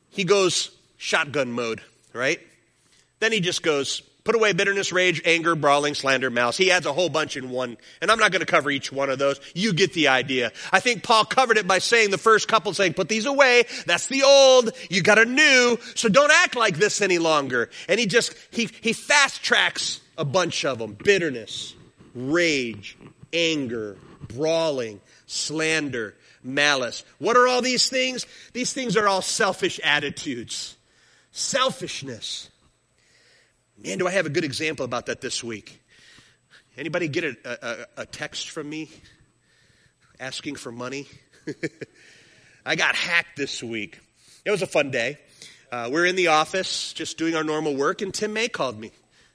he 0.09 0.23
goes 0.23 0.71
shotgun 0.97 1.51
mode, 1.51 1.81
right? 2.13 2.39
Then 3.19 3.31
he 3.31 3.39
just 3.39 3.63
goes 3.63 4.01
Put 4.23 4.35
away 4.35 4.53
bitterness, 4.53 4.93
rage, 4.93 5.21
anger, 5.25 5.53
brawling, 5.53 5.95
slander, 5.95 6.29
malice. 6.29 6.55
He 6.55 6.71
adds 6.71 6.85
a 6.85 6.93
whole 6.93 7.09
bunch 7.09 7.35
in 7.35 7.49
one. 7.49 7.75
And 8.01 8.09
I'm 8.09 8.19
not 8.19 8.31
going 8.31 8.39
to 8.39 8.45
cover 8.45 8.71
each 8.71 8.89
one 8.89 9.09
of 9.09 9.19
those. 9.19 9.41
You 9.53 9.73
get 9.73 9.91
the 9.93 10.07
idea. 10.07 10.53
I 10.71 10.79
think 10.79 11.03
Paul 11.03 11.25
covered 11.25 11.57
it 11.57 11.67
by 11.67 11.79
saying 11.79 12.09
the 12.09 12.17
first 12.17 12.47
couple 12.47 12.73
saying, 12.73 12.93
put 12.93 13.09
these 13.09 13.25
away. 13.25 13.65
That's 13.85 14.07
the 14.07 14.23
old. 14.23 14.71
You 14.89 15.01
got 15.01 15.19
a 15.19 15.25
new. 15.25 15.77
So 15.95 16.07
don't 16.07 16.31
act 16.31 16.55
like 16.55 16.77
this 16.77 17.01
any 17.01 17.19
longer. 17.19 17.69
And 17.89 17.99
he 17.99 18.05
just, 18.05 18.33
he, 18.49 18.69
he 18.79 18.93
fast 18.93 19.43
tracks 19.43 19.99
a 20.17 20.23
bunch 20.23 20.63
of 20.63 20.77
them. 20.77 20.93
Bitterness, 21.03 21.75
rage, 22.15 22.97
anger, 23.33 23.97
brawling, 24.29 25.01
slander, 25.27 26.15
malice. 26.41 27.03
What 27.19 27.35
are 27.35 27.45
all 27.45 27.61
these 27.61 27.89
things? 27.89 28.25
These 28.53 28.71
things 28.71 28.95
are 28.95 29.07
all 29.07 29.21
selfish 29.21 29.81
attitudes. 29.83 30.77
Selfishness. 31.33 32.49
Man, 33.83 33.97
do 33.97 34.07
I 34.07 34.11
have 34.11 34.25
a 34.25 34.29
good 34.29 34.45
example 34.45 34.85
about 34.85 35.07
that 35.07 35.19
this 35.19 35.43
week. 35.43 35.81
Anybody 36.77 37.09
get 37.09 37.25
a, 37.25 37.35
a, 37.97 38.03
a 38.03 38.05
text 38.05 38.49
from 38.49 38.69
me 38.69 38.89
asking 40.21 40.55
for 40.55 40.71
money? 40.71 41.05
I 42.65 42.77
got 42.77 42.95
hacked 42.95 43.35
this 43.35 43.61
week. 43.61 43.99
It 44.45 44.51
was 44.51 44.61
a 44.61 44.67
fun 44.67 44.89
day. 44.89 45.17
Uh, 45.69 45.89
we're 45.91 46.05
in 46.05 46.15
the 46.15 46.27
office 46.27 46.93
just 46.93 47.17
doing 47.17 47.35
our 47.35 47.43
normal 47.43 47.75
work, 47.75 48.01
and 48.01 48.13
Tim 48.13 48.31
May 48.31 48.47
called 48.47 48.79
me. 48.79 48.91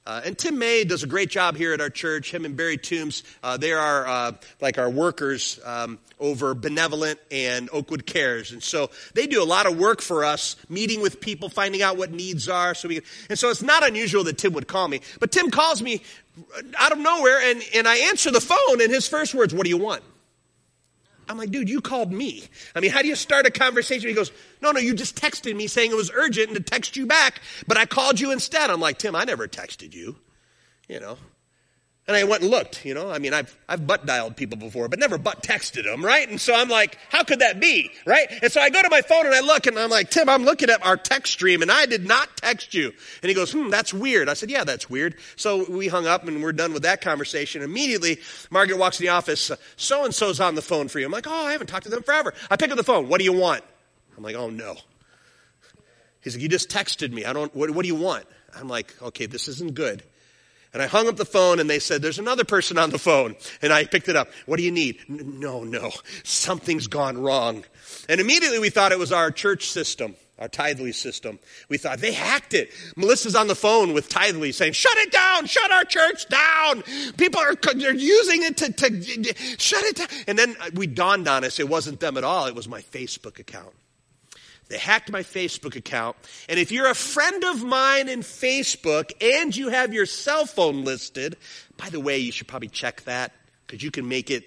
Uh, 0.09 0.22
and 0.24 0.38
Tim 0.38 0.59
May 0.59 0.84
does 0.84 1.02
a 1.02 1.06
great 1.06 1.28
job 1.28 1.54
here 1.54 1.74
at 1.74 1.82
our 1.82 1.90
church. 1.90 2.32
Him 2.32 2.46
and 2.46 2.56
Barry 2.56 2.78
Toombs, 2.78 3.24
uh, 3.42 3.59
they 3.59 3.72
are 3.72 4.06
uh, 4.06 4.32
like 4.59 4.78
our 4.78 4.88
workers 4.88 5.61
um, 5.66 5.98
over 6.18 6.54
Benevolent 6.54 7.20
and 7.30 7.68
Oakwood 7.74 8.06
Cares, 8.06 8.50
and 8.50 8.62
so 8.62 8.88
they 9.12 9.26
do 9.26 9.42
a 9.42 9.44
lot 9.44 9.66
of 9.66 9.78
work 9.78 10.00
for 10.00 10.24
us, 10.24 10.56
meeting 10.70 11.02
with 11.02 11.20
people, 11.20 11.50
finding 11.50 11.82
out 11.82 11.98
what 11.98 12.11
needs 12.11 12.48
are. 12.48 12.74
So 12.74 12.88
we, 12.88 13.02
and 13.28 13.38
so 13.38 13.50
it's 13.50 13.61
not 13.61 13.86
unusual 13.86 14.24
that 14.24 14.38
Tim 14.38 14.54
would 14.54 14.66
call 14.66 14.88
me, 14.88 15.02
but 15.20 15.30
Tim 15.30 15.50
calls 15.50 15.82
me 15.82 16.00
out 16.78 16.92
of 16.92 16.98
nowhere, 16.98 17.42
and 17.42 17.62
and 17.74 17.86
I 17.86 17.98
answer 18.09 18.30
the 18.30 18.40
phone, 18.40 18.80
and 18.80 18.90
his 18.90 19.06
first 19.06 19.34
words, 19.34 19.52
"What 19.52 19.64
do 19.64 19.68
you 19.68 19.76
want?" 19.76 20.02
I'm 21.29 21.39
like, 21.39 21.51
dude, 21.51 21.68
you 21.68 21.81
called 21.81 22.11
me. 22.11 22.45
I 22.74 22.81
mean, 22.81 22.91
how 22.91 23.03
do 23.03 23.09
you 23.09 23.16
start 23.16 23.47
a 23.47 23.51
conversation? 23.51 24.09
He 24.09 24.14
goes, 24.14 24.33
no, 24.61 24.70
no, 24.70 24.81
you 24.81 24.95
just 24.95 25.16
texted 25.16 25.55
me 25.55 25.66
saying 25.66 25.91
it 25.91 25.97
was 25.97 26.11
urgent 26.12 26.49
and 26.49 26.57
to 26.57 26.62
text 26.62 26.97
you 26.97 27.07
back, 27.07 27.41
but 27.66 27.76
I 27.76 27.87
called 27.87 28.18
you 28.20 28.33
instead. 28.33 28.70
I'm 28.70 28.81
like, 28.81 28.99
Tim, 28.99 29.14
I 29.14 29.24
never 29.24 29.47
texted 29.47 29.95
you. 29.95 30.16
You 30.89 31.01
know, 31.01 31.18
and 32.09 32.16
I 32.16 32.24
went 32.24 32.40
and 32.40 32.50
looked, 32.50 32.86
you 32.86 32.94
know. 32.94 33.11
I 33.11 33.18
mean, 33.18 33.34
I've, 33.34 33.54
I've 33.68 33.86
butt 33.86 34.06
dialed 34.06 34.34
people 34.34 34.56
before, 34.56 34.88
but 34.88 34.98
never 34.98 35.18
butt 35.18 35.42
texted 35.42 35.84
them, 35.84 36.02
right? 36.02 36.26
And 36.26 36.40
so 36.40 36.54
I'm 36.54 36.70
like, 36.70 36.96
how 37.11 37.22
could 37.22 37.40
that 37.40 37.61
be, 37.61 37.90
right? 38.06 38.26
And 38.42 38.50
so 38.50 38.62
I 38.62 38.70
go 38.70 38.80
to 38.82 38.88
my 38.88 39.02
phone 39.02 39.26
and 39.26 39.34
I 39.34 39.40
look 39.40 39.66
and 39.66 39.78
I'm 39.78 39.90
like, 39.90 40.11
Tim, 40.11 40.26
I'm 40.30 40.42
looking 40.42 40.70
at 40.70 40.84
our 40.84 40.96
text 40.96 41.34
stream 41.34 41.61
and 41.61 41.70
I 41.70 41.84
did 41.84 42.06
not 42.06 42.34
text 42.38 42.72
you. 42.72 42.92
And 43.22 43.28
he 43.28 43.34
goes, 43.34 43.52
hmm, 43.52 43.68
that's 43.68 43.92
weird. 43.92 44.30
I 44.30 44.34
said, 44.34 44.50
yeah, 44.50 44.64
that's 44.64 44.88
weird. 44.88 45.16
So 45.36 45.70
we 45.70 45.88
hung 45.88 46.06
up 46.06 46.26
and 46.26 46.42
we're 46.42 46.52
done 46.52 46.72
with 46.72 46.84
that 46.84 47.02
conversation. 47.02 47.61
Immediately, 47.62 48.20
Margaret 48.50 48.78
walks 48.78 48.98
in 48.98 49.04
the 49.04 49.11
office, 49.11 49.52
so 49.76 50.04
and 50.06 50.14
so's 50.14 50.40
on 50.40 50.54
the 50.54 50.62
phone 50.62 50.88
for 50.88 51.00
you. 51.00 51.04
I'm 51.04 51.12
like, 51.12 51.26
oh, 51.26 51.46
I 51.46 51.52
haven't 51.52 51.66
talked 51.66 51.84
to 51.84 51.90
them 51.90 52.02
forever. 52.02 52.32
I 52.50 52.56
pick 52.56 52.70
up 52.70 52.78
the 52.78 52.84
phone. 52.84 53.09
What 53.09 53.18
do 53.18 53.24
you 53.24 53.34
want? 53.34 53.62
I'm 54.16 54.22
like, 54.22 54.34
oh 54.34 54.48
no. 54.48 54.76
He's 56.22 56.36
like, 56.36 56.42
you 56.42 56.48
just 56.48 56.70
texted 56.70 57.12
me. 57.12 57.26
I 57.26 57.34
don't, 57.34 57.54
what, 57.54 57.70
what 57.70 57.82
do 57.82 57.88
you 57.88 57.94
want? 57.96 58.24
I'm 58.56 58.66
like, 58.66 58.94
okay, 59.02 59.26
this 59.26 59.46
isn't 59.48 59.74
good. 59.74 60.02
And 60.72 60.82
I 60.82 60.86
hung 60.86 61.08
up 61.08 61.16
the 61.16 61.24
phone 61.24 61.60
and 61.60 61.68
they 61.68 61.78
said, 61.78 62.02
there's 62.02 62.18
another 62.18 62.44
person 62.44 62.78
on 62.78 62.90
the 62.90 62.98
phone. 62.98 63.36
And 63.62 63.72
I 63.72 63.84
picked 63.84 64.08
it 64.08 64.16
up. 64.16 64.28
What 64.46 64.58
do 64.58 64.62
you 64.62 64.70
need? 64.70 64.98
No, 65.08 65.64
no. 65.64 65.90
Something's 66.24 66.86
gone 66.86 67.18
wrong. 67.18 67.64
And 68.08 68.20
immediately 68.20 68.58
we 68.58 68.70
thought 68.70 68.92
it 68.92 68.98
was 68.98 69.10
our 69.10 69.30
church 69.30 69.70
system, 69.70 70.14
our 70.38 70.48
Tithely 70.48 70.94
system. 70.94 71.38
We 71.70 71.78
thought 71.78 72.00
they 72.00 72.12
hacked 72.12 72.52
it. 72.52 72.70
Melissa's 72.96 73.34
on 73.34 73.46
the 73.48 73.54
phone 73.54 73.94
with 73.94 74.10
Tithely 74.10 74.52
saying, 74.52 74.72
shut 74.74 74.96
it 74.98 75.10
down, 75.10 75.46
shut 75.46 75.70
our 75.72 75.84
church 75.84 76.28
down. 76.28 76.82
People 77.16 77.40
are 77.40 77.54
they're 77.54 77.94
using 77.94 78.42
it 78.42 78.58
to, 78.58 78.72
to 78.72 79.34
shut 79.58 79.84
it 79.84 79.96
down. 79.96 80.08
And 80.26 80.38
then 80.38 80.54
we 80.74 80.86
dawned 80.86 81.28
on 81.28 81.44
us, 81.44 81.58
it 81.58 81.68
wasn't 81.68 82.00
them 82.00 82.18
at 82.18 82.24
all. 82.24 82.46
It 82.46 82.54
was 82.54 82.68
my 82.68 82.82
Facebook 82.82 83.38
account. 83.38 83.74
They 84.68 84.78
hacked 84.78 85.10
my 85.10 85.22
Facebook 85.22 85.76
account. 85.76 86.16
And 86.48 86.58
if 86.58 86.70
you're 86.70 86.90
a 86.90 86.94
friend 86.94 87.42
of 87.44 87.64
mine 87.64 88.08
in 88.08 88.20
Facebook 88.20 89.12
and 89.20 89.56
you 89.56 89.70
have 89.70 89.94
your 89.94 90.06
cell 90.06 90.44
phone 90.44 90.84
listed, 90.84 91.36
by 91.76 91.88
the 91.88 92.00
way, 92.00 92.18
you 92.18 92.32
should 92.32 92.48
probably 92.48 92.68
check 92.68 93.02
that 93.04 93.32
because 93.66 93.82
you 93.82 93.90
can 93.90 94.08
make 94.08 94.30
it 94.30 94.44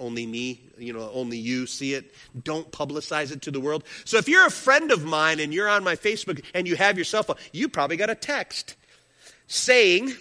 only 0.00 0.26
me, 0.26 0.60
you 0.78 0.92
know, 0.92 1.08
only 1.14 1.38
you 1.38 1.66
see 1.66 1.94
it. 1.94 2.12
Don't 2.42 2.70
publicize 2.72 3.30
it 3.30 3.42
to 3.42 3.52
the 3.52 3.60
world. 3.60 3.84
So 4.04 4.18
if 4.18 4.28
you're 4.28 4.46
a 4.46 4.50
friend 4.50 4.90
of 4.90 5.04
mine 5.04 5.38
and 5.38 5.54
you're 5.54 5.68
on 5.68 5.84
my 5.84 5.94
Facebook 5.94 6.44
and 6.54 6.66
you 6.66 6.74
have 6.74 6.98
your 6.98 7.04
cell 7.04 7.22
phone, 7.22 7.36
you 7.52 7.68
probably 7.68 7.96
got 7.96 8.10
a 8.10 8.16
text 8.16 8.74
saying, 9.46 10.12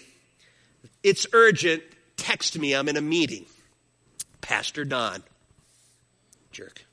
It's 1.02 1.26
urgent, 1.34 1.82
text 2.16 2.60
me, 2.60 2.76
I'm 2.76 2.88
in 2.90 2.98
a 2.98 3.02
meeting. 3.02 3.46
Pastor 4.42 4.86
Don. 4.86 5.24
Jerk. 6.52 6.86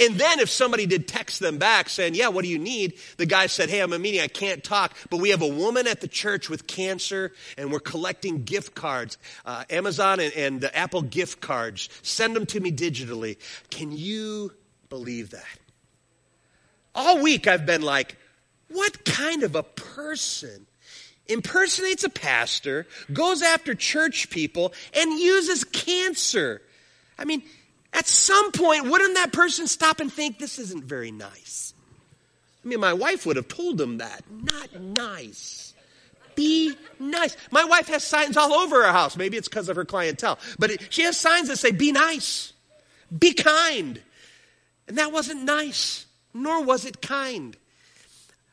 And 0.00 0.14
then 0.14 0.38
if 0.38 0.48
somebody 0.48 0.86
did 0.86 1.08
text 1.08 1.40
them 1.40 1.58
back 1.58 1.88
saying, 1.88 2.14
yeah, 2.14 2.28
what 2.28 2.44
do 2.44 2.48
you 2.48 2.58
need? 2.58 2.98
The 3.16 3.26
guy 3.26 3.46
said, 3.46 3.68
hey, 3.68 3.80
I'm 3.80 3.92
a 3.92 3.98
meeting. 3.98 4.20
I 4.20 4.28
can't 4.28 4.62
talk, 4.62 4.96
but 5.10 5.18
we 5.18 5.30
have 5.30 5.42
a 5.42 5.48
woman 5.48 5.88
at 5.88 6.00
the 6.00 6.08
church 6.08 6.48
with 6.48 6.66
cancer 6.66 7.32
and 7.56 7.72
we're 7.72 7.80
collecting 7.80 8.44
gift 8.44 8.74
cards, 8.74 9.18
uh, 9.44 9.64
Amazon 9.70 10.20
and, 10.20 10.32
and 10.34 10.60
the 10.60 10.74
Apple 10.76 11.02
gift 11.02 11.40
cards. 11.40 11.88
Send 12.02 12.36
them 12.36 12.46
to 12.46 12.60
me 12.60 12.70
digitally. 12.70 13.38
Can 13.70 13.90
you 13.90 14.52
believe 14.88 15.30
that? 15.30 15.58
All 16.94 17.20
week 17.22 17.46
I've 17.46 17.66
been 17.66 17.82
like, 17.82 18.16
what 18.68 19.04
kind 19.04 19.42
of 19.42 19.56
a 19.56 19.62
person 19.62 20.66
impersonates 21.26 22.04
a 22.04 22.08
pastor, 22.08 22.86
goes 23.12 23.42
after 23.42 23.74
church 23.74 24.30
people, 24.30 24.72
and 24.94 25.18
uses 25.18 25.64
cancer? 25.64 26.62
I 27.18 27.24
mean, 27.24 27.42
at 27.92 28.06
some 28.06 28.52
point, 28.52 28.88
wouldn't 28.88 29.14
that 29.14 29.32
person 29.32 29.66
stop 29.66 30.00
and 30.00 30.12
think, 30.12 30.38
this 30.38 30.58
isn't 30.58 30.84
very 30.84 31.10
nice? 31.10 31.74
I 32.64 32.68
mean, 32.68 32.80
my 32.80 32.92
wife 32.92 33.24
would 33.26 33.36
have 33.36 33.48
told 33.48 33.80
him 33.80 33.98
that. 33.98 34.24
Not 34.30 34.80
nice. 34.80 35.74
Be 36.34 36.76
nice. 37.00 37.36
My 37.50 37.64
wife 37.64 37.88
has 37.88 38.04
signs 38.04 38.36
all 38.36 38.52
over 38.52 38.84
her 38.84 38.92
house. 38.92 39.16
Maybe 39.16 39.36
it's 39.36 39.48
because 39.48 39.68
of 39.68 39.76
her 39.76 39.84
clientele. 39.84 40.38
But 40.58 40.70
it, 40.70 40.92
she 40.92 41.02
has 41.02 41.16
signs 41.16 41.48
that 41.48 41.56
say, 41.56 41.72
be 41.72 41.92
nice. 41.92 42.52
Be 43.16 43.32
kind. 43.32 44.00
And 44.86 44.98
that 44.98 45.12
wasn't 45.12 45.42
nice, 45.42 46.06
nor 46.32 46.62
was 46.62 46.84
it 46.84 47.00
kind. 47.00 47.56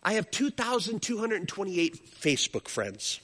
I 0.02 0.14
have 0.14 0.32
2,228 0.32 2.20
Facebook 2.22 2.68
friends. 2.68 3.20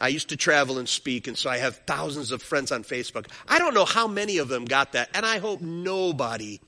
I 0.00 0.08
used 0.08 0.28
to 0.28 0.36
travel 0.36 0.78
and 0.78 0.88
speak, 0.88 1.26
and 1.26 1.36
so 1.36 1.48
I 1.48 1.58
have 1.58 1.76
thousands 1.86 2.32
of 2.32 2.42
friends 2.42 2.72
on 2.72 2.84
Facebook. 2.84 3.26
I 3.48 3.58
don't 3.58 3.74
know 3.74 3.84
how 3.84 4.06
many 4.06 4.38
of 4.38 4.48
them 4.48 4.64
got 4.64 4.92
that, 4.92 5.10
and 5.14 5.24
I 5.24 5.38
hope 5.38 5.60
nobody 5.60 6.60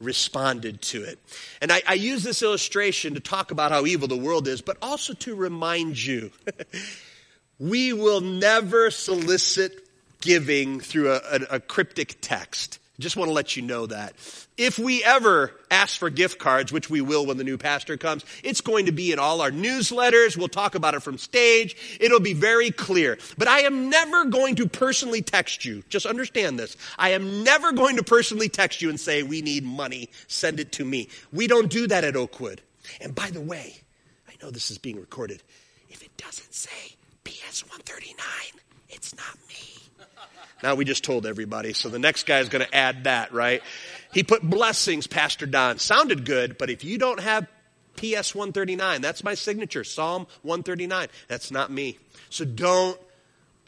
responded 0.00 0.82
to 0.82 1.02
it. 1.02 1.18
And 1.60 1.72
I, 1.72 1.82
I 1.86 1.94
use 1.94 2.22
this 2.22 2.42
illustration 2.42 3.14
to 3.14 3.20
talk 3.20 3.50
about 3.50 3.70
how 3.72 3.86
evil 3.86 4.08
the 4.08 4.16
world 4.16 4.48
is, 4.48 4.60
but 4.60 4.76
also 4.82 5.14
to 5.14 5.34
remind 5.34 6.02
you 6.02 6.30
we 7.58 7.92
will 7.92 8.20
never 8.20 8.90
solicit 8.90 9.88
giving 10.20 10.80
through 10.80 11.12
a, 11.12 11.16
a, 11.16 11.40
a 11.56 11.60
cryptic 11.60 12.16
text. 12.20 12.78
Just 13.00 13.16
want 13.16 13.28
to 13.28 13.32
let 13.32 13.56
you 13.56 13.62
know 13.62 13.86
that. 13.86 14.14
If 14.56 14.78
we 14.78 15.02
ever 15.02 15.50
ask 15.68 15.98
for 15.98 16.10
gift 16.10 16.38
cards, 16.38 16.70
which 16.70 16.88
we 16.88 17.00
will 17.00 17.26
when 17.26 17.38
the 17.38 17.44
new 17.44 17.58
pastor 17.58 17.96
comes, 17.96 18.24
it's 18.44 18.60
going 18.60 18.86
to 18.86 18.92
be 18.92 19.10
in 19.10 19.18
all 19.18 19.40
our 19.40 19.50
newsletters. 19.50 20.36
We'll 20.36 20.46
talk 20.46 20.76
about 20.76 20.94
it 20.94 21.02
from 21.02 21.18
stage. 21.18 21.98
It'll 21.98 22.20
be 22.20 22.34
very 22.34 22.70
clear. 22.70 23.18
But 23.36 23.48
I 23.48 23.60
am 23.60 23.90
never 23.90 24.26
going 24.26 24.54
to 24.56 24.68
personally 24.68 25.22
text 25.22 25.64
you. 25.64 25.82
Just 25.88 26.06
understand 26.06 26.56
this. 26.56 26.76
I 26.96 27.10
am 27.10 27.42
never 27.42 27.72
going 27.72 27.96
to 27.96 28.04
personally 28.04 28.48
text 28.48 28.80
you 28.80 28.90
and 28.90 29.00
say, 29.00 29.24
we 29.24 29.42
need 29.42 29.64
money. 29.64 30.08
Send 30.28 30.60
it 30.60 30.70
to 30.72 30.84
me. 30.84 31.08
We 31.32 31.48
don't 31.48 31.68
do 31.68 31.88
that 31.88 32.04
at 32.04 32.14
Oakwood. 32.14 32.60
And 33.00 33.12
by 33.12 33.30
the 33.30 33.40
way, 33.40 33.74
I 34.28 34.34
know 34.40 34.52
this 34.52 34.70
is 34.70 34.78
being 34.78 35.00
recorded. 35.00 35.42
If 35.90 36.04
it 36.04 36.16
doesn't 36.16 36.54
say 36.54 36.94
PS 37.24 37.64
139, 37.64 38.16
it's 38.88 39.16
not 39.16 39.36
me. 39.48 39.83
Now 40.62 40.74
we 40.74 40.84
just 40.84 41.04
told 41.04 41.26
everybody, 41.26 41.72
so 41.72 41.88
the 41.88 41.98
next 41.98 42.26
guy 42.26 42.38
is 42.38 42.48
going 42.48 42.64
to 42.64 42.74
add 42.74 43.04
that, 43.04 43.32
right? 43.32 43.62
He 44.12 44.22
put 44.22 44.42
blessings, 44.42 45.06
Pastor 45.06 45.46
Don. 45.46 45.78
Sounded 45.78 46.24
good, 46.24 46.56
but 46.56 46.70
if 46.70 46.84
you 46.84 46.98
don't 46.98 47.20
have 47.20 47.46
PS 47.96 48.34
139, 48.34 49.00
that's 49.00 49.22
my 49.22 49.34
signature, 49.34 49.84
Psalm 49.84 50.26
139. 50.42 51.08
That's 51.28 51.50
not 51.50 51.70
me. 51.70 51.98
So 52.30 52.44
don't 52.44 52.98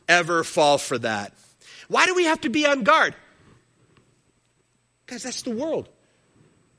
ever 0.09 0.45
fall 0.45 0.79
for 0.79 0.99
that. 0.99 1.33
Why 1.89 2.07
do 2.07 2.15
we 2.15 2.25
have 2.25 2.41
to 2.43 2.49
be 2.49 2.67
on 2.67 2.83
guard? 2.83 3.15
Guys, 5.07 5.23
that's 5.23 5.43
the 5.43 5.51
world. 5.51 5.89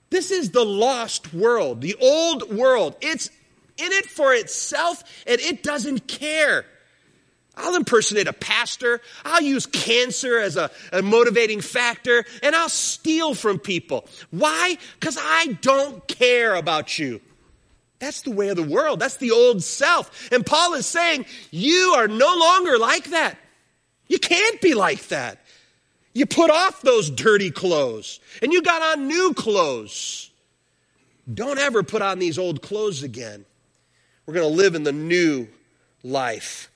This 0.10 0.32
is 0.32 0.52
the 0.52 0.66
lost 0.66 1.34
world, 1.34 1.82
the 1.82 1.96
old 2.02 2.54
world. 2.54 2.96
It's 3.02 3.30
in 3.78 3.92
it 3.92 4.06
for 4.06 4.34
itself 4.34 5.04
and 5.26 5.40
it 5.40 5.64
doesn't 5.64 6.08
care. 6.08 6.66
I'll 7.58 7.76
impersonate 7.76 8.28
a 8.28 8.34
pastor. 8.34 9.02
I'll 9.26 9.42
use 9.42 9.66
cancer 9.66 10.38
as 10.40 10.56
a, 10.56 10.70
a 10.94 11.02
motivating 11.02 11.60
factor 11.60 12.24
and 12.44 12.56
I'll 12.56 12.70
steal 12.70 13.34
from 13.34 13.58
people. 13.60 14.08
Why? 14.30 14.78
Because 15.00 15.18
I 15.20 15.58
don't 15.62 16.08
care 16.08 16.56
about 16.56 17.00
you. 17.00 17.20
That's 18.00 18.22
the 18.22 18.32
way 18.32 18.50
of 18.50 18.58
the 18.58 18.64
world. 18.64 19.00
That's 19.00 19.18
the 19.18 19.32
old 19.32 19.64
self. 19.64 20.32
And 20.32 20.46
Paul 20.46 20.76
is 20.76 20.86
saying, 20.86 21.26
you 21.50 21.96
are 21.98 22.08
no 22.08 22.36
longer 22.38 22.78
like 22.78 23.06
that. 23.06 23.38
You 24.08 24.20
can't 24.20 24.62
be 24.62 24.76
like 24.76 25.08
that. 25.08 25.40
You 26.14 26.26
put 26.26 26.52
off 26.52 26.82
those 26.82 27.10
dirty 27.10 27.52
clothes 27.52 28.20
and 28.42 28.54
you 28.54 28.62
got 28.62 28.82
on 28.82 29.08
new 29.08 29.34
clothes. 29.34 30.30
Don't 31.32 31.60
ever 31.60 31.84
put 31.84 32.02
on 32.02 32.20
these 32.20 32.38
old 32.38 32.62
clothes 32.62 33.04
again. 33.04 33.46
We're 34.26 34.36
going 34.36 34.50
to 34.50 34.56
live 34.56 34.76
in 34.76 34.84
the 34.84 34.94
new 34.94 35.48
life. 36.04 36.70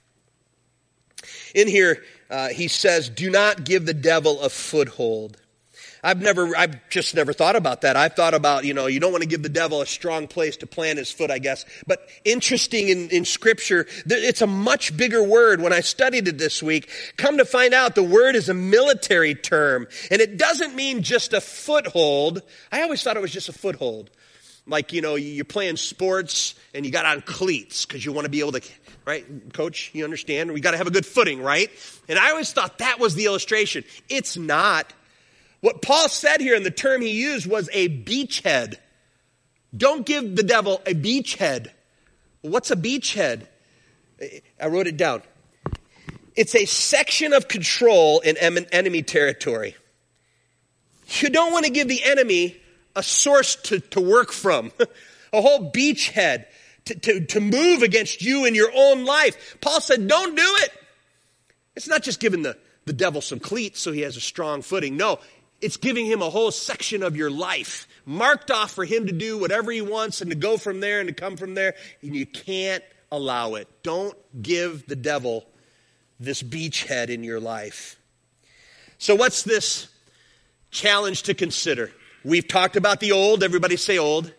In 1.55 1.67
here, 1.67 2.03
uh, 2.29 2.49
he 2.49 2.67
says, 2.67 3.09
do 3.09 3.29
not 3.29 3.63
give 3.63 3.85
the 3.85 3.93
devil 3.93 4.39
a 4.41 4.49
foothold. 4.49 5.37
I've 6.03 6.19
never, 6.19 6.55
I've 6.57 6.89
just 6.89 7.13
never 7.13 7.31
thought 7.31 7.55
about 7.55 7.81
that. 7.81 7.95
I've 7.95 8.15
thought 8.15 8.33
about, 8.33 8.65
you 8.65 8.73
know, 8.73 8.87
you 8.87 8.99
don't 8.99 9.11
want 9.11 9.21
to 9.21 9.29
give 9.29 9.43
the 9.43 9.49
devil 9.49 9.81
a 9.81 9.85
strong 9.85 10.27
place 10.27 10.57
to 10.57 10.67
plant 10.67 10.97
his 10.97 11.11
foot, 11.11 11.29
I 11.29 11.37
guess. 11.37 11.63
But 11.85 12.07
interesting 12.25 12.89
in, 12.89 13.09
in 13.09 13.23
scripture, 13.23 13.85
it's 14.07 14.41
a 14.41 14.47
much 14.47 14.97
bigger 14.97 15.23
word. 15.23 15.61
When 15.61 15.73
I 15.73 15.81
studied 15.81 16.27
it 16.27 16.39
this 16.39 16.63
week, 16.63 16.89
come 17.17 17.37
to 17.37 17.45
find 17.45 17.73
out 17.73 17.93
the 17.93 18.01
word 18.01 18.35
is 18.35 18.49
a 18.49 18.53
military 18.55 19.35
term. 19.35 19.87
And 20.09 20.21
it 20.21 20.37
doesn't 20.37 20.73
mean 20.73 21.03
just 21.03 21.33
a 21.33 21.41
foothold. 21.41 22.41
I 22.71 22.81
always 22.81 23.03
thought 23.03 23.15
it 23.15 23.21
was 23.21 23.33
just 23.33 23.49
a 23.49 23.53
foothold. 23.53 24.09
Like, 24.67 24.93
you 24.93 25.01
know, 25.01 25.15
you're 25.15 25.43
playing 25.43 25.77
sports 25.77 26.55
and 26.73 26.85
you 26.85 26.91
got 26.91 27.05
on 27.05 27.21
cleats 27.21 27.85
because 27.85 28.05
you 28.05 28.11
want 28.11 28.25
to 28.25 28.29
be 28.29 28.39
able 28.39 28.53
to 28.53 28.61
right? 29.05 29.53
Coach, 29.53 29.91
you 29.93 30.03
understand? 30.03 30.51
We 30.51 30.61
got 30.61 30.71
to 30.71 30.77
have 30.77 30.87
a 30.87 30.91
good 30.91 31.05
footing, 31.05 31.41
right? 31.41 31.69
And 32.07 32.19
I 32.19 32.31
always 32.31 32.51
thought 32.53 32.79
that 32.79 32.99
was 32.99 33.15
the 33.15 33.25
illustration. 33.25 33.83
It's 34.09 34.37
not. 34.37 34.93
What 35.61 35.81
Paul 35.81 36.09
said 36.09 36.41
here, 36.41 36.55
and 36.55 36.65
the 36.65 36.71
term 36.71 37.01
he 37.01 37.09
used 37.09 37.47
was 37.47 37.69
a 37.73 37.89
beachhead. 37.89 38.75
Don't 39.75 40.05
give 40.05 40.35
the 40.35 40.43
devil 40.43 40.81
a 40.85 40.93
beachhead. 40.93 41.71
What's 42.41 42.71
a 42.71 42.75
beachhead? 42.75 43.47
I 44.59 44.67
wrote 44.67 44.87
it 44.87 44.97
down. 44.97 45.23
It's 46.35 46.55
a 46.55 46.65
section 46.65 47.33
of 47.33 47.47
control 47.47 48.19
in 48.21 48.37
enemy 48.37 49.03
territory. 49.03 49.75
You 51.19 51.29
don't 51.29 51.51
want 51.51 51.65
to 51.65 51.71
give 51.71 51.87
the 51.87 52.03
enemy 52.03 52.60
a 52.95 53.03
source 53.03 53.55
to, 53.55 53.79
to 53.79 54.01
work 54.01 54.31
from, 54.31 54.71
a 55.33 55.41
whole 55.41 55.71
beachhead 55.71 56.45
to, 56.85 56.95
to, 56.95 57.25
to 57.25 57.39
move 57.39 57.83
against 57.83 58.21
you 58.21 58.45
in 58.45 58.55
your 58.55 58.71
own 58.73 59.05
life. 59.05 59.57
Paul 59.61 59.81
said, 59.81 60.07
don't 60.07 60.35
do 60.35 60.55
it. 60.59 60.71
It's 61.75 61.87
not 61.87 62.03
just 62.03 62.19
giving 62.19 62.41
the, 62.41 62.57
the 62.85 62.93
devil 62.93 63.21
some 63.21 63.39
cleats 63.39 63.79
so 63.79 63.91
he 63.91 64.01
has 64.01 64.17
a 64.17 64.21
strong 64.21 64.61
footing. 64.61 64.97
No, 64.97 65.19
it's 65.61 65.77
giving 65.77 66.05
him 66.05 66.21
a 66.21 66.29
whole 66.29 66.51
section 66.51 67.03
of 67.03 67.15
your 67.15 67.29
life 67.31 67.87
marked 68.05 68.51
off 68.51 68.71
for 68.71 68.83
him 68.83 69.07
to 69.07 69.13
do 69.13 69.37
whatever 69.37 69.71
he 69.71 69.81
wants 69.81 70.21
and 70.21 70.31
to 70.31 70.35
go 70.35 70.57
from 70.57 70.79
there 70.79 70.99
and 70.99 71.07
to 71.07 71.13
come 71.13 71.37
from 71.37 71.53
there. 71.53 71.75
And 72.01 72.15
you 72.15 72.25
can't 72.25 72.83
allow 73.11 73.55
it. 73.55 73.67
Don't 73.83 74.17
give 74.41 74.87
the 74.87 74.95
devil 74.95 75.45
this 76.19 76.41
beachhead 76.41 77.09
in 77.09 77.23
your 77.23 77.39
life. 77.39 77.99
So, 78.97 79.15
what's 79.15 79.43
this 79.43 79.87
challenge 80.69 81.23
to 81.23 81.33
consider? 81.33 81.91
We've 82.23 82.47
talked 82.47 82.75
about 82.75 82.99
the 82.99 83.11
old. 83.11 83.43
Everybody 83.43 83.77
say 83.77 83.97
old. 83.97 84.33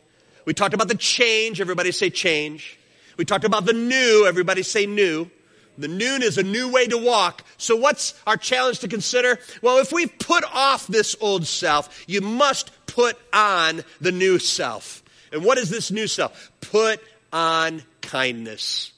We 0.44 0.54
talked 0.54 0.74
about 0.74 0.88
the 0.88 0.94
change. 0.94 1.60
Everybody 1.60 1.92
say 1.92 2.10
change. 2.10 2.78
We 3.16 3.24
talked 3.24 3.44
about 3.44 3.66
the 3.66 3.72
new. 3.72 4.24
Everybody 4.26 4.62
say 4.62 4.86
new. 4.86 5.30
The 5.78 5.88
noon 5.88 6.22
is 6.22 6.38
a 6.38 6.42
new 6.42 6.70
way 6.70 6.86
to 6.86 6.98
walk. 6.98 7.44
So 7.56 7.76
what's 7.76 8.14
our 8.26 8.36
challenge 8.36 8.80
to 8.80 8.88
consider? 8.88 9.38
Well, 9.62 9.78
if 9.78 9.92
we 9.92 10.06
put 10.06 10.44
off 10.52 10.86
this 10.86 11.16
old 11.20 11.46
self, 11.46 12.04
you 12.06 12.20
must 12.20 12.70
put 12.86 13.16
on 13.32 13.82
the 14.00 14.12
new 14.12 14.38
self. 14.38 15.02
And 15.32 15.44
what 15.44 15.58
is 15.58 15.70
this 15.70 15.90
new 15.90 16.06
self? 16.06 16.52
Put 16.60 17.00
on 17.32 17.82
kindness. 18.02 18.92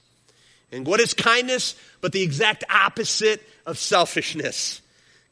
And 0.72 0.87
what 0.87 0.99
is 0.99 1.14
kindness? 1.14 1.76
But 2.01 2.12
the 2.12 2.22
exact 2.22 2.64
opposite 2.68 3.41
of 3.64 3.78
selfishness. 3.78 4.82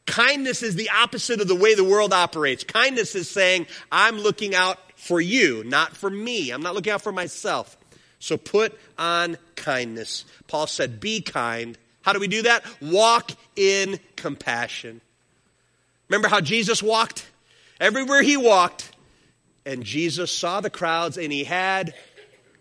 Kindness 0.07 0.63
is 0.63 0.75
the 0.75 0.91
opposite 0.91 1.41
of 1.41 1.49
the 1.49 1.55
way 1.55 1.75
the 1.75 1.85
world 1.85 2.13
operates. 2.13 2.65
Kindness 2.65 3.15
is 3.15 3.31
saying, 3.31 3.67
I'm 3.91 4.19
looking 4.19 4.55
out 4.55 4.79
for 4.97 5.21
you, 5.21 5.65
not 5.65 5.97
for 5.97 6.11
me. 6.11 6.51
I'm 6.51 6.63
not 6.63 6.75
looking 6.75 6.93
out 6.93 7.03
for 7.03 7.13
myself. 7.13 7.77
So 8.19 8.37
put 8.37 8.79
on 8.99 9.37
kindness. 9.57 10.25
Paul 10.49 10.67
said, 10.67 11.01
Be 11.01 11.21
kind. 11.21 11.77
How 12.03 12.13
do 12.13 12.21
we 12.21 12.29
do 12.29 12.43
that? 12.43 12.65
Walk 12.81 13.33
in 13.57 13.99
compassion. 14.17 15.01
Remember 16.09 16.29
how 16.29 16.41
Jesus 16.41 16.83
walked? 16.83 17.27
Everywhere 17.81 18.23
he 18.23 18.37
walked, 18.37 18.93
and 19.65 19.83
Jesus 19.83 20.31
saw 20.31 20.61
the 20.61 20.71
crowds 20.71 21.17
and 21.17 21.33
he 21.33 21.45
had 21.45 21.95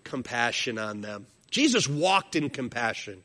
compassion 0.04 0.78
on 0.78 1.02
them. 1.02 1.28
Jesus 1.50 1.88
walked 1.88 2.36
in 2.36 2.50
compassion. 2.50 3.24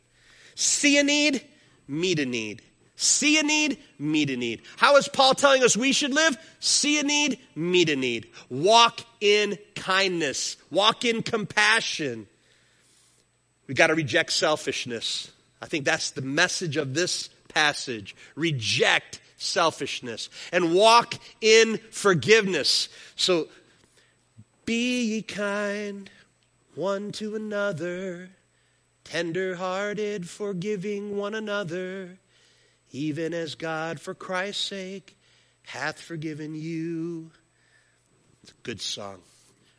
See 0.55 0.99
a 0.99 1.03
need, 1.03 1.45
meet 1.87 2.19
a 2.19 2.27
need. 2.27 2.63
See 2.97 3.39
a 3.39 3.43
need, 3.43 3.79
meet 3.99 4.31
a 4.31 4.37
need. 4.37 4.63
How 4.79 4.97
is 4.97 5.07
Paul 5.07 5.35
telling 5.35 5.63
us 5.63 5.77
we 5.77 5.93
should 5.93 6.15
live? 6.15 6.39
See 6.61 6.99
a 6.99 7.03
need, 7.03 7.39
meet 7.55 7.91
a 7.91 7.97
need. 7.97 8.31
Walk 8.49 9.03
in 9.21 9.59
kindness, 9.75 10.57
walk 10.71 11.05
in 11.05 11.23
compassion. 11.23 12.27
We've 13.67 13.77
got 13.77 13.89
to 13.89 13.95
reject 13.95 14.33
selfishness. 14.33 15.31
I 15.61 15.67
think 15.67 15.85
that's 15.85 16.11
the 16.11 16.23
message 16.23 16.79
of 16.79 16.95
this 16.95 17.29
passage. 17.53 18.17
Reject 18.35 19.21
selfishness 19.37 20.31
and 20.51 20.75
walk 20.75 21.17
in 21.43 21.79
forgiveness. 21.91 22.89
So 23.15 23.49
be 24.65 25.03
ye 25.03 25.23
kind 25.23 26.09
one 26.75 27.13
to 27.13 27.37
another, 27.37 28.31
tender 29.05 29.57
hearted, 29.57 30.31
forgiving 30.31 31.19
one 31.19 31.35
another 31.35 32.19
even 32.97 33.35
as 33.35 33.55
God, 33.57 34.01
for 34.01 34.15
Christ's 34.15 34.65
sake, 34.65 35.17
hath 35.65 36.01
forgiven 36.01 36.55
you. 36.55 37.31
It's 38.43 38.53
a 38.53 38.63
good 38.63 38.81
song. 38.81 39.19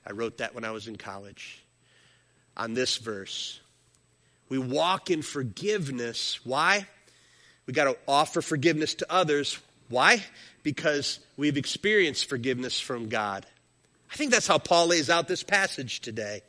I 0.05 0.11
wrote 0.11 0.37
that 0.37 0.53
when 0.53 0.63
I 0.63 0.71
was 0.71 0.87
in 0.87 0.97
college. 0.97 1.63
On 2.55 2.75
this 2.75 2.97
verse, 2.97 3.59
we 4.49 4.59
walk 4.59 5.09
in 5.09 5.23
forgiveness. 5.23 6.39
Why? 6.45 6.85
We 7.65 7.73
got 7.73 7.85
to 7.85 7.97
offer 8.07 8.41
forgiveness 8.41 8.93
to 8.95 9.11
others. 9.11 9.57
Why? 9.89 10.23
Because 10.61 11.19
we've 11.37 11.57
experienced 11.57 12.29
forgiveness 12.29 12.79
from 12.79 13.09
God. 13.09 13.47
I 14.11 14.15
think 14.15 14.31
that's 14.31 14.47
how 14.47 14.59
Paul 14.59 14.87
lays 14.87 15.09
out 15.09 15.27
this 15.27 15.43
passage 15.43 16.01
today 16.01 16.41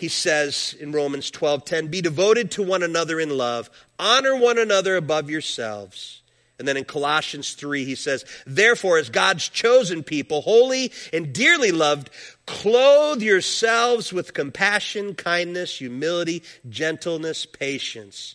he 0.00 0.08
says 0.08 0.74
in 0.80 0.92
Romans 0.92 1.30
12:10, 1.30 1.88
"Be 1.88 2.00
devoted 2.00 2.50
to 2.52 2.62
one 2.62 2.82
another 2.82 3.20
in 3.20 3.30
love, 3.30 3.70
honor 3.98 4.34
one 4.34 4.58
another 4.58 4.96
above 4.96 5.30
yourselves." 5.30 6.22
And 6.58 6.68
then 6.68 6.76
in 6.76 6.84
Colossians 6.84 7.54
3, 7.54 7.86
he 7.86 7.94
says, 7.94 8.22
Therefore, 8.46 8.98
as 8.98 9.08
God's 9.08 9.48
chosen 9.48 10.02
people, 10.02 10.42
holy 10.42 10.92
and 11.10 11.32
dearly 11.32 11.72
loved, 11.72 12.10
clothe 12.44 13.22
yourselves 13.22 14.12
with 14.12 14.34
compassion, 14.34 15.14
kindness, 15.14 15.78
humility, 15.78 16.42
gentleness, 16.68 17.46
patience. 17.46 18.34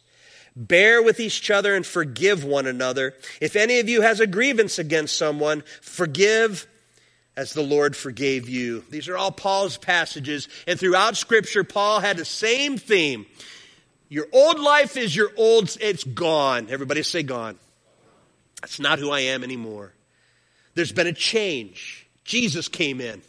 Bear 0.55 1.03
with 1.03 1.20
each 1.20 1.51
other 1.51 1.76
and 1.76 1.86
forgive 1.86 2.43
one 2.43 2.66
another. 2.66 3.13
If 3.41 3.55
any 3.55 3.80
of 3.80 3.88
you 3.88 4.01
has 4.01 4.20
a 4.20 4.26
grievance 4.26 4.80
against 4.80 5.16
someone, 5.16 5.63
forgive 5.80 6.66
as 7.38 7.53
the 7.53 7.61
Lord 7.61 7.95
forgave 7.95 8.47
you. 8.47 8.83
These 8.89 9.09
are 9.09 9.17
all 9.17 9.31
Paul's 9.31 9.77
passages, 9.77 10.47
and 10.67 10.79
throughout 10.79 11.17
Scripture, 11.17 11.63
Paul 11.63 11.99
had 11.99 12.17
the 12.17 12.25
same 12.25 12.77
theme. 12.77 13.25
Your 14.07 14.27
old 14.31 14.59
life 14.59 14.97
is 14.97 15.15
your 15.15 15.31
old, 15.36 15.75
it's 15.81 16.03
gone. 16.03 16.67
Everybody 16.69 17.03
say 17.03 17.23
gone. 17.23 17.57
That's 18.61 18.79
not 18.79 18.99
who 18.99 19.11
I 19.11 19.21
am 19.21 19.43
anymore. 19.43 19.93
There's 20.75 20.91
been 20.91 21.07
a 21.07 21.13
change. 21.13 22.07
Jesus 22.23 22.67
came 22.67 23.01
in. 23.01 23.21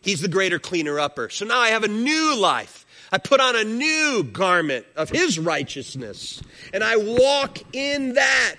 He's 0.00 0.20
the 0.20 0.28
greater 0.28 0.58
cleaner 0.58 0.98
upper. 0.98 1.28
So 1.28 1.44
now 1.44 1.58
I 1.58 1.70
have 1.70 1.84
a 1.84 1.88
new 1.88 2.36
life. 2.36 2.86
I 3.10 3.18
put 3.18 3.40
on 3.40 3.56
a 3.56 3.64
new 3.64 4.22
garment 4.22 4.86
of 4.96 5.08
His 5.08 5.38
righteousness, 5.38 6.42
and 6.72 6.84
I 6.84 6.96
walk 6.96 7.58
in 7.74 8.14
that. 8.14 8.56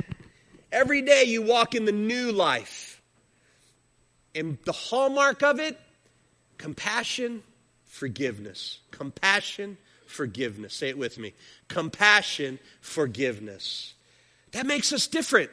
Every 0.72 1.02
day 1.02 1.24
you 1.26 1.42
walk 1.42 1.76
in 1.76 1.86
the 1.86 1.92
new 1.92 2.32
life. 2.32 2.89
And 4.36 4.58
the 4.66 4.72
hallmark 4.72 5.44
of 5.44 5.60
it 5.60 5.80
compassion, 6.58 7.44
forgiveness. 7.86 8.80
Compassion, 8.92 9.78
forgiveness. 10.06 10.74
Say 10.74 10.90
it 10.90 10.98
with 10.98 11.18
me. 11.18 11.34
Compassion, 11.68 12.60
forgiveness. 12.82 13.94
That 14.52 14.66
makes 14.66 14.92
us 14.94 15.08
different. 15.08 15.52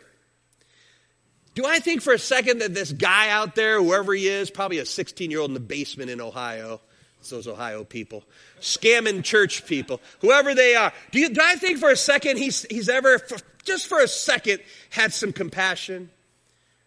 Do 1.54 1.64
I 1.64 1.78
think 1.78 2.02
for 2.02 2.12
a 2.12 2.18
second 2.18 2.58
that 2.58 2.74
this 2.74 2.92
guy 2.92 3.30
out 3.30 3.54
there, 3.54 3.82
whoever 3.82 4.12
he 4.12 4.28
is, 4.28 4.50
probably 4.50 4.78
a 4.78 4.84
16 4.84 5.30
year 5.30 5.40
old 5.40 5.50
in 5.50 5.54
the 5.54 5.60
basement 5.60 6.10
in 6.10 6.20
Ohio, 6.20 6.80
it's 7.18 7.30
those 7.30 7.48
Ohio 7.48 7.82
people, 7.82 8.24
scamming 8.60 9.24
church 9.24 9.64
people, 9.66 10.00
whoever 10.20 10.54
they 10.54 10.76
are, 10.76 10.92
do, 11.12 11.18
you, 11.18 11.30
do 11.30 11.40
I 11.42 11.56
think 11.56 11.78
for 11.78 11.90
a 11.90 11.96
second 11.96 12.36
he's, 12.36 12.66
he's 12.68 12.90
ever, 12.90 13.18
for, 13.18 13.38
just 13.64 13.86
for 13.86 14.00
a 14.00 14.08
second, 14.08 14.60
had 14.90 15.14
some 15.14 15.32
compassion? 15.32 16.10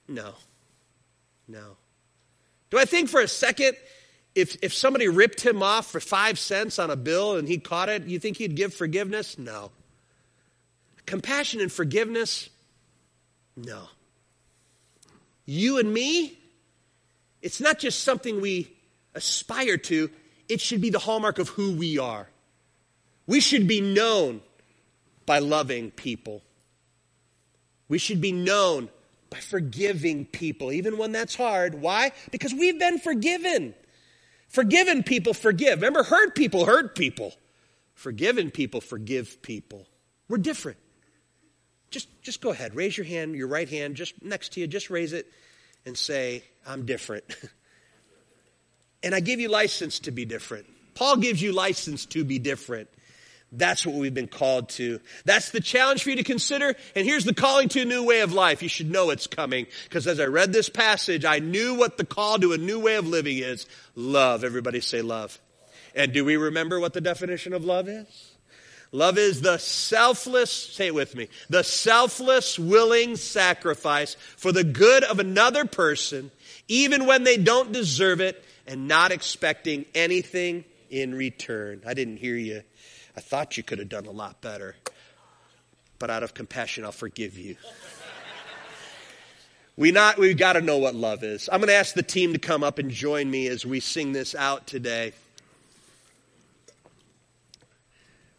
No. 0.08 0.34
No. 1.48 1.78
Do 2.70 2.78
I 2.78 2.86
think 2.86 3.10
for 3.10 3.22
a 3.22 3.28
second, 3.28 3.76
if, 4.36 4.58
if 4.62 4.74
somebody 4.74 5.08
ripped 5.08 5.42
him 5.42 5.64
off 5.64 5.88
for 5.92 6.00
five 6.00 6.38
cents 6.38 6.80
on 6.80 6.92
a 6.92 6.96
bill 6.96 7.36
and 7.36 7.48
he 7.48 7.58
caught 7.58 7.90
it, 7.90 8.04
you 8.06 8.20
think 8.20 8.38
he'd 8.38 8.56
give 8.56 8.74
forgiveness? 8.74 9.38
No. 9.38 9.72
Compassion 11.06 11.62
and 11.62 11.72
forgiveness? 11.72 12.50
No. 13.56 13.84
You 15.46 15.80
and 15.80 15.92
me, 15.92 16.38
it's 17.42 17.60
not 17.60 17.80
just 17.80 18.04
something 18.04 18.40
we 18.40 18.72
aspire 19.16 19.78
to, 19.78 20.12
it 20.48 20.62
should 20.62 20.82
be 20.82 20.92
the 20.92 21.00
hallmark 21.00 21.40
of 21.40 21.50
who 21.50 21.74
we 21.74 21.98
are. 21.98 22.28
We 23.26 23.40
should 23.40 23.68
be 23.68 23.82
known 23.82 24.42
by 25.26 25.40
loving 25.40 25.92
people. 25.92 26.44
We 27.88 27.98
should 27.98 28.22
be 28.22 28.32
known 28.32 28.90
by 29.30 29.40
forgiving 29.40 30.26
people, 30.26 30.72
even 30.72 30.98
when 30.98 31.12
that's 31.12 31.36
hard. 31.36 31.76
Why? 31.76 32.12
Because 32.32 32.54
we've 32.54 32.80
been 32.80 33.00
forgiven. 33.00 33.74
Forgiven 34.48 35.04
people 35.04 35.34
forgive. 35.34 35.80
Remember, 35.80 36.04
hurt 36.04 36.36
people 36.36 36.66
hurt 36.66 36.96
people. 36.96 37.34
Forgiven 37.94 38.50
people 38.50 38.82
forgive 38.82 39.42
people. 39.42 39.86
We're 40.28 40.38
different. 40.38 40.78
Just, 41.92 42.08
just 42.22 42.42
go 42.42 42.52
ahead. 42.52 42.76
Raise 42.76 42.98
your 42.98 43.06
hand, 43.06 43.36
your 43.36 43.48
right 43.48 43.70
hand, 43.70 43.96
just 43.96 44.24
next 44.24 44.54
to 44.54 44.60
you. 44.60 44.68
Just 44.68 44.90
raise 44.90 45.14
it 45.14 45.32
and 45.86 45.98
say, 45.98 46.44
I'm 46.66 46.86
different. 46.86 47.26
and 49.04 49.14
I 49.14 49.20
give 49.20 49.40
you 49.40 49.50
license 49.50 50.00
to 50.00 50.12
be 50.12 50.26
different. 50.26 50.66
Paul 50.94 51.18
gives 51.18 51.42
you 51.42 51.52
license 51.52 52.06
to 52.08 52.24
be 52.24 52.40
different. 52.40 52.90
That's 53.52 53.86
what 53.86 53.96
we've 53.96 54.14
been 54.14 54.28
called 54.28 54.70
to. 54.70 55.00
That's 55.26 55.50
the 55.50 55.60
challenge 55.60 56.04
for 56.04 56.12
you 56.12 56.18
to 56.18 56.24
consider. 56.24 56.76
And 56.96 57.06
here's 57.06 57.26
the 57.26 57.34
calling 57.34 57.68
to 57.70 57.82
a 57.82 57.86
new 57.86 58.06
way 58.06 58.22
of 58.22 58.32
life. 58.32 58.62
You 58.62 58.70
should 58.70 58.92
know 58.92 59.10
it's 59.10 59.26
coming. 59.26 59.66
Because 59.86 60.06
as 60.06 60.20
I 60.20 60.26
read 60.26 60.54
this 60.54 60.70
passage, 60.70 61.26
I 61.26 61.40
knew 61.40 61.76
what 61.76 61.98
the 61.98 62.06
call 62.06 62.38
to 62.40 62.54
a 62.54 62.58
new 62.58 62.80
way 62.80 62.96
of 62.96 63.08
living 63.08 63.40
is. 63.40 63.66
Love. 63.96 64.44
Everybody 64.44 64.82
say 64.82 65.02
love. 65.02 65.40
And 65.96 66.14
do 66.14 66.24
we 66.24 66.38
remember 66.38 66.80
what 66.80 66.94
the 66.94 67.02
definition 67.02 67.54
of 67.54 67.66
love 67.66 67.88
is? 67.88 68.32
Love 68.92 69.18
is 69.18 69.42
the 69.42 69.58
selfless, 69.58 70.52
say 70.52 70.88
it 70.88 70.96
with 70.96 71.16
me, 71.16 71.28
the 71.48 71.64
selfless, 71.64 72.58
willing 72.58 73.16
sacrifice 73.16 74.16
for 74.36 74.52
the 74.52 74.64
good 74.64 75.04
of 75.04 75.20
another 75.20 75.66
person, 75.66 76.32
even 76.68 77.06
when 77.06 77.24
they 77.24 77.38
don't 77.38 77.72
deserve 77.72 78.20
it, 78.20 78.44
and 78.66 78.88
not 78.88 79.12
expecting 79.12 79.86
anything 79.94 80.64
in 80.90 81.14
return. 81.14 81.82
I 81.86 81.94
didn't 81.94 82.18
hear 82.18 82.36
you. 82.36 82.64
I 83.16 83.22
thought 83.22 83.58
you 83.58 83.64
could 83.64 83.80
have 83.80 83.90
done 83.90 84.06
a 84.06 84.12
lot 84.12 84.42
better. 84.42 84.76
But 85.98 86.10
out 86.10 86.24
of 86.24 86.34
compassion, 86.34 86.86
I'll 86.86 86.92
forgive 86.92 87.38
you. 87.38 87.58
we 89.76 89.92
not 89.92 90.18
we've 90.18 90.38
got 90.38 90.54
to 90.54 90.62
know 90.62 90.78
what 90.78 90.96
love 90.96 91.24
is. 91.24 91.50
I'm 91.52 91.60
going 91.60 91.68
to 91.68 91.76
ask 91.76 91.94
the 91.94 92.04
team 92.04 92.34
to 92.34 92.40
come 92.40 92.64
up 92.64 92.80
and 92.80 92.90
join 92.90 93.30
me 93.30 93.48
as 93.48 93.66
we 93.66 93.80
sing 93.80 94.14
this 94.14 94.34
out 94.34 94.66
today. 94.66 95.14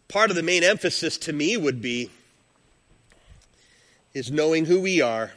Part 0.09 0.31
of 0.31 0.37
the 0.37 0.43
main 0.43 0.64
emphasis 0.64 1.18
to 1.18 1.33
me 1.33 1.57
would 1.57 1.81
be 1.81 2.11
is 4.12 4.31
knowing 4.31 4.64
who 4.64 4.81
we 4.81 5.01
are 5.01 5.33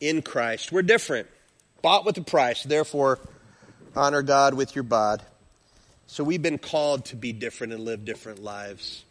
in 0.00 0.22
Christ. 0.22 0.72
We're 0.72 0.82
different, 0.82 1.28
bought 1.82 2.04
with 2.04 2.16
a 2.18 2.22
price. 2.22 2.62
Therefore, 2.62 3.20
honor 3.94 4.22
God 4.22 4.54
with 4.54 4.74
your 4.74 4.82
bod. 4.82 5.22
So 6.06 6.22
we've 6.22 6.42
been 6.42 6.58
called 6.58 7.06
to 7.06 7.16
be 7.16 7.32
different 7.32 7.72
and 7.72 7.84
live 7.84 8.04
different 8.04 8.42
lives. 8.42 9.04